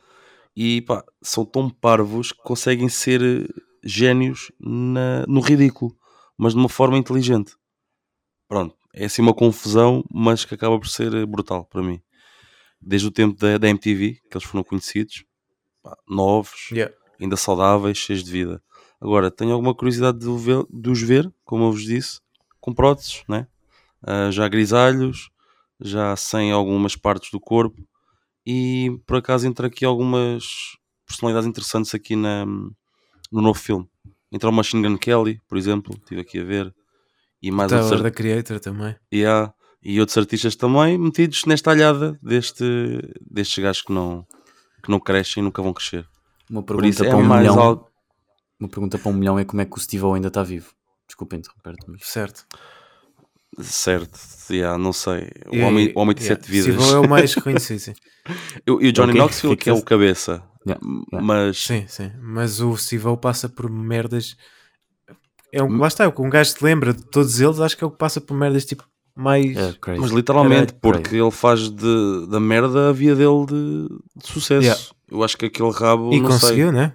e 0.55 0.81
pá, 0.81 1.03
são 1.21 1.45
tão 1.45 1.69
parvos 1.69 2.31
que 2.31 2.41
conseguem 2.43 2.89
ser 2.89 3.21
eh, 3.21 3.47
génios 3.83 4.51
na- 4.59 5.25
no 5.27 5.41
ridículo, 5.41 5.95
mas 6.37 6.53
de 6.53 6.59
uma 6.59 6.69
forma 6.69 6.97
inteligente. 6.97 7.55
Pronto, 8.47 8.75
é 8.93 9.05
assim 9.05 9.21
uma 9.21 9.33
confusão, 9.33 10.03
mas 10.11 10.45
que 10.45 10.53
acaba 10.55 10.79
por 10.79 10.87
ser 10.87 11.13
eh, 11.13 11.25
brutal 11.25 11.65
para 11.65 11.81
mim. 11.83 12.01
Desde 12.81 13.07
o 13.07 13.11
tempo 13.11 13.37
da, 13.39 13.57
da 13.57 13.67
MTV, 13.69 14.19
que 14.29 14.37
eles 14.37 14.47
foram 14.47 14.63
conhecidos, 14.63 15.23
pá, 15.83 15.97
novos, 16.07 16.69
Yeah. 16.71 16.93
ainda 17.19 17.35
saudáveis, 17.37 17.97
cheios 17.97 18.23
de 18.23 18.31
vida. 18.31 18.61
Agora, 19.01 19.29
tenho 19.31 19.51
alguma 19.53 19.75
curiosidade 19.75 20.19
de, 20.19 20.37
ver- 20.37 20.65
de 20.69 20.89
os 20.89 21.01
ver, 21.01 21.31
como 21.43 21.65
eu 21.65 21.71
vos 21.71 21.83
disse, 21.83 22.19
com 22.59 22.73
próteses, 22.73 23.23
né? 23.27 23.47
Ah, 24.05 24.29
já 24.31 24.47
grisalhos, 24.47 25.29
já 25.81 26.15
sem 26.15 26.51
algumas 26.51 26.95
partes 26.95 27.31
do 27.31 27.39
corpo 27.39 27.81
e 28.45 28.99
por 29.05 29.17
acaso 29.17 29.47
entra 29.47 29.67
aqui 29.67 29.83
algumas 29.83 30.43
personalidades 31.07 31.47
interessantes 31.49 31.93
aqui 31.95 32.15
na, 32.15 32.45
no 32.45 33.41
novo 33.41 33.59
filme. 33.59 33.89
Entra 34.31 34.49
o 34.49 34.53
Machine 34.53 34.87
Gun 34.87 34.97
Kelly, 34.97 35.41
por 35.47 35.57
exemplo, 35.57 35.95
estive 35.97 36.21
aqui 36.21 36.39
a 36.39 36.43
ver, 36.43 36.73
e 37.41 37.49
mais 37.51 37.71
outros, 37.71 37.89
Tyler 37.89 38.05
ar- 38.05 38.11
da 38.11 38.15
Creator 38.15 38.59
também. 38.59 38.95
e 39.11 39.25
há- 39.25 39.51
e 39.81 39.99
outros 39.99 40.17
artistas 40.17 40.55
também 40.55 40.97
metidos 40.97 41.45
nesta 41.45 41.71
alhada 41.71 42.17
deste, 42.21 42.63
destes 43.21 43.63
gajos 43.63 43.81
que 43.83 43.91
não, 43.93 44.25
que 44.83 44.89
não 44.89 44.99
crescem 44.99 45.41
e 45.41 45.43
nunca 45.43 45.61
vão 45.61 45.73
crescer. 45.73 46.07
Uma 46.49 46.61
pergunta 46.63 46.87
isso 46.89 47.03
é 47.05 47.09
para 47.09 47.17
um 47.17 47.23
mais 47.23 47.41
milhão. 47.47 47.59
algo. 47.59 47.89
uma 48.59 48.69
pergunta 48.69 48.97
para 48.97 49.09
um 49.09 49.13
milhão 49.13 49.37
é 49.39 49.45
como 49.45 49.61
é 49.61 49.65
que 49.65 49.75
o 49.75 49.79
Steve 49.79 50.05
ainda 50.05 50.27
está 50.29 50.41
vivo. 50.43 50.71
Desculpa 51.07 51.35
interromper-te, 51.35 51.85
mas 51.89 52.01
Certo. 52.05 52.45
Certo, 53.61 54.19
yeah, 54.51 54.77
não 54.77 54.91
sei. 54.93 55.29
O 55.51 55.55
E- 55.55 55.61
homem, 55.61 55.91
o 55.95 55.99
homem 55.99 56.15
de 56.15 56.23
yeah, 56.23 56.41
sete 56.41 56.51
vidas. 56.51 56.91
É 56.93 56.99
o 56.99 57.07
mais 57.09 57.33
reconhecido, 57.35 57.79
sim. 57.79 57.93
E 58.67 58.71
o- 58.71 58.91
Johnny 58.91 59.11
Ok, 59.11 59.21
Knoxville, 59.21 59.55
que 59.57 59.69
é 59.69 59.73
o 59.73 59.81
cabeça. 59.81 60.43
Yeah, 60.67 60.83
yeah. 61.13 61.25
Mas 61.25 61.57
Sim, 61.63 61.85
sim. 61.87 62.11
Mas 62.21 62.59
o 62.59 62.75
Steve 62.75 63.05
passa 63.21 63.47
por 63.47 63.69
merdas. 63.69 64.35
É 65.53 65.63
um, 65.63 65.77
lá 65.77 65.87
está, 65.87 66.11
um 66.17 66.29
gajo 66.29 66.53
te 66.55 66.63
lembra 66.63 66.93
de 66.93 67.03
todos 67.05 67.39
eles, 67.39 67.59
acho 67.59 67.77
que 67.77 67.83
é 67.83 67.87
o 67.87 67.91
que 67.91 67.97
passa 67.97 68.19
por 68.19 68.35
merdas 68.35 68.65
tipo 68.65 68.83
mais. 69.15 69.55
é 69.55 69.73
crazy. 69.79 70.01
Mas 70.01 70.11
literalmente, 70.11 70.73
Era- 70.73 70.79
porque 70.81 71.15
ele 71.15 71.31
faz 71.31 71.69
de, 71.69 72.27
da 72.27 72.39
merda 72.39 72.89
a 72.89 72.91
via 72.91 73.15
dele 73.15 73.45
de, 73.45 73.87
de 74.17 74.27
sucesso. 74.27 74.63
Yeah. 74.65 74.81
Eu 75.09 75.23
acho 75.23 75.37
que 75.37 75.45
aquele 75.45 75.71
rabo, 75.71 76.11
e 76.11 76.19
não 76.19 76.29
conseguiu, 76.29 76.71
né? 76.71 76.93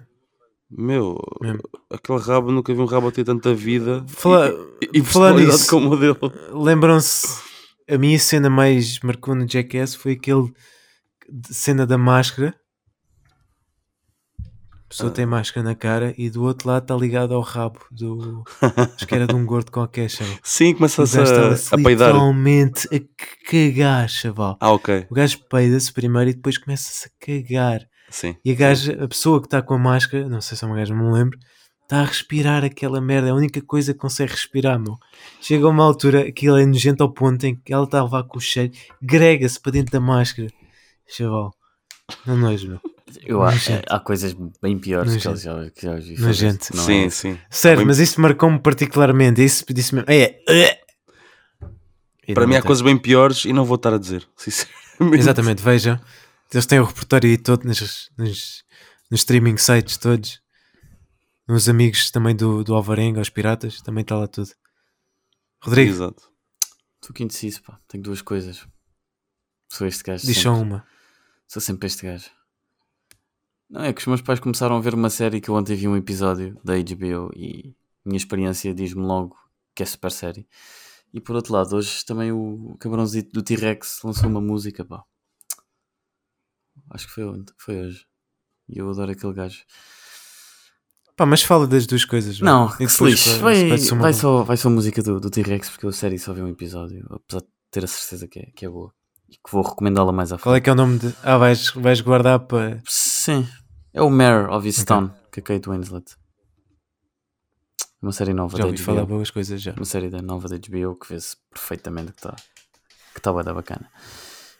Meu, 0.71 1.17
Mesmo. 1.41 1.59
aquele 1.89 2.19
rabo, 2.19 2.51
nunca 2.51 2.73
vi 2.73 2.79
um 2.79 2.85
rabo 2.85 3.09
a 3.09 3.11
ter 3.11 3.23
tanta 3.25 3.53
vida 3.53 4.05
Fala- 4.07 4.49
e, 4.81 4.99
e 4.99 5.01
nisso. 5.01 5.69
como 5.69 5.89
o 5.91 5.97
dele. 5.97 6.17
Lembram-se. 6.53 7.27
A 7.89 7.97
minha 7.97 8.17
cena 8.17 8.49
mais 8.49 8.99
marcou 9.01 9.35
no 9.35 9.45
Jackass 9.47 9.95
foi 9.95 10.13
aquele 10.13 10.49
cena 11.49 11.85
da 11.85 11.97
máscara. 11.97 12.55
A 14.39 14.87
pessoa 14.87 15.09
Ah. 15.09 15.13
tem 15.13 15.25
máscara 15.25 15.63
na 15.63 15.75
cara 15.75 16.13
e 16.17 16.29
do 16.29 16.43
outro 16.43 16.67
lado 16.69 16.83
está 16.83 16.95
ligado 16.95 17.33
ao 17.33 17.41
rabo 17.41 17.79
do. 17.91 18.43
Acho 18.95 19.07
que 19.07 19.15
era 19.15 19.25
de 19.27 19.35
um 19.35 19.45
gordo 19.45 19.71
qualquer, 19.71 20.09
chaval. 20.09 20.37
Sim, 20.43 20.73
começa-se 20.73 21.17
gajo 21.17 21.31
a, 21.33 21.53
estava 21.53 21.81
a 21.81 21.83
peidar. 21.85 22.07
literalmente 22.09 22.87
a 22.93 22.99
cagar, 23.49 24.09
chaval. 24.09 24.57
Ah, 24.59 24.71
ok. 24.71 25.07
O 25.09 25.13
gajo 25.13 25.39
peida-se 25.49 25.91
primeiro 25.93 26.29
e 26.29 26.33
depois 26.33 26.57
começa-se 26.57 27.07
a 27.07 27.25
cagar. 27.25 27.81
Sim. 28.11 28.35
E 28.45 28.51
a 28.51 28.55
gaja, 28.55 29.03
a 29.03 29.07
pessoa 29.07 29.39
que 29.41 29.47
está 29.47 29.61
com 29.61 29.73
a 29.73 29.79
máscara, 29.79 30.27
não 30.29 30.39
sei 30.41 30.55
se 30.55 30.63
é 30.63 30.67
uma 30.67 30.75
gaja, 30.75 30.93
não 30.93 31.05
me 31.05 31.13
lembro, 31.13 31.39
está 31.83 32.01
a 32.01 32.05
respirar 32.05 32.63
aquela 32.63 33.01
merda. 33.01 33.29
É 33.29 33.31
a 33.31 33.35
única 33.35 33.61
coisa 33.61 33.93
que 33.93 33.99
consegue 33.99 34.31
respirar, 34.31 34.79
meu. 34.79 34.95
Chega 35.41 35.65
a 35.65 35.69
uma 35.69 35.83
altura, 35.83 36.27
aquilo 36.27 36.57
é 36.57 36.65
nojento 36.65 37.01
ao 37.01 37.11
ponto 37.11 37.43
em 37.45 37.55
que 37.55 37.73
ela 37.73 37.85
está 37.85 37.99
a 37.99 38.03
levar 38.03 38.23
com 38.23 38.37
o 38.37 38.41
cheiro, 38.41 38.71
grega-se 39.01 39.59
para 39.59 39.71
dentro 39.71 39.91
da 39.91 39.99
máscara. 39.99 40.49
Chaval, 41.07 41.51
não 42.25 42.37
nojo, 42.37 42.67
meu. 42.69 42.79
Eu 43.25 43.41
acho 43.43 43.69
Nojento. 43.71 43.93
há 43.93 43.99
coisas 43.99 44.33
bem 44.61 44.79
piores 44.79 45.17
que 45.17 45.27
Nojento. 45.27 45.65
já, 45.65 45.69
que 45.71 45.81
já 45.81 45.95
vi. 45.95 46.17
Nojento. 46.21 46.67
Não 46.73 46.83
sim, 46.85 47.05
é? 47.05 47.09
sim. 47.09 47.37
Sério, 47.49 47.79
Bem- 47.79 47.87
mas 47.87 47.99
isso 47.99 48.21
marcou-me 48.21 48.57
particularmente. 48.57 49.43
Isso 49.43 49.65
disse 49.73 49.93
mesmo. 49.93 50.09
É, 50.09 50.37
é. 50.47 50.79
Para 52.33 52.47
mim 52.47 52.55
há 52.55 52.61
coisas 52.61 52.81
bem 52.81 52.97
piores 52.97 53.43
e 53.43 53.51
não 53.51 53.65
vou 53.65 53.75
estar 53.75 53.93
a 53.93 53.97
dizer. 53.97 54.25
Sinceramente. 54.37 55.19
Exatamente, 55.19 55.61
vejam. 55.61 55.99
Eles 56.53 56.65
têm 56.65 56.79
o 56.79 56.85
repertório 56.85 57.29
aí 57.29 57.37
todo 57.37 57.63
nos, 57.63 57.79
nos, 58.17 58.63
nos 59.09 59.19
streaming 59.21 59.57
sites 59.57 59.97
todos. 59.97 60.41
Nos 61.47 61.69
amigos 61.69 62.11
também 62.11 62.35
do, 62.35 62.63
do 62.63 62.75
Alvarenga, 62.75 63.21
os 63.21 63.29
piratas, 63.29 63.81
também 63.81 64.01
está 64.01 64.15
lá 64.15 64.27
tudo. 64.27 64.49
Rodrigo, 65.63 65.91
Exato. 65.91 66.31
Estou 67.01 67.15
que 67.15 67.23
indeciso, 67.23 67.63
pá. 67.63 67.79
Tenho 67.87 68.03
duas 68.03 68.21
coisas. 68.21 68.67
Sou 69.69 69.87
este 69.87 70.03
gajo. 70.03 70.25
diz 70.25 70.37
só 70.37 70.53
uma. 70.53 70.85
Sou 71.47 71.61
sempre 71.61 71.87
este 71.87 72.05
gajo. 72.05 72.29
Não, 73.69 73.83
é 73.83 73.93
que 73.93 74.01
os 74.01 74.07
meus 74.07 74.21
pais 74.21 74.39
começaram 74.39 74.75
a 74.75 74.81
ver 74.81 74.93
uma 74.93 75.09
série 75.09 75.41
que 75.41 75.49
eu 75.49 75.55
ontem 75.55 75.75
vi 75.75 75.87
um 75.87 75.95
episódio 75.95 76.59
da 76.63 76.73
HBO 76.75 77.31
e 77.35 77.73
a 78.05 78.09
minha 78.09 78.17
experiência 78.17 78.73
diz-me 78.73 79.01
logo 79.01 79.35
que 79.73 79.81
é 79.81 79.85
super 79.85 80.11
série. 80.11 80.47
E 81.13 81.19
por 81.19 81.35
outro 81.35 81.53
lado, 81.53 81.75
hoje 81.75 82.05
também 82.05 82.31
o 82.31 82.75
cabrãozinho 82.79 83.29
do 83.31 83.41
T-Rex 83.41 84.01
lançou 84.03 84.29
uma 84.29 84.41
música, 84.41 84.85
pá. 84.85 85.03
Acho 86.91 87.07
que 87.07 87.13
foi, 87.13 87.25
foi 87.57 87.81
hoje. 87.81 88.05
E 88.69 88.77
eu 88.79 88.89
adoro 88.89 89.11
aquele 89.11 89.33
gajo. 89.33 89.59
Pá, 91.15 91.25
mas 91.25 91.41
fala 91.43 91.67
das 91.67 91.85
duas 91.85 92.05
coisas. 92.05 92.39
Não, 92.39 92.69
que 92.69 92.87
se 92.87 93.03
lixe. 93.03 93.37
vai- 93.39 93.69
Vai, 93.97 94.13
só, 94.13 94.43
vai 94.43 94.57
só 94.57 94.67
a 94.67 94.71
música 94.71 95.01
do, 95.03 95.19
do 95.19 95.29
T-Rex 95.29 95.69
porque 95.69 95.85
eu 95.85 95.89
a 95.89 95.93
série 95.93 96.17
só 96.17 96.33
vi 96.33 96.41
um 96.41 96.47
episódio, 96.47 97.05
apesar 97.11 97.41
de 97.41 97.47
ter 97.69 97.83
a 97.83 97.87
certeza 97.87 98.27
que 98.27 98.39
é, 98.39 98.45
que 98.55 98.65
é 98.65 98.69
boa. 98.69 98.93
E 99.29 99.33
que 99.35 99.51
vou 99.51 99.61
recomendá-la 99.61 100.11
mais 100.11 100.31
à 100.31 100.37
frente. 100.37 100.43
Qual 100.43 100.55
é 100.55 100.61
que 100.61 100.69
é 100.69 100.73
o 100.73 100.75
nome 100.75 100.99
de. 100.99 101.13
Ah, 101.23 101.37
vais, 101.37 101.69
vais 101.71 102.01
guardar 102.01 102.39
para. 102.39 102.81
Sim, 102.87 103.47
é 103.93 104.01
o 104.01 104.09
Mare 104.09 104.49
of 104.51 104.65
Easttown, 104.67 105.09
que 105.31 105.39
é 105.39 105.43
Kate 105.43 105.69
Winslet. 105.69 106.15
Uma 108.01 108.11
série 108.11 108.33
nova 108.33 108.57
Já 108.57 108.63
da 108.63 108.71
HBO. 108.71 108.77
falar 108.83 109.05
boas 109.05 109.29
coisas 109.29 109.61
já. 109.61 109.73
Uma 109.73 109.85
série 109.85 110.09
da 110.09 110.21
nova 110.21 110.47
da 110.47 110.57
HBO 110.57 110.95
que 110.95 111.07
vê-se 111.13 111.37
perfeitamente 111.51 112.11
que 112.13 112.17
está 112.19 112.35
que 113.13 113.21
tá 113.21 113.31
bué 113.31 113.43
da 113.43 113.53
bacana. 113.53 113.89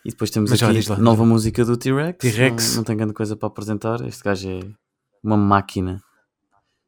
E 0.04 0.10
depois 0.10 0.30
temos 0.30 0.50
Mas 0.50 0.62
aqui 0.62 0.88
lá. 0.88 0.98
nova 0.98 1.24
música 1.24 1.64
do 1.64 1.76
T-Rex. 1.76 2.18
T-Rex. 2.18 2.70
Não, 2.70 2.76
não 2.76 2.84
tem 2.84 2.96
grande 2.96 3.14
coisa 3.14 3.36
para 3.36 3.46
apresentar. 3.46 4.00
Este 4.06 4.22
gajo 4.22 4.48
é 4.48 4.60
uma 5.22 5.36
máquina 5.36 6.02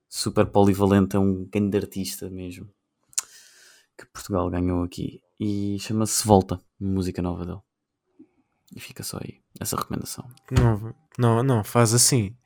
super 0.08 0.46
polivalente, 0.46 1.16
é 1.16 1.18
um 1.18 1.44
grande 1.44 1.76
artista 1.76 2.28
mesmo. 2.28 2.68
Que 3.96 4.06
Portugal 4.06 4.50
ganhou 4.50 4.82
aqui. 4.82 5.22
E 5.38 5.78
chama-se 5.80 6.26
Volta, 6.26 6.60
música 6.78 7.22
nova 7.22 7.44
dele. 7.44 7.60
E 8.74 8.80
fica 8.80 9.04
só 9.04 9.18
aí, 9.18 9.40
essa 9.60 9.76
recomendação. 9.76 10.28
Não, 10.50 10.94
não, 11.16 11.42
não, 11.42 11.64
faz 11.64 11.94
assim. 11.94 12.36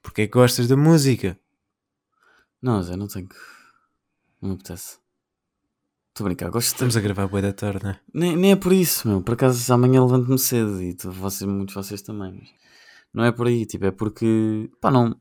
Porque 0.00 0.22
é 0.22 0.26
que 0.26 0.32
gostas 0.32 0.68
da 0.68 0.76
música? 0.76 1.38
Não, 2.62 2.82
Zé, 2.82 2.96
não 2.96 3.08
tenho. 3.08 3.28
Não 4.40 4.50
me 4.50 4.54
apetece. 4.54 4.98
Estou 6.14 6.26
a 6.26 6.28
brincar, 6.28 6.48
gosto 6.48 6.68
de. 6.68 6.74
Estamos 6.74 6.96
a 6.96 7.00
gravar 7.00 7.26
boa 7.26 7.42
da 7.42 7.52
tarde, 7.52 7.84
né? 7.84 7.98
Nem, 8.14 8.36
nem 8.36 8.52
é 8.52 8.56
por 8.56 8.72
isso, 8.72 9.08
meu. 9.08 9.20
Por 9.20 9.34
acaso 9.34 9.74
amanhã 9.74 10.00
levanto-me 10.00 10.38
cedo 10.38 10.80
e 10.80 10.96
vocês, 11.06 11.50
muitos 11.50 11.74
de 11.74 11.82
vocês 11.82 12.02
também. 12.02 12.34
Mas 12.34 12.50
não 13.12 13.24
é 13.24 13.32
por 13.32 13.48
aí, 13.48 13.66
tipo, 13.66 13.84
é 13.84 13.90
porque. 13.90 14.70
Pá, 14.80 14.92
não. 14.92 15.16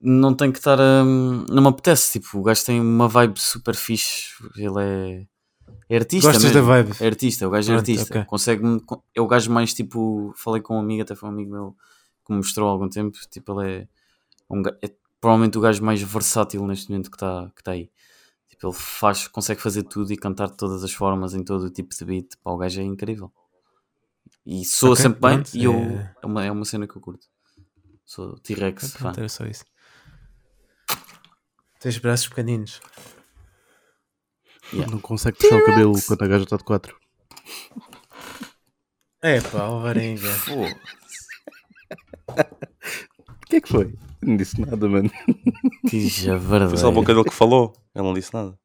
Não 0.00 0.32
tem 0.34 0.52
que 0.52 0.58
estar 0.58 0.80
a. 0.80 1.04
Não 1.04 1.62
me 1.62 1.66
apetece, 1.66 2.12
tipo, 2.12 2.38
o 2.38 2.44
gajo 2.44 2.64
tem 2.64 2.80
uma 2.80 3.08
vibe 3.08 3.40
super 3.40 3.74
fixe. 3.74 4.34
Ele 4.56 4.80
é. 4.80 5.26
É 5.88 5.96
artista 5.96 6.28
Gostas 6.28 6.44
mesmo. 6.44 6.60
da 6.60 6.64
vibe? 6.64 6.92
É 7.00 7.06
artista, 7.08 7.48
o 7.48 7.50
gajo 7.50 7.72
é 7.72 7.74
artista. 7.74 8.18
ok. 8.20 8.24
Consegue 8.26 8.62
É 9.16 9.20
o 9.20 9.26
gajo 9.26 9.50
mais 9.50 9.74
tipo. 9.74 10.32
Falei 10.36 10.62
com 10.62 10.76
um 10.76 10.80
amigo, 10.80 11.02
até 11.02 11.16
foi 11.16 11.28
um 11.28 11.32
amigo 11.32 11.50
meu 11.50 11.76
que 12.24 12.32
me 12.32 12.36
mostrou 12.36 12.68
há 12.68 12.70
algum 12.70 12.88
tempo. 12.88 13.18
Tipo, 13.28 13.60
ele 13.60 13.72
é. 13.72 13.88
Um, 14.48 14.62
é 14.80 14.92
provavelmente 15.20 15.58
o 15.58 15.60
gajo 15.60 15.82
mais 15.82 16.00
versátil 16.00 16.64
neste 16.68 16.88
momento 16.88 17.10
que 17.10 17.16
está 17.16 17.50
que 17.56 17.64
tá 17.64 17.72
aí. 17.72 17.90
Tipo, 18.56 18.68
ele 18.68 18.74
faz, 18.74 19.28
consegue 19.28 19.60
fazer 19.60 19.82
tudo 19.84 20.12
e 20.12 20.16
cantar 20.16 20.48
de 20.50 20.56
todas 20.56 20.82
as 20.82 20.92
formas 20.92 21.34
em 21.34 21.44
todo 21.44 21.64
o 21.66 21.70
tipo 21.70 21.94
de 21.94 22.04
beat. 22.04 22.36
Pá, 22.42 22.50
o 22.50 22.56
gajo 22.56 22.80
é 22.80 22.84
incrível. 22.84 23.30
E 24.44 24.64
soa 24.64 24.92
Ok, 24.92 25.02
sempre 25.02 25.20
bem 25.20 25.34
pronto, 25.42 25.54
e 25.54 25.64
eu, 25.64 25.72
é- 25.74 26.14
é... 26.22 26.26
uma, 26.26 26.44
é 26.44 26.50
uma 26.50 26.64
cena 26.64 26.86
que 26.86 26.96
eu 26.96 27.00
curto. 27.02 27.26
Sou 28.04 28.38
T-Rex 28.38 28.92
fã. 28.92 28.98
Pronto, 29.00 29.18
era 29.18 29.28
só 29.28 29.44
isso. 29.44 29.64
Tens 31.80 31.98
braços 31.98 32.28
pequeninos. 32.28 32.80
Yeah. 34.72 34.90
Não 34.90 35.00
consegue 35.00 35.38
puxar 35.38 35.56
o 35.56 35.64
cabelo 35.66 35.92
quando 36.06 36.22
a 36.22 36.26
gaja 36.26 36.44
está 36.44 36.56
de 36.56 36.64
4. 36.64 36.96
É 39.22 39.40
pá, 39.40 39.62
Alvarenga. 39.62 40.28
O 42.28 43.46
que 43.46 43.56
é 43.56 43.60
que 43.60 43.68
foi? 43.68 43.94
Não 44.22 44.36
disse 44.36 44.60
nada, 44.60 44.88
mano. 44.88 45.10
Que 45.88 46.00
Foi 46.00 46.08
javardeira. 46.08 46.76
só 46.76 46.88
a 46.88 46.92
boca 46.92 47.14
dele 47.14 47.24
que 47.28 47.34
falou. 47.34 47.72
Ele 47.94 48.04
não 48.04 48.14
disse 48.14 48.32
nada. 48.34 48.58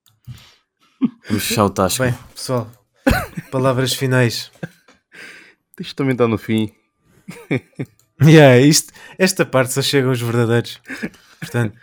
Fechar 1.24 1.66
o 1.66 1.70
tasco. 1.70 2.04
Bem, 2.04 2.14
pessoal, 2.34 2.72
palavras 3.52 3.93
finais. 3.93 4.52
Isto 5.80 5.95
também 5.95 6.14
está 6.14 6.28
no 6.28 6.38
fim. 6.38 6.72
Yeah, 8.24 8.60
isto, 8.60 8.93
esta 9.18 9.45
parte 9.45 9.74
só 9.74 9.82
chegam 9.82 10.12
os 10.12 10.22
verdadeiros. 10.22 10.80
Portanto, 11.39 11.76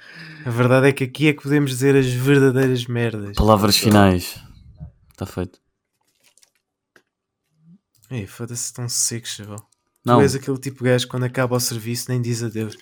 a 0.47 0.51
verdade 0.51 0.89
é 0.89 0.93
que 0.93 1.03
aqui 1.05 1.27
é 1.29 1.33
que 1.33 1.43
podemos 1.43 1.71
dizer 1.71 1.97
as 1.97 2.07
verdadeiras 2.07 2.87
merdas. 2.87 3.35
Palavras 3.37 3.77
finais. 3.77 4.41
Está 5.11 5.27
feito. 5.27 5.59
Ei, 8.11 8.27
foda-se, 8.27 8.73
tão 8.73 8.89
secos, 8.89 9.31
chaval. 9.31 9.69
Não, 10.05 10.19
Tu 10.19 10.23
és 10.23 10.35
aquele 10.37 10.59
tipo 10.59 10.85
de 10.85 10.91
gajo 10.91 11.09
quando 11.09 11.25
acaba 11.25 11.57
o 11.57 11.61
serviço 11.61 12.07
nem 12.11 12.23
diz 12.23 12.43
adeus. 12.43 12.77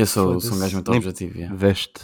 Eu 0.00 0.06
sou, 0.06 0.40
sou 0.40 0.56
um 0.56 0.60
gajo 0.60 0.74
muito 0.76 0.90
Nem- 0.90 0.98
objetivo. 0.98 1.36
yeah. 1.38 1.54
Veste. 1.56 2.00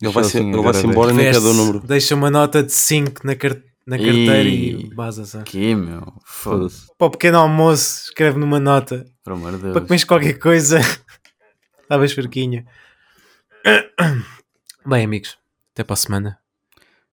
Ele 0.00 0.10
vai-se 0.12 0.38
assim, 0.38 0.52
agora 0.52 0.80
embora 0.80 1.10
e 1.12 1.14
nem 1.14 1.24
quer 1.26 1.32
Veste, 1.34 1.44
dar 1.44 1.50
o 1.50 1.54
número. 1.54 1.80
Deixa 1.86 2.14
uma 2.14 2.30
nota 2.30 2.62
de 2.62 2.72
5 2.72 3.24
na, 3.24 3.36
car- 3.36 3.62
na 3.86 3.96
carteira 3.96 4.48
e, 4.48 4.70
E- 4.86 4.94
basas. 4.94 5.34
ah. 5.36 5.42
Que 5.42 5.74
meu? 5.74 6.12
Foda-se. 6.24 6.86
Para 6.98 7.06
o 7.06 7.10
pequeno 7.10 7.38
almoço, 7.38 8.06
escreve 8.06 8.38
numa 8.38 8.58
nota. 8.58 9.04
Por 9.22 9.34
amor 9.34 9.52
de 9.52 9.58
Deus. 9.58 9.72
Para 9.74 9.82
comeres 9.82 10.04
qualquer 10.04 10.38
coisa. 10.38 10.80
Estavas 11.82 12.12
fraquinho. 12.12 12.64
Bem, 14.84 15.04
amigos, 15.04 15.38
até 15.72 15.84
para 15.84 15.94
a 15.94 15.96
semana. 15.96 16.38